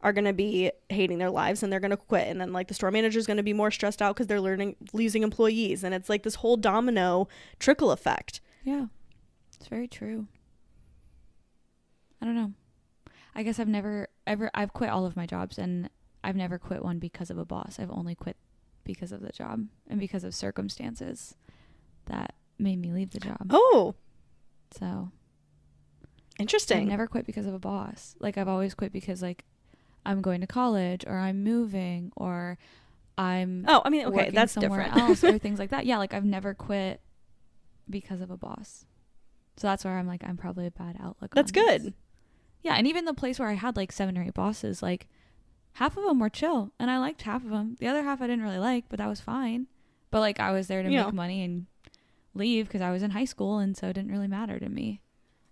are 0.00 0.12
going 0.12 0.26
to 0.26 0.32
be 0.32 0.70
hating 0.90 1.18
their 1.18 1.30
lives 1.30 1.62
and 1.62 1.72
they're 1.72 1.80
going 1.80 1.90
to 1.90 1.96
quit. 1.96 2.28
And 2.28 2.40
then 2.40 2.52
like 2.52 2.68
the 2.68 2.74
store 2.74 2.90
manager 2.90 3.18
is 3.18 3.26
going 3.26 3.38
to 3.38 3.42
be 3.42 3.52
more 3.52 3.70
stressed 3.70 4.02
out 4.02 4.14
because 4.14 4.26
they're 4.26 4.40
learning 4.40 4.76
losing 4.92 5.22
employees. 5.22 5.82
And 5.82 5.94
it's 5.94 6.08
like 6.08 6.22
this 6.22 6.36
whole 6.36 6.56
domino 6.56 7.28
trickle 7.58 7.90
effect. 7.90 8.40
yeah 8.64 8.86
it's 9.56 9.68
very 9.68 9.88
true 9.88 10.28
I 12.20 12.26
don't 12.26 12.34
know. 12.34 12.52
I 13.34 13.42
guess 13.44 13.58
I've 13.60 13.68
never 13.68 14.08
ever 14.26 14.50
I've 14.54 14.72
quit 14.72 14.90
all 14.90 15.06
of 15.06 15.16
my 15.16 15.26
jobs 15.26 15.58
and 15.58 15.88
I've 16.24 16.36
never 16.36 16.58
quit 16.58 16.82
one 16.82 16.98
because 16.98 17.30
of 17.30 17.38
a 17.38 17.44
boss. 17.44 17.78
I've 17.78 17.90
only 17.90 18.14
quit 18.14 18.36
because 18.84 19.12
of 19.12 19.20
the 19.20 19.30
job 19.30 19.66
and 19.86 20.00
because 20.00 20.24
of 20.24 20.34
circumstances 20.34 21.36
that 22.06 22.34
made 22.58 22.78
me 22.80 22.92
leave 22.92 23.10
the 23.10 23.20
job. 23.20 23.46
Oh, 23.50 23.94
So 24.78 25.10
Interesting. 26.38 26.82
I've 26.82 26.88
never 26.88 27.06
quit 27.06 27.26
because 27.26 27.46
of 27.46 27.54
a 27.54 27.58
boss. 27.58 28.14
Like 28.20 28.38
I've 28.38 28.48
always 28.48 28.74
quit 28.74 28.92
because 28.92 29.22
like 29.22 29.44
I'm 30.06 30.22
going 30.22 30.40
to 30.40 30.46
college 30.46 31.04
or 31.06 31.16
I'm 31.18 31.42
moving 31.42 32.12
or 32.16 32.58
I'm 33.16 33.64
oh, 33.66 33.82
I 33.84 33.90
mean, 33.90 34.06
okay, 34.06 34.30
that's 34.30 34.52
somewhere 34.52 34.84
different. 34.84 35.02
else 35.02 35.24
or 35.24 35.38
things 35.40 35.58
like 35.58 35.70
that. 35.70 35.84
Yeah, 35.84 35.98
like 35.98 36.14
I've 36.14 36.24
never 36.24 36.54
quit 36.54 37.00
because 37.90 38.20
of 38.20 38.30
a 38.30 38.36
boss. 38.36 38.86
So 39.56 39.66
that's 39.66 39.84
where 39.84 39.98
I'm 39.98 40.06
like 40.06 40.22
I'm 40.24 40.36
probably 40.36 40.66
a 40.66 40.70
bad 40.70 40.96
outlook. 41.02 41.34
that's 41.34 41.50
on 41.50 41.66
this. 41.66 41.82
good. 41.82 41.94
Yeah, 42.62 42.74
and 42.74 42.86
even 42.86 43.04
the 43.04 43.14
place 43.14 43.38
where 43.40 43.48
I 43.48 43.54
had 43.54 43.76
like 43.76 43.90
seven 43.90 44.16
or 44.16 44.22
eight 44.22 44.34
bosses, 44.34 44.82
like 44.82 45.08
half 45.72 45.96
of 45.96 46.04
them 46.04 46.20
were 46.20 46.30
chill, 46.30 46.72
and 46.78 46.90
I 46.90 46.98
liked 46.98 47.22
half 47.22 47.44
of 47.44 47.50
them. 47.50 47.76
The 47.80 47.88
other 47.88 48.04
half 48.04 48.20
I 48.22 48.28
didn't 48.28 48.44
really 48.44 48.58
like, 48.58 48.84
but 48.88 48.98
that 48.98 49.08
was 49.08 49.20
fine. 49.20 49.66
But 50.12 50.20
like 50.20 50.38
I 50.38 50.52
was 50.52 50.68
there 50.68 50.84
to 50.84 50.88
make 50.88 51.12
money 51.12 51.42
and 51.42 51.66
leave 52.34 52.66
because 52.66 52.80
I 52.80 52.90
was 52.90 53.02
in 53.02 53.10
high 53.10 53.24
school, 53.24 53.58
and 53.58 53.76
so 53.76 53.88
it 53.88 53.94
didn't 53.94 54.10
really 54.10 54.28
matter 54.28 54.58
to 54.58 54.68
me 54.68 55.00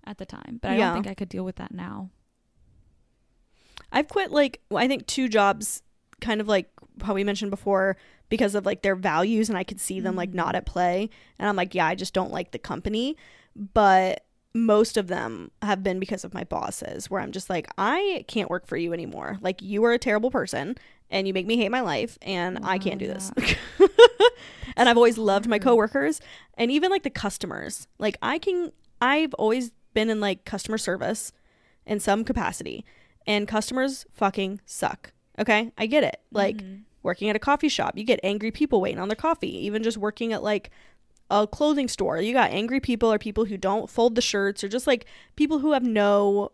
at 0.05 0.19
the 0.19 0.27
time. 0.27 0.59
But 0.63 0.73
I 0.73 0.77
Yeah. 0.77 0.87
don't 0.87 0.95
think 0.95 1.09
I 1.09 1.15
could 1.15 1.29
deal 1.29 1.45
with 1.45 1.57
that 1.57 1.73
now. 1.73 2.11
I've 3.93 4.09
quit 4.09 4.31
like 4.31 4.61
I 4.75 4.89
think 4.89 5.07
two 5.07 5.29
jobs, 5.29 5.83
kind 6.21 6.41
of 6.41 6.49
like 6.49 6.71
how 7.03 7.15
we 7.15 7.25
mentioned 7.25 7.51
before, 7.51 7.97
because 8.29 8.55
of 8.55 8.67
like 8.67 8.83
their 8.83 8.97
values, 8.97 9.49
and 9.49 9.59
I 9.59 9.65
could 9.65 9.81
see 9.81 10.01
them 10.01 10.17
like 10.17 10.35
not 10.35 10.49
mm-hmm. 10.49 10.57
at 10.57 10.67
play, 10.67 11.11
and 11.39 11.49
I'm 11.49 11.57
like, 11.57 11.75
yeah, 11.75 11.87
I 11.87 11.95
just 11.95 12.15
don't 12.15 12.33
like 12.33 12.53
the 12.53 12.59
company. 12.59 13.17
But 13.55 14.25
most 14.55 14.97
of 14.97 15.09
them 15.09 15.51
have 15.63 15.83
been 15.83 16.01
because 16.01 16.25
of 16.25 16.35
my 16.35 16.45
bosses, 16.45 17.11
where 17.11 17.21
I'm 17.21 17.33
just 17.33 17.51
like, 17.51 17.69
I 17.77 18.25
can't 18.27 18.51
work 18.51 18.67
for 18.67 18.77
you 18.77 18.93
anymore. 18.93 19.39
Like 19.41 19.63
you 19.63 19.85
are 19.85 19.93
a 19.93 19.99
terrible 19.99 20.31
person, 20.31 20.77
and 21.11 21.27
you 21.27 21.33
make 21.35 21.47
me 21.47 21.57
hate 21.57 21.71
my 21.71 21.81
life, 21.81 22.19
and 22.23 22.59
I 22.63 22.79
can't 22.79 22.99
do 22.99 23.07
this. 23.07 23.31
and 24.77 24.89
I've 24.89 24.97
always 24.97 25.19
loved 25.19 25.47
my 25.47 25.57
hard. 25.57 25.63
coworkers, 25.63 26.21
and 26.55 26.71
even 26.71 26.91
like 26.91 27.03
the 27.03 27.11
customers. 27.11 27.87
Like 27.99 28.17
I 28.23 28.39
can, 28.39 28.73
I've 29.01 29.35
always 29.35 29.73
been 29.95 30.11
in 30.11 30.21
like 30.21 30.45
customer 30.45 30.79
service 30.79 31.33
in 31.87 32.01
some 32.01 32.25
capacity 32.25 32.85
and 33.27 33.49
customers 33.49 34.05
fucking 34.13 34.61
suck. 34.67 35.13
Okay? 35.39 35.71
I 35.79 35.87
get 35.87 36.05
it. 36.05 36.21
Like 36.31 36.59
Mhm. 36.59 36.83
working 37.03 37.29
at 37.31 37.37
a 37.37 37.41
coffee 37.41 37.69
shop, 37.69 37.97
you 37.97 38.05
get 38.05 38.21
angry 38.23 38.51
people 38.51 38.81
waiting 38.81 38.99
on 39.01 39.09
their 39.09 39.17
coffee. 39.17 39.65
Even 39.67 39.83
just 39.83 39.97
working 39.97 40.33
at 40.33 40.43
like 40.43 40.71
a 41.31 41.47
clothing 41.47 41.89
store, 41.89 42.21
you 42.21 42.33
got 42.33 42.51
angry 42.51 42.81
people 42.81 43.13
or 43.13 43.19
people 43.19 43.47
who 43.47 43.57
don't 43.57 43.89
fold 43.91 44.15
the 44.15 44.21
shirts 44.23 44.63
or 44.63 44.69
just 44.69 44.87
like 44.87 45.07
people 45.35 45.59
who 45.61 45.73
have 45.73 45.83
no 45.83 46.53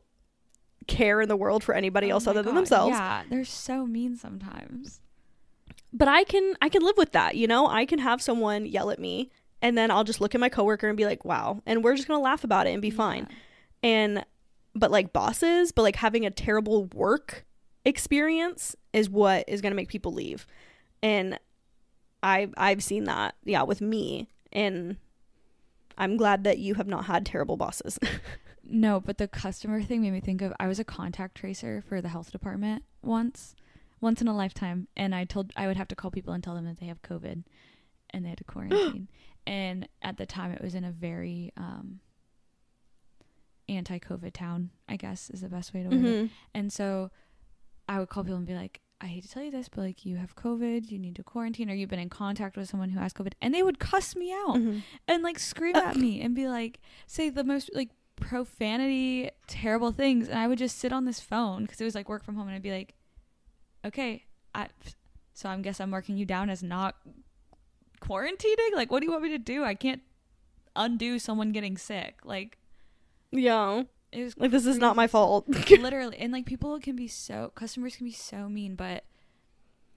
care 0.86 1.20
in 1.20 1.28
the 1.28 1.36
world 1.36 1.62
for 1.64 1.74
anybody 1.74 2.08
Oh 2.10 2.14
else 2.14 2.26
other 2.26 2.42
than 2.42 2.54
themselves. 2.54 2.96
Yeah, 2.96 3.22
they're 3.28 3.44
so 3.44 3.86
mean 3.86 4.16
sometimes. 4.16 5.00
But 5.92 6.08
I 6.08 6.24
can 6.24 6.54
I 6.62 6.68
can 6.68 6.82
live 6.82 6.96
with 6.96 7.12
that, 7.12 7.36
you 7.36 7.46
know? 7.46 7.66
I 7.66 7.84
can 7.84 7.98
have 7.98 8.22
someone 8.22 8.66
yell 8.66 8.90
at 8.90 8.98
me 8.98 9.30
and 9.60 9.76
then 9.76 9.90
I'll 9.90 10.04
just 10.04 10.20
look 10.20 10.34
at 10.34 10.40
my 10.40 10.48
coworker 10.48 10.88
and 10.88 10.96
be 10.96 11.04
like, 11.04 11.24
"Wow." 11.24 11.62
And 11.66 11.84
we're 11.84 11.94
just 11.94 12.08
going 12.08 12.18
to 12.18 12.24
laugh 12.24 12.44
about 12.44 12.66
it 12.66 12.70
and 12.70 12.82
be 12.82 12.90
fine. 12.90 13.28
And 13.82 14.24
but 14.74 14.90
like 14.90 15.12
bosses 15.12 15.72
but 15.72 15.82
like 15.82 15.96
having 15.96 16.24
a 16.24 16.30
terrible 16.30 16.86
work 16.94 17.44
experience 17.84 18.76
is 18.92 19.10
what 19.10 19.44
is 19.48 19.60
going 19.60 19.72
to 19.72 19.76
make 19.76 19.88
people 19.88 20.12
leave 20.12 20.46
and 21.02 21.38
i 22.22 22.48
i've 22.56 22.82
seen 22.82 23.04
that 23.04 23.34
yeah 23.44 23.62
with 23.62 23.80
me 23.80 24.28
and 24.52 24.96
i'm 25.98 26.16
glad 26.16 26.44
that 26.44 26.58
you 26.58 26.74
have 26.74 26.86
not 26.86 27.06
had 27.06 27.26
terrible 27.26 27.56
bosses 27.56 27.98
No, 28.64 29.00
but 29.00 29.18
the 29.18 29.28
customer 29.28 29.82
thing 29.82 30.02
made 30.02 30.12
me 30.12 30.20
think 30.20 30.40
of 30.42 30.52
I 30.60 30.66
was 30.68 30.78
a 30.78 30.84
contact 30.84 31.34
tracer 31.36 31.82
for 31.86 32.00
the 32.00 32.08
health 32.08 32.30
department 32.30 32.84
once, 33.02 33.54
once 34.00 34.20
in 34.20 34.28
a 34.28 34.34
lifetime, 34.36 34.88
and 34.96 35.14
I 35.14 35.24
told 35.24 35.52
I 35.56 35.66
would 35.66 35.76
have 35.76 35.88
to 35.88 35.96
call 35.96 36.10
people 36.10 36.32
and 36.32 36.42
tell 36.42 36.54
them 36.54 36.64
that 36.66 36.78
they 36.78 36.86
have 36.86 37.02
COVID, 37.02 37.42
and 38.10 38.24
they 38.24 38.28
had 38.30 38.38
to 38.38 38.44
quarantine. 38.44 39.08
and 39.46 39.88
at 40.02 40.16
the 40.16 40.26
time, 40.26 40.52
it 40.52 40.62
was 40.62 40.74
in 40.74 40.84
a 40.84 40.92
very 40.92 41.52
um, 41.56 42.00
anti-COVID 43.68 44.32
town, 44.32 44.70
I 44.88 44.96
guess 44.96 45.30
is 45.30 45.40
the 45.40 45.48
best 45.48 45.72
way 45.74 45.82
to 45.82 45.88
word 45.88 46.04
it. 46.04 46.24
Mhm. 46.26 46.30
And 46.54 46.72
so 46.72 47.10
I 47.88 47.98
would 47.98 48.08
call 48.08 48.22
people 48.24 48.36
and 48.38 48.46
be 48.46 48.54
like, 48.54 48.80
I 49.00 49.06
hate 49.06 49.24
to 49.24 49.28
tell 49.28 49.42
you 49.42 49.50
this, 49.50 49.68
but 49.68 49.78
like 49.80 50.04
you 50.06 50.16
have 50.16 50.36
COVID, 50.36 50.90
you 50.90 50.98
need 50.98 51.16
to 51.16 51.24
quarantine, 51.24 51.68
or 51.70 51.74
you've 51.74 51.90
been 51.90 51.98
in 51.98 52.08
contact 52.08 52.56
with 52.56 52.68
someone 52.68 52.90
who 52.90 53.00
has 53.00 53.12
COVID, 53.12 53.32
and 53.40 53.52
they 53.52 53.62
would 53.62 53.78
cuss 53.80 54.14
me 54.14 54.32
out 54.32 54.56
Mhm. 54.56 54.82
and 55.08 55.22
like 55.24 55.38
scream 55.40 55.74
at 55.74 55.96
me 55.96 56.20
and 56.20 56.34
be 56.36 56.46
like 56.48 56.78
say 57.06 57.28
the 57.28 57.42
most 57.44 57.70
like 57.74 57.90
profanity 58.22 59.30
terrible 59.46 59.92
things 59.92 60.28
and 60.28 60.38
i 60.38 60.46
would 60.46 60.58
just 60.58 60.78
sit 60.78 60.92
on 60.92 61.04
this 61.04 61.20
phone 61.20 61.62
because 61.62 61.80
it 61.80 61.84
was 61.84 61.94
like 61.94 62.08
work 62.08 62.24
from 62.24 62.36
home 62.36 62.46
and 62.46 62.56
i'd 62.56 62.62
be 62.62 62.70
like 62.70 62.94
okay 63.84 64.24
I, 64.54 64.68
so 65.34 65.48
i 65.48 65.56
guess 65.58 65.80
i'm 65.80 65.90
marking 65.90 66.16
you 66.16 66.24
down 66.24 66.48
as 66.50 66.62
not 66.62 66.96
quarantining? 68.02 68.74
Like 68.74 68.90
what 68.90 69.00
do 69.00 69.06
you 69.06 69.12
want 69.12 69.22
me 69.22 69.30
to 69.30 69.38
do? 69.38 69.64
I 69.64 69.74
can't 69.74 70.02
undo 70.76 71.18
someone 71.18 71.52
getting 71.52 71.78
sick. 71.78 72.18
Like 72.24 72.58
yeah. 73.30 73.82
it 74.10 74.24
was 74.24 74.36
like 74.36 74.50
this 74.50 74.66
is 74.66 74.78
not 74.78 74.96
my 74.96 75.06
fault. 75.06 75.48
Literally 75.70 76.18
and 76.18 76.32
like 76.32 76.44
people 76.44 76.78
can 76.80 76.96
be 76.96 77.08
so 77.08 77.52
customers 77.54 77.96
can 77.96 78.04
be 78.04 78.12
so 78.12 78.48
mean 78.48 78.74
but 78.74 79.04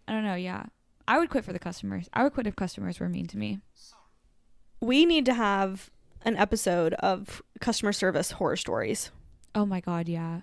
i 0.08 0.12
don't 0.12 0.24
know 0.24 0.36
yeah. 0.36 0.66
I 1.08 1.20
would 1.20 1.30
quit 1.30 1.46
for 1.46 1.54
the 1.54 1.60
customers. 1.60 2.10
I 2.14 2.24
would 2.24 2.34
quit 2.34 2.48
if 2.48 2.56
customers 2.56 3.00
were 3.00 3.08
mean 3.08 3.28
to 3.28 3.38
me. 3.38 3.60
We 4.82 5.06
need 5.06 5.24
to 5.26 5.36
have 5.36 5.92
an 6.26 6.36
episode 6.36 6.94
of 6.96 7.42
customer 7.62 7.94
service 7.94 8.32
horror 8.32 8.58
stories 8.58 9.12
oh 9.54 9.66
my 9.66 9.80
god 9.80 10.10
yeah 10.10 10.42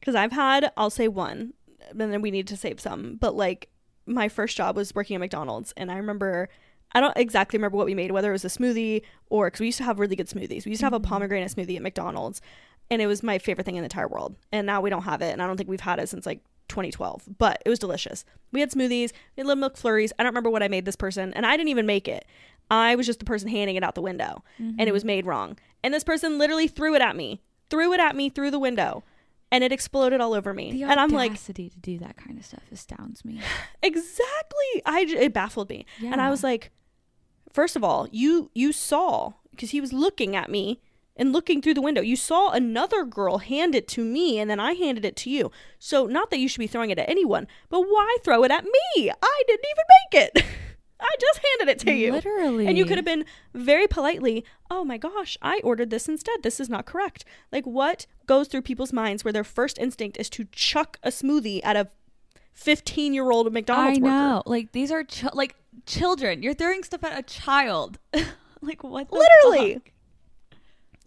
because 0.00 0.16
I've 0.16 0.32
had, 0.32 0.72
I'll 0.76 0.90
say 0.90 1.06
one, 1.06 1.52
and 1.90 2.00
then 2.00 2.22
we 2.22 2.32
need 2.32 2.48
to 2.48 2.56
save 2.56 2.80
some. 2.80 3.18
But 3.20 3.36
like, 3.36 3.68
my 4.04 4.28
first 4.28 4.56
job 4.56 4.74
was 4.74 4.92
working 4.96 5.14
at 5.14 5.20
McDonald's, 5.20 5.72
and 5.76 5.92
I 5.92 5.96
remember, 5.96 6.48
I 6.90 6.98
don't 6.98 7.16
exactly 7.16 7.56
remember 7.56 7.76
what 7.76 7.86
we 7.86 7.94
made, 7.94 8.10
whether 8.10 8.30
it 8.30 8.32
was 8.32 8.44
a 8.44 8.48
smoothie 8.48 9.02
or 9.30 9.46
because 9.46 9.60
we 9.60 9.66
used 9.66 9.78
to 9.78 9.84
have 9.84 10.00
really 10.00 10.16
good 10.16 10.28
smoothies. 10.28 10.64
We 10.64 10.70
used 10.72 10.80
to 10.80 10.86
have 10.86 10.92
a 10.92 10.98
Mhm. 10.98 11.04
pomegranate 11.04 11.52
smoothie 11.52 11.76
at 11.76 11.82
McDonald's, 11.82 12.40
and 12.90 13.00
it 13.00 13.06
was 13.06 13.22
my 13.22 13.38
favorite 13.38 13.62
thing 13.64 13.76
in 13.76 13.82
the 13.82 13.86
entire 13.86 14.08
world. 14.08 14.34
And 14.50 14.66
now 14.66 14.80
we 14.80 14.90
don't 14.90 15.04
have 15.04 15.22
it, 15.22 15.32
and 15.32 15.40
I 15.40 15.46
don't 15.46 15.56
think 15.56 15.68
we've 15.70 15.78
had 15.80 16.00
it 16.00 16.08
since 16.08 16.26
like 16.26 16.40
2012, 16.66 17.28
but 17.38 17.62
it 17.64 17.70
was 17.70 17.78
delicious. 17.78 18.24
We 18.50 18.58
had 18.58 18.72
smoothies, 18.72 19.12
we 19.36 19.42
had 19.42 19.46
little 19.46 19.54
milk 19.60 19.76
flurries. 19.76 20.12
I 20.18 20.24
don't 20.24 20.30
remember 20.32 20.50
what 20.50 20.64
I 20.64 20.68
made 20.68 20.84
this 20.84 20.96
person, 20.96 21.32
and 21.34 21.46
I 21.46 21.56
didn't 21.56 21.68
even 21.68 21.86
make 21.86 22.08
it. 22.08 22.24
I 22.70 22.94
was 22.96 23.06
just 23.06 23.18
the 23.18 23.24
person 23.24 23.48
handing 23.48 23.76
it 23.76 23.82
out 23.84 23.94
the 23.94 24.02
window 24.02 24.42
and 24.58 24.80
it 24.80 24.88
Mhm. 24.88 24.92
was 24.92 25.04
made 25.04 25.26
wrong. 25.26 25.58
And 25.84 25.92
this 25.92 26.04
person 26.04 26.38
literally 26.38 26.68
threw 26.68 26.94
it 26.94 27.02
at 27.02 27.16
me, 27.16 27.40
threw 27.68 27.92
it 27.92 28.00
at 28.00 28.16
me 28.16 28.28
through 28.30 28.50
the 28.50 28.58
window, 28.58 29.02
and 29.50 29.62
it 29.62 29.72
exploded 29.72 30.20
all 30.20 30.32
over 30.32 30.54
me. 30.54 30.72
The 30.72 30.84
and 30.84 30.98
I'm 30.98 31.10
like, 31.10 31.32
audacity 31.32 31.68
to 31.68 31.78
do 31.78 31.98
that 31.98 32.16
kind 32.16 32.38
of 32.38 32.44
stuff 32.46 32.62
astounds 32.72 33.24
me. 33.24 33.40
exactly. 33.82 34.82
I 34.86 35.00
it 35.08 35.32
baffled 35.34 35.68
me, 35.68 35.84
and 36.02 36.20
I 36.20 36.30
was 36.30 36.42
like, 36.42 36.70
first 37.52 37.76
of 37.76 37.84
all, 37.84 38.08
you 38.10 38.50
you 38.54 38.72
saw 38.72 39.32
because 39.50 39.70
he 39.70 39.80
was 39.80 39.92
looking 39.92 40.34
at 40.34 40.48
me 40.50 40.80
and 41.16 41.32
looking 41.32 41.60
through 41.60 41.74
the 41.74 41.82
window. 41.82 42.00
You 42.00 42.16
saw 42.16 42.50
another 42.50 43.04
girl 43.04 43.38
hand 43.38 43.74
it 43.74 43.86
to 43.88 44.02
me, 44.04 44.38
and 44.38 44.48
then 44.50 44.58
I 44.58 44.72
handed 44.72 45.04
it 45.04 45.16
to 45.16 45.30
you. 45.30 45.50
So 45.78 46.06
not 46.06 46.30
that 46.30 46.38
you 46.38 46.48
should 46.48 46.60
be 46.60 46.66
throwing 46.66 46.88
it 46.90 46.98
at 46.98 47.08
anyone, 47.10 47.46
but 47.68 47.82
why 47.82 48.16
throw 48.24 48.44
it 48.44 48.50
at 48.50 48.64
me? 48.64 49.10
I 49.10 49.42
didn't 49.46 49.66
even 49.70 49.84
make 50.12 50.32
it. 50.36 50.44
I 51.02 51.14
just 51.20 51.40
handed 51.58 51.72
it 51.72 51.78
to 51.80 51.92
you. 51.92 52.12
Literally. 52.12 52.66
And 52.66 52.78
you 52.78 52.84
could 52.84 52.96
have 52.96 53.04
been 53.04 53.24
very 53.54 53.86
politely, 53.86 54.44
oh 54.70 54.84
my 54.84 54.96
gosh, 54.98 55.36
I 55.42 55.60
ordered 55.64 55.90
this 55.90 56.08
instead. 56.08 56.42
This 56.42 56.60
is 56.60 56.68
not 56.68 56.86
correct. 56.86 57.24
Like, 57.50 57.66
what 57.66 58.06
goes 58.26 58.48
through 58.48 58.62
people's 58.62 58.92
minds 58.92 59.24
where 59.24 59.32
their 59.32 59.44
first 59.44 59.78
instinct 59.78 60.16
is 60.16 60.30
to 60.30 60.44
chuck 60.52 60.98
a 61.02 61.08
smoothie 61.08 61.60
at 61.64 61.76
a 61.76 61.88
15 62.54 63.14
year 63.14 63.30
old 63.30 63.52
McDonald's 63.52 63.98
I 63.98 64.02
worker? 64.02 64.12
know. 64.14 64.42
Like 64.46 64.72
these 64.72 64.90
are 64.92 65.04
ch- 65.04 65.24
like 65.32 65.56
children. 65.86 66.42
You're 66.42 66.54
throwing 66.54 66.82
stuff 66.84 67.02
at 67.04 67.18
a 67.18 67.22
child. 67.22 67.98
like 68.60 68.84
what? 68.84 69.10
the 69.10 69.16
Literally. 69.44 69.74
fuck? 69.74 69.82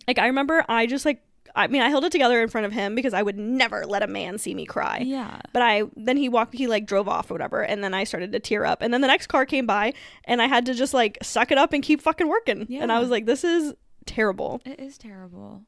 Like, 0.07 0.19
I 0.19 0.27
remember 0.27 0.63
I 0.69 0.85
just, 0.85 1.03
like, 1.03 1.23
I 1.55 1.67
mean, 1.67 1.81
I 1.81 1.89
held 1.89 2.03
it 2.03 2.11
together 2.11 2.41
in 2.41 2.49
front 2.49 2.65
of 2.65 2.73
him 2.73 2.95
because 2.95 3.13
I 3.13 3.21
would 3.21 3.37
never 3.37 3.85
let 3.85 4.03
a 4.03 4.07
man 4.07 4.37
see 4.37 4.53
me 4.53 4.65
cry. 4.65 4.99
Yeah. 4.99 5.39
But 5.53 5.61
I 5.61 5.83
then 5.95 6.17
he 6.17 6.27
walked 6.27 6.53
he 6.53 6.67
like 6.67 6.85
drove 6.85 7.07
off 7.07 7.31
or 7.31 7.35
whatever 7.35 7.61
and 7.61 7.83
then 7.83 7.93
I 7.93 8.03
started 8.03 8.31
to 8.33 8.39
tear 8.39 8.65
up 8.65 8.81
and 8.81 8.93
then 8.93 9.01
the 9.01 9.07
next 9.07 9.27
car 9.27 9.45
came 9.45 9.65
by 9.65 9.93
and 10.25 10.41
I 10.41 10.47
had 10.47 10.65
to 10.65 10.73
just 10.73 10.93
like 10.93 11.17
suck 11.21 11.51
it 11.51 11.57
up 11.57 11.73
and 11.73 11.81
keep 11.81 12.01
fucking 12.01 12.27
working. 12.27 12.65
Yeah. 12.69 12.83
And 12.83 12.91
I 12.91 12.99
was 12.99 13.09
like 13.09 13.25
this 13.25 13.43
is 13.43 13.73
terrible. 14.05 14.61
It 14.65 14.79
is 14.79 14.97
terrible. 14.97 15.63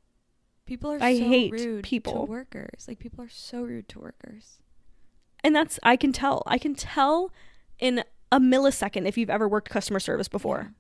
People 0.65 0.91
are 0.91 1.01
I 1.01 1.17
so 1.17 1.23
hate 1.25 1.53
rude 1.53 1.83
people. 1.83 2.25
to 2.25 2.31
workers. 2.31 2.85
Like 2.87 2.99
people 2.99 3.23
are 3.23 3.29
so 3.29 3.61
rude 3.61 3.87
to 3.89 3.99
workers. 3.99 4.59
And 5.43 5.55
that's 5.55 5.79
I 5.83 5.95
can 5.95 6.11
tell. 6.11 6.43
I 6.45 6.57
can 6.57 6.75
tell 6.75 7.31
in 7.79 8.03
a 8.31 8.39
millisecond 8.39 9.07
if 9.07 9.17
you've 9.17 9.29
ever 9.29 9.47
worked 9.47 9.69
customer 9.69 9.99
service 9.99 10.27
before. 10.27 10.73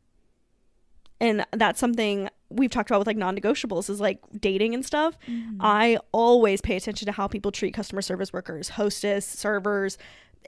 And 1.19 1.45
that's 1.51 1.79
something 1.79 2.29
we've 2.49 2.69
talked 2.69 2.89
about 2.89 2.99
with 2.99 3.07
like 3.07 3.17
non-negotiables 3.17 3.89
is 3.89 3.99
like 3.99 4.19
dating 4.39 4.73
and 4.73 4.85
stuff. 4.85 5.17
Mhm. 5.27 5.57
I 5.59 5.97
always 6.11 6.61
pay 6.61 6.75
attention 6.77 7.05
to 7.07 7.11
how 7.11 7.27
people 7.27 7.51
treat 7.51 7.73
customer 7.73 8.01
service 8.01 8.31
workers, 8.31 8.69
hostess, 8.69 9.25
servers, 9.25 9.97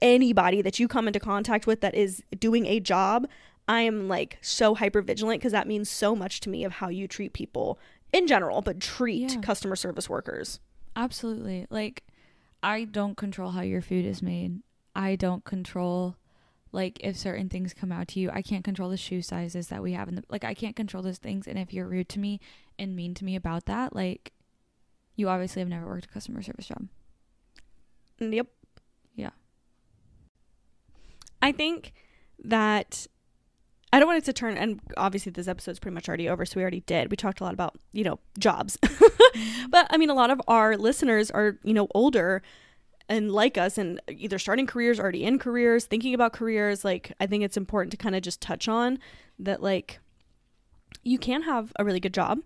anybody 0.02 0.62
that 0.62 0.80
you 0.80 0.88
come 0.88 1.08
into 1.08 1.20
contact 1.20 1.68
with 1.68 1.82
that 1.82 1.95
is 1.95 2.24
doing 2.39 2.66
a 2.66 2.80
job. 2.80 3.28
I 3.68 3.82
am 3.82 4.08
like 4.08 4.38
so 4.41 4.76
hyper 4.76 5.02
vigilant 5.02 5.41
because 5.41 5.52
that 5.52 5.68
means 5.68 5.89
so 5.89 6.16
much 6.16 6.39
to 6.41 6.50
me 6.50 6.64
of 6.64 6.74
how 6.74 6.88
you 6.89 7.08
treat 7.08 7.34
people 7.34 7.78
in 8.14 8.26
general, 8.28 8.62
but 8.62 8.80
treat 8.80 9.34
Yeah. 9.34 9.41
customer 9.41 9.76
service 9.76 10.10
workers. 10.10 10.60
Absolutely. 10.95 11.68
Like 11.70 12.04
I 12.64 12.86
don't 12.86 13.16
control 13.16 13.52
how 13.52 13.62
your 13.62 13.82
food 13.82 14.06
is 14.06 14.22
made. 14.22 14.62
I 14.95 15.16
don't 15.16 15.43
control 15.45 16.16
like 16.72 16.99
if 17.01 17.17
certain 17.17 17.49
things 17.49 17.74
come 17.74 17.91
out 17.91 18.07
to 18.09 18.20
you. 18.20 18.30
I 18.32 18.41
can't 18.41 18.63
control 18.63 18.89
the 18.89 18.97
shoe 18.97 19.22
sizes 19.22 19.67
that 19.67 19.82
we 19.82 19.93
have 19.93 20.07
in 20.07 20.15
the 20.15 20.24
like 20.30 20.43
I 20.43 20.53
can't 20.53 20.76
control 20.76 21.03
those 21.03 21.17
things 21.17 21.47
and 21.47 21.57
if 21.57 21.74
you're 21.74 21.88
rude 21.88 22.09
to 22.09 22.20
me 22.20 22.39
and 22.78 22.95
mean 22.95 23.13
to 23.15 23.26
me 23.26 23.36
about 23.36 23.65
that, 23.65 23.95
like 23.95 24.34
you 25.15 25.30
obviously 25.30 25.61
have 25.61 25.70
never 25.70 25.86
worked 25.86 26.05
a 26.05 26.09
customer 26.09 26.41
service 26.41 26.67
job. 26.67 26.88
Yep. 28.20 28.47
Yeah. 29.15 29.32
I 31.41 31.51
think 31.51 31.93
that 32.43 33.07
I 33.91 33.99
don't 33.99 34.07
want 34.07 34.20
it 34.20 34.26
to 34.26 34.34
turn 34.34 34.55
and 34.55 34.80
obviously 34.97 35.32
this 35.32 35.47
episode's 35.47 35.80
pretty 35.80 35.95
much 35.95 36.07
already 36.07 36.30
over, 36.30 36.45
so 36.45 36.57
we 36.57 36.61
already 36.61 36.82
did. 36.82 37.09
We 37.09 37.17
talked 37.17 37.39
a 37.39 37.43
lot 37.43 37.53
about, 37.53 37.76
you 37.91 38.03
know, 38.03 38.20
jobs. 38.38 38.78
Mm-hmm. 39.30 39.70
but 39.70 39.86
I 39.91 39.97
mean 39.97 40.09
a 40.09 40.15
lot 40.15 40.32
of 40.32 40.41
our 40.47 40.76
listeners 40.76 41.30
are, 41.30 41.59
you 41.63 41.76
know, 41.76 41.88
older 41.93 42.41
and 43.10 43.32
like 43.32 43.57
us 43.57 43.78
and 43.78 43.99
either 44.07 44.39
starting 44.39 44.68
careers, 44.68 44.99
already 44.99 45.26
in 45.26 45.39
careers, 45.39 45.86
thinking 45.86 46.14
about 46.14 46.32
careers. 46.32 46.86
Like 46.86 47.12
I 47.20 47.26
think 47.26 47.43
it's 47.43 47.57
important 47.57 47.91
to 47.91 47.97
kind 47.97 48.16
of 48.16 48.22
just 48.22 48.39
touch 48.39 48.68
on 48.70 48.99
that 49.39 49.62
like 49.62 49.99
you 51.03 51.18
can 51.18 51.41
have 51.41 51.74
a 51.78 51.84
really 51.84 51.99
good 51.99 52.14
job 52.14 52.39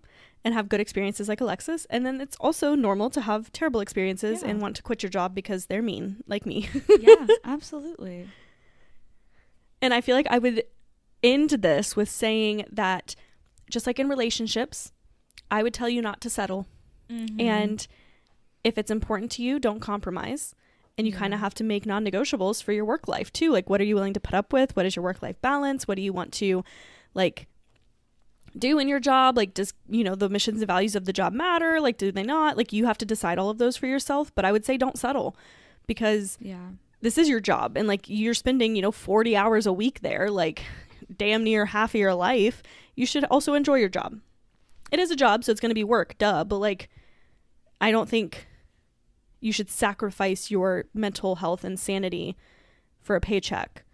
and 0.44 0.54
have 0.54 0.68
good 0.68 0.80
experiences 0.80 1.28
like 1.28 1.40
Alexis. 1.40 1.86
And 1.90 2.04
then 2.04 2.20
it's 2.20 2.36
also 2.40 2.74
normal 2.74 3.10
to 3.10 3.20
have 3.20 3.52
terrible 3.52 3.80
experiences 3.80 4.42
Yeah. 4.42 4.48
and 4.50 4.60
want 4.60 4.76
to 4.76 4.82
quit 4.82 5.02
your 5.02 5.10
job 5.10 5.34
because 5.34 5.66
they're 5.66 5.82
mean, 5.82 6.22
like 6.26 6.44
me. 6.46 6.68
yeah, 7.00 7.26
absolutely. 7.44 8.28
And 9.80 9.92
I 9.94 10.00
feel 10.00 10.16
like 10.16 10.26
I 10.30 10.38
would 10.38 10.64
end 11.22 11.50
this 11.50 11.96
with 11.96 12.08
saying 12.08 12.66
that 12.70 13.14
just 13.70 13.86
like 13.86 13.98
in 13.98 14.08
relationships, 14.08 14.92
I 15.50 15.62
would 15.62 15.74
tell 15.74 15.88
you 15.88 16.02
not 16.02 16.20
to 16.22 16.30
settle. 16.30 16.66
Mm-hmm. 17.10 17.40
And 17.40 17.86
if 18.64 18.78
it's 18.78 18.90
important 18.90 19.30
to 19.32 19.42
you, 19.42 19.58
don't 19.58 19.80
compromise. 19.80 20.54
And 20.96 21.06
you 21.06 21.12
kind 21.12 21.34
of 21.34 21.40
have 21.40 21.54
to 21.54 21.64
make 21.64 21.86
non 21.86 22.04
negotiables 22.04 22.62
for 22.62 22.72
your 22.72 22.84
work 22.84 23.08
life 23.08 23.32
too. 23.32 23.50
Like, 23.50 23.68
what 23.68 23.80
are 23.80 23.84
you 23.84 23.96
willing 23.96 24.14
to 24.14 24.20
put 24.20 24.34
up 24.34 24.52
with? 24.52 24.76
What 24.76 24.86
is 24.86 24.96
your 24.96 25.02
work 25.02 25.22
life 25.22 25.40
balance? 25.40 25.88
What 25.88 25.96
do 25.96 26.02
you 26.02 26.12
want 26.12 26.32
to, 26.34 26.64
like, 27.14 27.48
do 28.56 28.78
in 28.78 28.86
your 28.86 29.00
job? 29.00 29.36
Like, 29.36 29.54
does, 29.54 29.74
you 29.88 30.04
know, 30.04 30.14
the 30.14 30.28
missions 30.28 30.60
and 30.60 30.68
values 30.68 30.94
of 30.94 31.04
the 31.04 31.12
job 31.12 31.32
matter? 31.32 31.80
Like, 31.80 31.98
do 31.98 32.12
they 32.12 32.22
not? 32.22 32.56
Like, 32.56 32.72
you 32.72 32.86
have 32.86 32.98
to 32.98 33.04
decide 33.04 33.40
all 33.40 33.50
of 33.50 33.58
those 33.58 33.76
for 33.76 33.88
yourself. 33.88 34.32
But 34.36 34.44
I 34.44 34.52
would 34.52 34.64
say 34.64 34.76
don't 34.76 34.96
settle 34.96 35.36
because 35.86 36.38
yeah. 36.40 36.70
this 37.00 37.18
is 37.18 37.28
your 37.28 37.40
job 37.40 37.76
and 37.76 37.86
like 37.88 38.08
you're 38.08 38.34
spending 38.34 38.76
you 38.76 38.82
know 38.82 38.92
40 38.92 39.36
hours 39.36 39.66
a 39.66 39.72
week 39.72 40.00
there 40.00 40.30
like 40.30 40.62
damn 41.16 41.44
near 41.44 41.66
half 41.66 41.90
of 41.90 42.00
your 42.00 42.14
life 42.14 42.62
you 42.94 43.06
should 43.06 43.24
also 43.24 43.54
enjoy 43.54 43.76
your 43.76 43.88
job 43.88 44.18
it 44.90 44.98
is 44.98 45.10
a 45.10 45.16
job 45.16 45.44
so 45.44 45.52
it's 45.52 45.60
going 45.60 45.70
to 45.70 45.74
be 45.74 45.84
work 45.84 46.16
duh 46.18 46.44
but 46.44 46.58
like 46.58 46.88
i 47.80 47.90
don't 47.90 48.08
think 48.08 48.46
you 49.44 49.52
should 49.52 49.70
sacrifice 49.70 50.50
your 50.50 50.84
mental 50.94 51.36
health 51.36 51.64
and 51.64 51.78
sanity 51.78 52.36
for 53.00 53.16
a 53.16 53.20
paycheck 53.20 53.84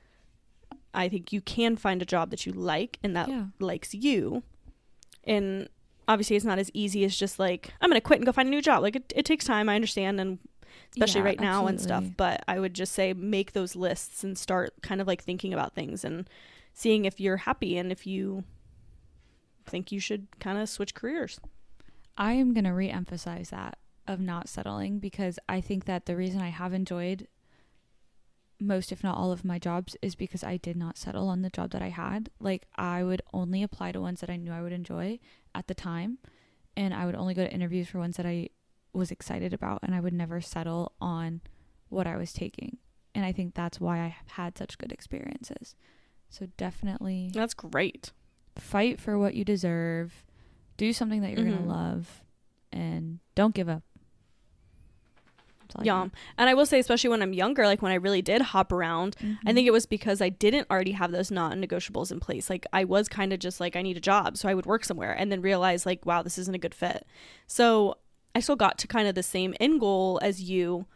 i 0.95 1.09
think 1.09 1.33
you 1.33 1.41
can 1.41 1.77
find 1.77 2.01
a 2.01 2.07
job 2.07 2.31
that 2.31 2.47
you 2.47 2.53
like 2.53 2.99
and 3.03 3.17
that 3.17 3.29
yeah. 3.29 3.45
likes 3.59 3.95
you 3.95 4.43
and 5.25 5.69
obviously 6.09 6.37
it's 6.37 6.45
not 6.45 6.59
as 6.59 6.71
easy 6.75 7.05
as 7.05 7.17
just 7.17 7.39
like 7.39 7.73
i'm 7.81 7.91
going 7.91 8.01
to 8.01 8.05
quit 8.05 8.19
and 8.19 8.27
go 8.27 8.33
find 8.33 8.49
a 8.49 8.51
new 8.51 8.63
job 8.63 8.83
like 8.83 8.97
it, 8.97 9.13
it 9.17 9.25
takes 9.25 9.45
time 9.45 9.69
i 9.69 9.75
understand 9.75 10.21
and 10.21 10.39
especially 10.93 11.21
Yeah, 11.21 11.27
right 11.27 11.41
now 11.41 11.67
and 11.67 11.81
stuff. 11.81 12.05
But 12.17 12.43
I 12.49 12.59
would 12.59 12.75
just 12.75 12.93
say 12.93 13.13
make 13.13 13.53
those 13.53 13.77
lists 13.77 14.25
and 14.25 14.37
start 14.37 14.75
kind 14.83 15.01
of 15.01 15.07
like 15.07 15.23
thinking 15.23 15.53
about 15.53 15.75
things 15.75 16.05
and 16.05 16.29
seeing 16.73 17.05
if 17.05 17.21
you're 17.21 17.39
happy 17.39 17.77
and 17.79 17.93
if 17.93 18.07
you 18.07 18.45
think 19.67 19.93
you 19.93 20.01
should 20.01 20.27
kind 20.41 20.59
of 20.59 20.69
switch 20.69 20.95
careers. 20.95 21.41
I 22.17 22.33
am 22.33 22.53
going 22.53 22.65
to 22.65 22.71
re-emphasize 22.71 23.51
that 23.51 23.79
of 24.11 24.21
not 24.21 24.49
settling 24.49 24.99
because 24.99 25.39
I 25.49 25.61
think 25.61 25.85
that 25.87 26.07
the 26.07 26.17
reason 26.17 26.41
I 26.41 26.49
have 26.49 26.73
enjoyed 26.75 27.27
most 28.63 28.93
if 28.93 29.03
not 29.03 29.17
all 29.17 29.33
of 29.33 29.45
my 29.45 29.59
jobs 29.59 29.97
is 30.03 30.15
because 30.15 30.45
I 30.45 30.59
did 30.59 30.77
not 30.77 30.99
settle 30.99 31.29
on 31.29 31.41
the 31.43 31.49
job 31.49 31.71
that 31.71 31.81
I 31.81 31.89
had. 31.89 32.29
Like 32.39 32.67
I 32.77 33.03
would 33.03 33.23
only 33.33 33.63
apply 33.63 33.93
to 33.93 34.01
ones 34.01 34.21
that 34.21 34.29
I 34.31 34.37
knew 34.37 34.53
I 34.53 34.61
would 34.61 34.73
enjoy 34.73 35.19
at 35.55 35.67
the 35.67 35.75
time 35.75 36.19
and 36.77 36.93
I 36.93 37.07
would 37.07 37.15
only 37.15 37.33
go 37.35 37.43
to 37.45 37.53
interviews 37.53 37.89
for 37.89 37.99
ones 37.99 38.17
that 38.19 38.27
I 38.27 38.51
was 38.93 39.11
excited 39.11 39.55
about 39.55 39.81
and 39.83 39.95
I 39.95 40.01
would 40.01 40.13
never 40.13 40.41
settle 40.41 40.93
on 41.01 41.41
what 41.89 42.07
I 42.07 42.17
was 42.17 42.33
taking. 42.33 42.77
And 43.15 43.25
I 43.25 43.33
think 43.33 43.55
that's 43.55 43.81
why 43.81 44.01
I 44.01 44.09
have 44.09 44.29
had 44.33 44.59
such 44.59 44.77
good 44.79 44.93
experiences. 44.93 45.75
So 46.29 46.47
definitely 46.57 47.31
That's 47.33 47.55
great. 47.55 48.13
fight 48.59 49.01
for 49.01 49.19
what 49.19 49.35
you 49.35 49.45
deserve, 49.45 50.27
do 50.77 50.93
something 50.93 51.23
that 51.23 51.31
you're 51.31 51.45
Mhm. 51.45 51.51
going 51.51 51.63
to 51.63 51.69
love, 51.69 52.23
and 52.73 53.21
don't 53.35 53.55
give 53.55 53.69
up. 53.69 53.83
That's 55.75 55.77
all 55.77 55.83
I 55.83 55.85
Yeah. 56.05 56.09
And 56.39 56.49
I 56.51 56.55
will 56.55 56.67
say, 56.67 56.79
especially 56.79 57.11
when 57.11 57.23
I'm 57.23 57.33
younger, 57.33 57.67
like 57.67 57.83
when 57.83 57.93
I 57.93 57.97
really 57.97 58.23
did 58.23 58.43
hop 58.43 58.73
around, 58.73 59.17
got. 59.21 59.49
I 59.49 59.53
think 59.53 59.67
it 59.67 59.73
was 59.73 59.87
because 59.87 60.21
I 60.21 60.29
didn't 60.29 60.67
already 60.71 60.93
have 60.93 61.13
those 61.13 61.31
non 61.31 61.61
negotiables 61.63 62.11
in 62.13 62.21
place. 62.21 62.51
Like 62.51 62.67
I 62.73 62.85
was 62.85 63.09
kind 63.09 63.33
of 63.33 63.39
just 63.39 63.61
like, 63.61 63.77
I 63.77 63.83
need 63.83 63.97
a 63.97 64.01
job. 64.01 64.37
So 64.37 64.49
I 64.49 64.55
would 64.55 64.67
work 64.67 64.85
somewhere 64.85 65.13
and 65.13 65.31
then 65.33 65.41
realize, 65.43 65.87
like, 65.87 66.05
wow, 66.07 66.23
this 66.23 66.39
isn't 66.39 66.55
a 66.55 66.59
good 66.59 66.75
fit. 66.75 67.07
So 67.47 67.97
I 68.35 68.41
still 68.41 68.57
got 68.57 68.79
to 68.79 68.87
kind 68.87 69.09
of 69.09 69.15
the 69.15 69.23
same 69.23 69.55
end 69.59 69.81
goal 69.81 70.21
as 70.23 70.41
you, 70.43 70.87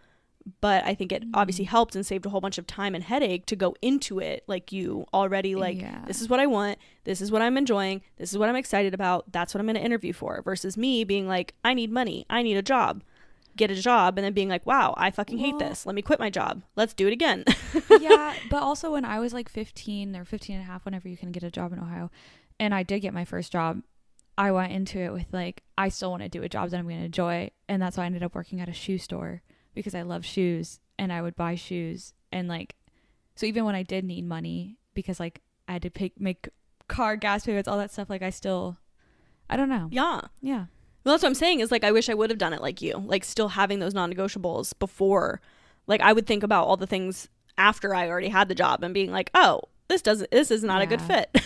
but 0.61 0.85
I 0.85 0.95
think 0.95 1.11
it 1.11 1.25
obviously 1.33 1.65
Mhm. 1.65 1.69
helped 1.69 1.97
and 1.97 2.05
saved 2.05 2.27
a 2.27 2.29
whole 2.29 2.41
bunch 2.41 2.59
of 2.59 2.67
time 2.67 2.95
and 2.95 3.03
headache 3.03 3.47
to 3.47 3.57
go 3.57 3.75
into 3.81 4.19
it. 4.19 4.45
Like 4.47 4.73
you 4.73 5.07
already, 5.15 5.55
like, 5.55 5.81
Yeah. 5.81 6.05
this 6.07 6.21
is 6.21 6.29
what 6.29 6.39
I 6.39 6.47
want. 6.47 6.79
This 7.05 7.21
is 7.23 7.33
what 7.33 7.41
I'm 7.43 7.57
enjoying. 7.57 8.03
This 8.19 8.31
is 8.31 8.39
what 8.39 8.49
I'm 8.51 8.55
excited 8.57 8.93
about. 8.95 9.33
That's 9.33 9.55
what 9.55 9.61
I'm 9.61 9.67
going 9.67 9.77
to 9.77 9.83
interview 9.85 10.13
for 10.13 10.43
versus 10.43 10.77
me 10.77 11.03
being 11.03 11.27
like, 11.27 11.55
I 11.65 11.73
need 11.75 11.91
money. 11.91 12.27
I 12.29 12.43
need 12.43 12.57
a 12.57 12.63
job. 12.63 13.03
Get 13.57 13.71
a 13.71 13.75
job 13.75 14.19
and 14.19 14.25
then 14.25 14.33
being 14.33 14.49
like, 14.49 14.67
wow, 14.67 14.95
I 14.97 15.11
fucking 15.11 15.39
hate 15.39 15.59
this. 15.59 15.87
Let 15.87 15.95
me 15.95 16.03
quit 16.03 16.19
my 16.19 16.31
job. 16.31 16.63
Let's 16.75 16.93
do 16.93 17.07
it 17.07 17.13
again. 17.13 17.45
yeah, 18.01 18.35
but 18.51 18.63
also 18.63 18.93
when 18.93 19.05
I 19.05 19.21
was 19.21 19.33
like 19.33 19.49
15 19.49 20.17
or 20.17 20.25
15 20.25 20.57
and 20.57 20.65
a 20.65 20.67
half, 20.67 20.85
whenever 20.85 21.09
you 21.09 21.17
can 21.17 21.31
get 21.31 21.43
a 21.45 21.51
job 21.51 21.73
in 21.73 21.79
Ohio, 21.79 22.11
and 22.59 22.75
I 22.75 22.83
did 22.83 23.01
get 23.01 23.15
my 23.15 23.25
first 23.25 23.53
job, 23.53 23.83
I 24.37 24.51
went 24.51 24.73
into 24.73 24.99
it 24.99 25.13
with 25.13 25.27
like, 25.33 25.63
I 25.79 25.89
still 25.89 26.11
want 26.11 26.25
to 26.25 26.29
do 26.29 26.43
a 26.43 26.49
job 26.49 26.71
that 26.71 26.79
I'm 26.79 26.87
going 26.87 26.99
to 26.99 27.05
enjoy. 27.05 27.51
And 27.69 27.81
that's 27.81 27.97
why 27.97 28.03
I 28.03 28.07
ended 28.07 28.23
up 28.25 28.35
working 28.35 28.61
at 28.61 28.69
a 28.69 28.73
shoe 28.73 28.99
store 28.99 29.43
because 29.75 29.95
I 29.95 30.03
love 30.03 30.25
shoes 30.25 30.81
and 30.99 31.13
I 31.13 31.23
would 31.23 31.37
buy 31.37 31.55
shoes. 31.55 32.15
And 32.33 32.49
like, 32.49 32.75
so 33.37 33.47
even 33.47 33.65
when 33.65 33.75
I 33.75 33.83
did 33.83 34.05
need 34.05 34.27
money, 34.27 34.79
because 34.95 35.21
like 35.21 35.41
I 35.69 35.75
had 35.75 35.83
to 35.83 35.91
pay, 35.91 36.13
make 36.19 36.49
car 36.89 37.17
gas 37.17 37.47
payments, 37.47 37.69
all 37.69 37.79
that 37.79 37.93
stuff, 37.93 38.11
like 38.11 38.23
I 38.23 38.31
still, 38.31 38.79
I 39.49 39.57
don't 39.57 39.69
know. 39.69 39.89
yeah. 39.93 40.23
Yeah. 40.41 40.67
Well, 41.05 41.13
that's 41.15 41.23
what 41.23 41.29
I'm 41.29 41.35
saying 41.35 41.61
is 41.61 41.71
like 41.71 41.85
I 41.85 41.93
wish 41.93 42.09
I 42.09 42.15
would 42.15 42.31
have 42.31 42.39
done 42.39 42.53
it 42.55 42.63
like 42.63 42.81
you, 42.83 42.97
like 42.97 43.25
still 43.25 43.49
having 43.49 43.79
those 43.79 43.95
non-negotiables 43.95 44.73
before. 44.79 45.41
Like 45.87 46.01
I 46.01 46.13
would 46.13 46.27
think 46.27 46.43
about 46.43 46.67
all 46.67 46.77
the 46.77 46.87
things 46.87 47.29
after 47.59 47.95
I 47.95 48.09
already 48.09 48.29
had 48.29 48.49
the 48.49 48.55
job 48.55 48.83
and 48.83 48.95
being 48.95 49.13
like, 49.13 49.31
"Oh, 49.35 49.61
this 49.89 50.01
doesn't 50.03 50.31
this 50.31 50.51
is 50.51 50.65
not 50.65 50.83
a 50.83 50.87
good 50.87 51.03
fit." 51.03 51.31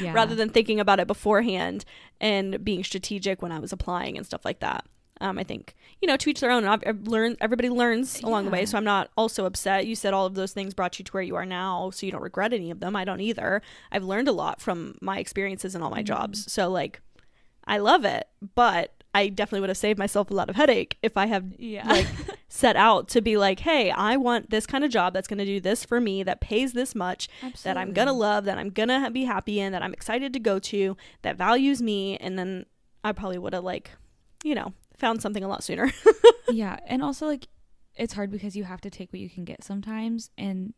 Yeah. 0.00 0.12
Rather 0.12 0.34
than 0.34 0.50
thinking 0.50 0.80
about 0.80 0.98
it 1.00 1.06
beforehand 1.06 1.84
and 2.20 2.62
being 2.64 2.82
strategic 2.82 3.40
when 3.40 3.52
I 3.52 3.60
was 3.60 3.72
applying 3.72 4.16
and 4.16 4.26
stuff 4.26 4.44
like 4.44 4.58
that. 4.58 4.84
Um, 5.20 5.38
I 5.38 5.44
think 5.44 5.74
you 6.02 6.08
know 6.08 6.16
to 6.18 6.28
each 6.30 6.40
their 6.40 6.50
own. 6.50 6.64
I've, 6.66 6.82
I've 6.84 7.06
learned 7.06 7.36
everybody 7.40 7.70
learns 7.70 8.20
along 8.22 8.44
the 8.46 8.50
way, 8.50 8.66
so 8.66 8.76
I'm 8.76 8.84
not 8.84 9.08
also 9.16 9.46
upset. 9.46 9.86
You 9.86 9.94
said 9.94 10.12
all 10.12 10.26
of 10.26 10.34
those 10.34 10.52
things 10.52 10.74
brought 10.74 10.98
you 10.98 11.04
to 11.04 11.12
where 11.12 11.22
you 11.22 11.36
are 11.36 11.46
now, 11.46 11.90
so 11.90 12.04
you 12.04 12.12
don't 12.12 12.20
regret 12.20 12.52
any 12.52 12.70
of 12.72 12.80
them. 12.80 12.94
I 12.96 13.04
don't 13.04 13.20
either. 13.20 13.62
I've 13.92 14.02
learned 14.04 14.28
a 14.28 14.32
lot 14.32 14.60
from 14.60 14.96
my 15.00 15.18
experiences 15.20 15.74
in 15.74 15.80
all 15.82 15.90
my 15.90 16.02
Mhm. 16.02 16.06
jobs, 16.06 16.52
so 16.52 16.68
like 16.68 17.00
I 17.66 17.78
love 17.78 18.04
it, 18.04 18.28
but 18.54 18.92
I 19.14 19.28
definitely 19.28 19.60
would 19.60 19.70
have 19.70 19.78
saved 19.78 19.98
myself 19.98 20.30
a 20.30 20.34
lot 20.34 20.50
of 20.50 20.56
headache 20.56 20.98
if 21.02 21.16
I 21.16 21.26
have 21.26 21.44
yeah. 21.58 21.88
like 21.88 22.06
set 22.48 22.76
out 22.76 23.08
to 23.08 23.22
be 23.22 23.36
like, 23.36 23.60
hey, 23.60 23.90
I 23.90 24.16
want 24.16 24.50
this 24.50 24.66
kind 24.66 24.84
of 24.84 24.90
job 24.90 25.14
that's 25.14 25.26
going 25.26 25.38
to 25.38 25.44
do 25.44 25.60
this 25.60 25.84
for 25.84 26.00
me, 26.00 26.22
that 26.22 26.40
pays 26.40 26.74
this 26.74 26.94
much, 26.94 27.28
that 27.62 27.76
I'm 27.76 27.92
going 27.92 28.08
to 28.08 28.12
love, 28.12 28.44
that 28.44 28.58
I'm 28.58 28.70
going 28.70 28.88
to 28.88 29.10
be 29.10 29.24
happy 29.24 29.58
in, 29.58 29.72
that 29.72 29.82
I'm 29.82 29.94
excited 29.94 30.32
to 30.34 30.38
go 30.38 30.58
to, 30.58 30.96
that 31.22 31.36
values 31.36 31.80
me. 31.80 32.18
And 32.18 32.38
then 32.38 32.66
I 33.02 33.12
probably 33.12 33.38
would 33.38 33.54
have, 33.54 33.64
like, 33.64 33.90
you 34.44 34.54
know, 34.54 34.74
found 34.96 35.22
something 35.22 35.42
a 35.42 35.48
lot 35.48 35.64
sooner. 35.64 35.90
yeah 36.50 36.78
and 36.86 37.02
also 37.02 37.26
like 37.26 37.48
it's 37.94 38.14
hard 38.14 38.30
because 38.30 38.56
you 38.56 38.64
have 38.64 38.80
to 38.80 38.90
take 38.90 39.12
what 39.12 39.20
you 39.20 39.30
can 39.30 39.44
get 39.44 39.64
sometimes 39.64 40.30
and 40.36 40.74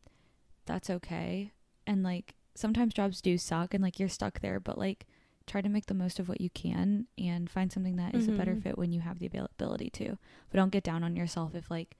that's 0.66 0.90
okay 0.90 1.52
and 1.86 2.02
like 2.02 2.34
sometimes 2.54 2.94
jobs 2.94 3.20
do 3.20 3.38
suck 3.38 3.74
and 3.74 3.82
like 3.82 3.98
you're 3.98 4.08
stuck 4.08 4.40
there 4.40 4.60
but 4.60 4.78
like 4.78 5.06
try 5.48 5.60
to 5.60 5.68
make 5.68 5.86
the 5.86 5.94
most 5.94 6.18
of 6.20 6.28
what 6.28 6.40
you 6.40 6.50
can 6.50 7.06
and 7.18 7.48
find 7.50 7.72
something 7.72 7.96
that 7.96 8.14
is 8.14 8.28
a 8.28 8.32
better 8.32 8.54
Mhm. 8.54 8.62
fit 8.62 8.78
when 8.78 8.92
you 8.92 9.00
have 9.00 9.18
the 9.18 9.26
availability 9.26 9.90
to 9.90 10.16
but 10.50 10.56
don't 10.58 10.70
get 10.70 10.84
down 10.84 11.02
on 11.02 11.16
yourself 11.16 11.54
if 11.54 11.70
like 11.70 11.96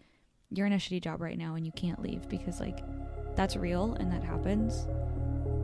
you're 0.51 0.67
in 0.67 0.73
a 0.73 0.77
shitty 0.77 1.01
job 1.03 1.21
right 1.21 1.37
now 1.39 1.55
and 1.57 1.67
you 1.67 1.73
can't 1.73 2.01
leave 2.03 2.29
because 2.29 2.61
like 2.61 2.79
that's 3.35 3.57
real 3.57 3.95
and 3.95 4.13
that 4.13 4.23
happens 4.23 4.87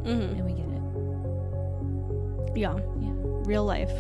mm-hmm. 0.03 0.11
and 0.37 0.45
we 0.45 0.53
get 0.55 0.66
it 0.66 2.59
Yeah. 2.59 2.76
yeah 3.01 3.11
Real 3.47 3.64
life. 3.66 3.91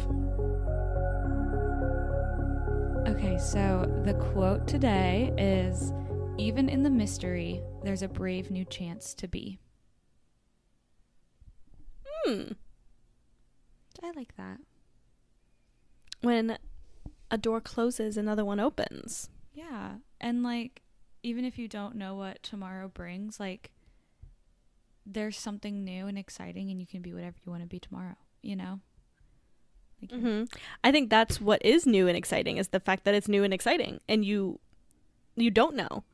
Okay, 3.06 3.36
so 3.38 3.84
the 4.06 4.14
quote 4.14 4.66
today 4.66 5.30
is 5.36 5.92
Even 6.38 6.68
in 6.68 6.82
the 6.82 6.90
mystery, 6.90 7.60
there's 7.84 8.02
a 8.02 8.08
brave 8.08 8.50
new 8.50 8.64
chance 8.64 9.14
to 9.14 9.28
be. 9.28 9.58
Hmm. 12.24 12.52
I 14.04 14.10
like 14.12 14.36
that. 14.36 14.58
when 16.20 16.58
a 17.30 17.38
door 17.38 17.60
closes, 17.60 18.16
another 18.16 18.44
one 18.44 18.60
opens. 18.60 19.28
Yeah. 19.54 19.94
And 20.20 20.42
like 20.42 20.82
even 21.22 21.44
if 21.44 21.58
you 21.58 21.68
don't 21.68 21.96
know 21.96 22.14
what 22.14 22.42
tomorrow 22.42 22.88
brings, 22.88 23.40
like 23.40 23.70
there's 25.06 25.36
something 25.38 25.84
new 25.84 26.06
and 26.06 26.18
exciting 26.18 26.70
and 26.70 26.80
you 26.80 26.86
can 26.86 27.02
be 27.02 27.12
whatever 27.12 27.36
you 27.44 27.50
want 27.50 27.62
to 27.62 27.68
be 27.68 27.78
tomorrow, 27.78 28.16
you 28.42 28.56
know? 28.56 28.80
Like 30.00 30.12
you're- 30.12 30.22
hmm 30.40 30.44
I 30.82 30.92
think 30.92 31.10
that's 31.10 31.40
what 31.40 31.64
is 31.64 31.86
new 31.86 32.08
and 32.08 32.16
exciting 32.16 32.56
is 32.58 32.68
the 32.68 32.80
fact 32.80 33.04
that 33.04 33.14
it's 33.14 33.28
new 33.28 33.42
and 33.44 33.52
exciting, 33.54 34.00
and 34.08 34.24
you 34.24 34.60
you 35.36 35.50
don't 35.50 35.74
know. 35.76 36.04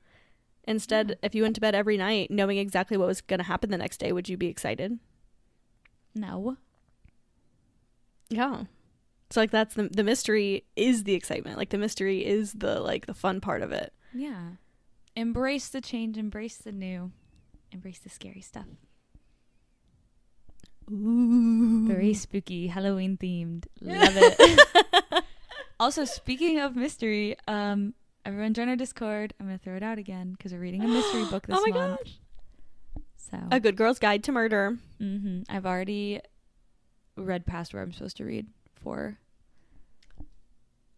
Instead, 0.64 1.10
Yeah. 1.10 1.14
if 1.22 1.34
you 1.34 1.42
went 1.42 1.54
to 1.56 1.60
bed 1.60 1.74
every 1.74 1.96
night 1.96 2.30
knowing 2.30 2.56
exactly 2.58 2.96
what 2.96 3.06
was 3.08 3.20
going 3.20 3.38
to 3.38 3.44
happen 3.44 3.70
the 3.70 3.78
next 3.78 3.98
day, 3.98 4.12
would 4.12 4.28
you 4.28 4.36
be 4.36 4.46
excited? 4.48 4.98
No. 6.14 6.56
Yeah. 8.30 8.64
So 9.30 9.40
like 9.40 9.50
that's 9.50 9.74
the 9.74 9.88
the 9.88 10.02
mystery 10.02 10.64
is 10.74 11.04
the 11.04 11.14
excitement. 11.14 11.56
Like 11.58 11.70
the 11.70 11.78
mystery 11.78 12.24
is 12.24 12.52
the 12.54 12.80
like 12.80 13.06
the 13.06 13.14
fun 13.14 13.40
part 13.40 13.62
of 13.62 13.70
it. 13.72 13.92
Yeah. 14.14 14.52
Embrace 15.14 15.68
the 15.68 15.80
change, 15.80 16.16
embrace 16.16 16.56
the 16.56 16.72
new, 16.72 17.12
embrace 17.72 17.98
the 17.98 18.08
scary 18.08 18.40
stuff. 18.40 18.66
Ooh. 20.90 21.86
Very 21.86 22.14
spooky, 22.14 22.66
Halloween 22.68 23.16
themed. 23.16 23.66
Love 23.80 24.14
it. 24.16 25.24
also, 25.80 26.04
speaking 26.04 26.58
of 26.58 26.74
mystery, 26.74 27.36
um, 27.46 27.94
everyone 28.24 28.54
join 28.54 28.68
our 28.68 28.76
Discord. 28.76 29.34
I'm 29.38 29.46
gonna 29.46 29.58
throw 29.58 29.76
it 29.76 29.82
out 29.82 29.98
again 29.98 30.32
because 30.32 30.52
we're 30.52 30.58
reading 30.60 30.82
a 30.82 30.88
mystery 30.88 31.24
book 31.26 31.46
this 31.46 31.56
oh 31.56 31.64
my 31.68 31.78
month. 31.78 32.00
gosh. 32.04 32.18
So, 33.30 33.38
A 33.52 33.60
Good 33.60 33.76
Girl's 33.76 34.00
Guide 34.00 34.24
to 34.24 34.32
Murder. 34.32 34.78
Mm-hmm. 35.00 35.42
I've 35.48 35.66
already 35.66 36.20
read 37.24 37.46
past 37.46 37.72
where 37.74 37.82
I'm 37.82 37.92
supposed 37.92 38.16
to 38.18 38.24
read 38.24 38.46
for. 38.74 39.18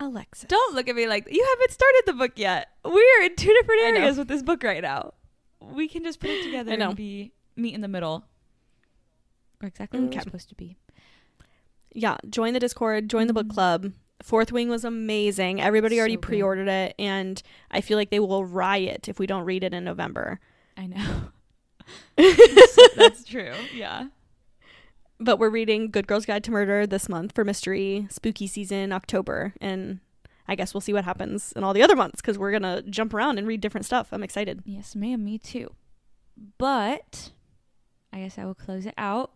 Alexis. 0.00 0.48
Don't 0.48 0.74
look 0.74 0.88
at 0.88 0.96
me 0.96 1.06
like 1.06 1.28
you 1.30 1.46
haven't 1.54 1.70
started 1.70 2.02
the 2.06 2.12
book 2.14 2.32
yet. 2.36 2.68
We're 2.84 3.22
in 3.22 3.36
two 3.36 3.52
different 3.60 3.82
areas 3.82 4.18
with 4.18 4.26
this 4.28 4.42
book 4.42 4.62
right 4.64 4.82
now. 4.82 5.14
We 5.60 5.86
can 5.86 6.02
just 6.02 6.18
put 6.18 6.30
it 6.30 6.42
together 6.44 6.72
and 6.72 6.96
be 6.96 7.32
meet 7.56 7.74
in 7.74 7.82
the 7.82 7.88
middle. 7.88 8.24
Or 9.62 9.68
exactly 9.68 10.00
where 10.00 10.08
Okay. 10.08 10.18
we're 10.18 10.22
supposed 10.22 10.48
to 10.48 10.56
be. 10.56 10.76
Yeah, 11.94 12.16
join 12.28 12.52
the 12.52 12.58
Discord, 12.58 13.08
join 13.08 13.28
the 13.28 13.32
book 13.34 13.46
Mhm. 13.46 13.54
club. 13.54 13.92
Fourth 14.22 14.50
Wing 14.50 14.68
was 14.68 14.84
amazing. 14.84 15.60
Everybody 15.60 15.98
already 15.98 16.14
So 16.14 16.20
good. 16.20 16.26
pre-ordered 16.26 16.68
it 16.68 16.94
and 16.98 17.40
I 17.70 17.80
feel 17.80 17.96
like 17.98 18.10
they 18.10 18.20
will 18.20 18.44
riot 18.44 19.08
if 19.08 19.18
we 19.20 19.26
don't 19.26 19.44
read 19.44 19.62
it 19.62 19.72
in 19.74 19.84
November. 19.84 20.40
I 20.76 20.86
know. 20.86 21.30
That's- 22.16 22.78
That's 22.96 23.24
true. 23.24 23.52
Yeah. 23.74 24.08
But 25.24 25.38
we're 25.38 25.50
reading 25.50 25.90
Good 25.92 26.08
Girl's 26.08 26.26
Guide 26.26 26.42
to 26.44 26.50
Murder 26.50 26.84
this 26.84 27.08
month 27.08 27.32
for 27.32 27.44
mystery 27.44 28.08
spooky 28.10 28.48
season 28.48 28.92
October 28.92 29.54
and 29.60 30.00
I 30.48 30.56
guess 30.56 30.74
we'll 30.74 30.80
see 30.80 30.92
what 30.92 31.04
happens 31.04 31.52
in 31.52 31.62
all 31.62 31.72
the 31.72 31.82
other 31.82 31.94
months 31.94 32.20
cuz 32.20 32.36
we're 32.36 32.50
going 32.50 32.62
to 32.62 32.82
jump 32.90 33.14
around 33.14 33.38
and 33.38 33.46
read 33.46 33.60
different 33.60 33.86
stuff. 33.86 34.08
I'm 34.12 34.24
excited. 34.24 34.62
Yes, 34.64 34.96
ma'am. 34.96 35.24
Me 35.24 35.38
too. 35.38 35.76
But 36.58 37.30
I 38.12 38.18
guess 38.18 38.36
I 38.36 38.44
will 38.44 38.56
close 38.56 38.84
it 38.84 38.94
out. 38.98 39.34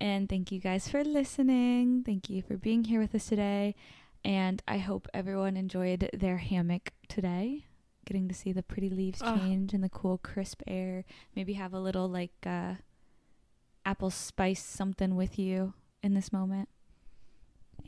And 0.00 0.28
thank 0.28 0.52
you 0.52 0.60
guys 0.60 0.88
for 0.88 1.02
listening. 1.02 2.04
Thank 2.04 2.30
you 2.30 2.40
for 2.40 2.56
being 2.56 2.84
here 2.84 3.00
with 3.00 3.12
us 3.12 3.26
today. 3.26 3.74
And 4.24 4.62
I 4.68 4.78
hope 4.78 5.08
everyone 5.12 5.56
enjoyed 5.56 6.08
their 6.12 6.36
hammock 6.36 6.92
today. 7.08 7.66
Getting 8.04 8.28
to 8.28 8.34
see 8.34 8.52
the 8.52 8.62
pretty 8.62 8.90
leaves 8.90 9.20
Ugh. 9.22 9.40
change 9.40 9.74
and 9.74 9.82
the 9.82 9.88
cool, 9.88 10.18
crisp 10.18 10.62
air. 10.68 11.04
Maybe 11.34 11.54
have 11.54 11.72
a 11.72 11.80
little 11.80 12.08
like 12.08 12.34
uh, 12.46 12.74
apple 13.86 14.10
spice 14.10 14.62
something 14.62 15.16
with 15.16 15.38
you 15.38 15.72
in 16.02 16.12
this 16.12 16.32
moment. 16.32 16.68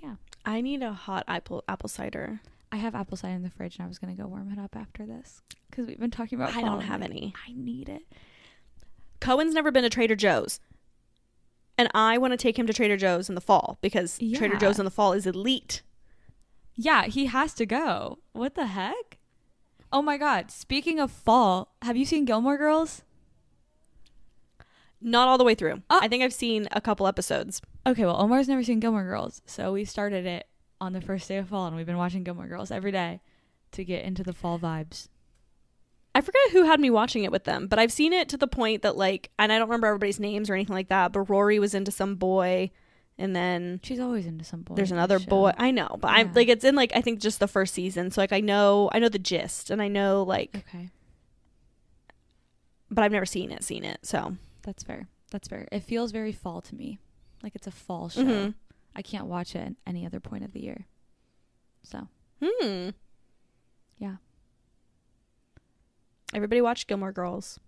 Yeah. 0.02 0.14
I 0.46 0.60
need 0.62 0.82
a 0.82 0.92
hot 0.92 1.24
apple 1.28 1.64
apple 1.68 1.88
cider. 1.88 2.40
I 2.70 2.76
have 2.76 2.94
apple 2.94 3.16
cider 3.16 3.34
in 3.34 3.42
the 3.42 3.50
fridge 3.50 3.76
and 3.76 3.84
I 3.84 3.88
was 3.88 3.98
going 3.98 4.14
to 4.14 4.22
go 4.22 4.28
warm 4.28 4.50
it 4.50 4.58
up 4.58 4.76
after 4.76 5.04
this 5.04 5.42
because 5.68 5.86
we've 5.86 5.98
been 5.98 6.10
talking 6.10 6.40
about 6.40 6.56
I 6.56 6.62
don't 6.62 6.82
have 6.82 7.00
like, 7.00 7.10
any. 7.10 7.34
I 7.46 7.52
need 7.52 7.88
it. 7.88 8.02
Cohen's 9.20 9.54
never 9.54 9.72
been 9.72 9.82
to 9.82 9.90
Trader 9.90 10.16
Joe's. 10.16 10.60
And 11.76 11.88
I 11.94 12.18
want 12.18 12.32
to 12.32 12.36
take 12.36 12.58
him 12.58 12.66
to 12.66 12.72
Trader 12.72 12.96
Joe's 12.96 13.28
in 13.28 13.34
the 13.34 13.40
fall 13.40 13.78
because 13.80 14.18
Trader 14.18 14.56
Joe's 14.56 14.78
in 14.78 14.84
the 14.84 14.90
fall 14.90 15.12
is 15.12 15.26
elite. 15.26 15.82
Yeah, 16.74 17.04
he 17.04 17.26
has 17.26 17.54
to 17.54 17.66
go. 17.66 18.18
What 18.32 18.54
the 18.54 18.66
heck? 18.66 19.18
Oh 19.92 20.02
my 20.02 20.16
god. 20.16 20.50
Speaking 20.50 21.00
of 21.00 21.10
fall, 21.10 21.74
have 21.82 21.96
you 21.96 22.04
seen 22.04 22.24
Gilmore 22.24 22.58
Girls? 22.58 23.02
Not 25.00 25.28
all 25.28 25.38
the 25.38 25.44
way 25.44 25.54
through. 25.54 25.82
Oh. 25.90 25.98
I 26.02 26.08
think 26.08 26.22
I've 26.24 26.32
seen 26.32 26.68
a 26.72 26.80
couple 26.80 27.06
episodes. 27.06 27.60
Okay, 27.86 28.04
well, 28.04 28.20
Omar's 28.20 28.48
never 28.48 28.62
seen 28.64 28.80
Gilmore 28.80 29.04
Girls. 29.04 29.40
So 29.46 29.72
we 29.72 29.84
started 29.84 30.26
it 30.26 30.46
on 30.80 30.92
the 30.92 31.00
first 31.00 31.28
day 31.28 31.36
of 31.36 31.48
fall 31.48 31.66
and 31.66 31.76
we've 31.76 31.86
been 31.86 31.96
watching 31.96 32.24
Gilmore 32.24 32.46
Girls 32.48 32.70
every 32.70 32.90
day 32.92 33.20
to 33.72 33.84
get 33.84 34.04
into 34.04 34.22
the 34.22 34.32
fall 34.32 34.58
vibes. 34.58 35.08
I 36.14 36.20
forget 36.20 36.50
who 36.52 36.64
had 36.64 36.80
me 36.80 36.90
watching 36.90 37.22
it 37.22 37.30
with 37.30 37.44
them, 37.44 37.68
but 37.68 37.78
I've 37.78 37.92
seen 37.92 38.12
it 38.12 38.28
to 38.30 38.36
the 38.36 38.48
point 38.48 38.82
that 38.82 38.96
like, 38.96 39.30
and 39.38 39.52
I 39.52 39.58
don't 39.58 39.68
remember 39.68 39.86
everybody's 39.86 40.18
names 40.18 40.50
or 40.50 40.54
anything 40.54 40.74
like 40.74 40.88
that. 40.88 41.12
But 41.12 41.22
Rory 41.30 41.58
was 41.60 41.74
into 41.74 41.92
some 41.92 42.16
boy, 42.16 42.70
and 43.18 43.36
then 43.36 43.78
She's 43.84 44.00
always 44.00 44.26
into 44.26 44.44
some 44.44 44.62
boy. 44.62 44.74
there's 44.74 44.90
another 44.90 45.20
boy. 45.20 45.52
I 45.56 45.70
know, 45.70 45.96
but 46.00 46.08
I'm 46.08 46.32
like, 46.32 46.48
it's 46.48 46.64
in 46.64 46.74
like 46.74 46.90
I 46.96 47.02
think 47.02 47.20
just 47.20 47.38
the 47.38 47.46
first 47.46 47.72
season. 47.74 48.10
So 48.10 48.20
like, 48.20 48.32
I 48.32 48.40
know, 48.40 48.88
I 48.92 48.98
know 48.98 49.08
the 49.08 49.18
gist, 49.20 49.70
and 49.70 49.80
I 49.80 49.86
know 49.88 50.24
like, 50.24 50.64
Okay, 50.68 50.88
but 52.90 53.04
I've 53.04 53.12
never 53.12 53.26
seen 53.26 53.52
it. 53.52 53.62
Seen 53.62 53.84
it. 53.84 54.00
So 54.02 54.36
that's 54.68 54.82
fair. 54.82 55.08
That's 55.30 55.48
fair. 55.48 55.66
It 55.72 55.80
feels 55.82 56.12
very 56.12 56.30
fall 56.32 56.60
to 56.60 56.74
me. 56.74 56.98
Like 57.42 57.54
it's 57.54 57.66
a 57.66 57.70
fall 57.70 58.10
show. 58.10 58.22
Mhm. 58.22 58.54
I 58.94 59.00
can't 59.00 59.26
watch 59.26 59.54
it 59.54 59.60
at 59.60 59.72
any 59.86 60.04
other 60.04 60.20
point 60.20 60.44
of 60.44 60.52
the 60.52 60.60
year. 60.60 60.84
So, 61.82 62.08
hmm. 62.42 62.90
Yeah. 63.96 64.16
Everybody 66.34 66.60
watch 66.60 66.86
Gilmore 66.86 67.12
Girls. 67.12 67.58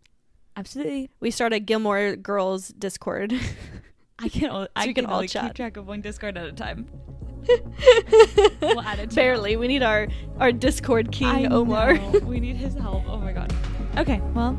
absolutely. 0.56 1.08
We 1.20 1.30
started 1.30 1.60
Gilmore 1.60 2.16
Girls 2.16 2.68
Discord. 2.68 3.32
I 4.18 4.28
can, 4.28 4.50
o- 4.50 4.68
I 4.76 4.86
we 4.86 4.92
can 4.92 5.06
can 5.06 5.12
all 5.14 5.24
chat. 5.24 5.44
keep 5.44 5.54
track 5.54 5.76
of 5.78 5.86
one 5.86 6.02
Discord 6.02 6.36
at 6.36 6.46
a 6.46 6.52
time. 6.52 6.86
We'll 8.60 8.82
add 8.82 8.98
it 8.98 9.14
Barely. 9.14 9.56
We 9.56 9.66
need 9.66 9.82
our 9.82 10.06
our 10.38 10.52
Discord 10.52 11.10
king 11.10 11.28
I 11.28 11.44
Omar. 11.46 11.94
know. 11.94 12.18
we 12.20 12.38
need 12.38 12.56
his 12.56 12.74
help. 12.74 13.04
Oh 13.08 13.16
my 13.16 13.32
god. 13.32 13.50
Okay, 13.96 14.20
well, 14.34 14.58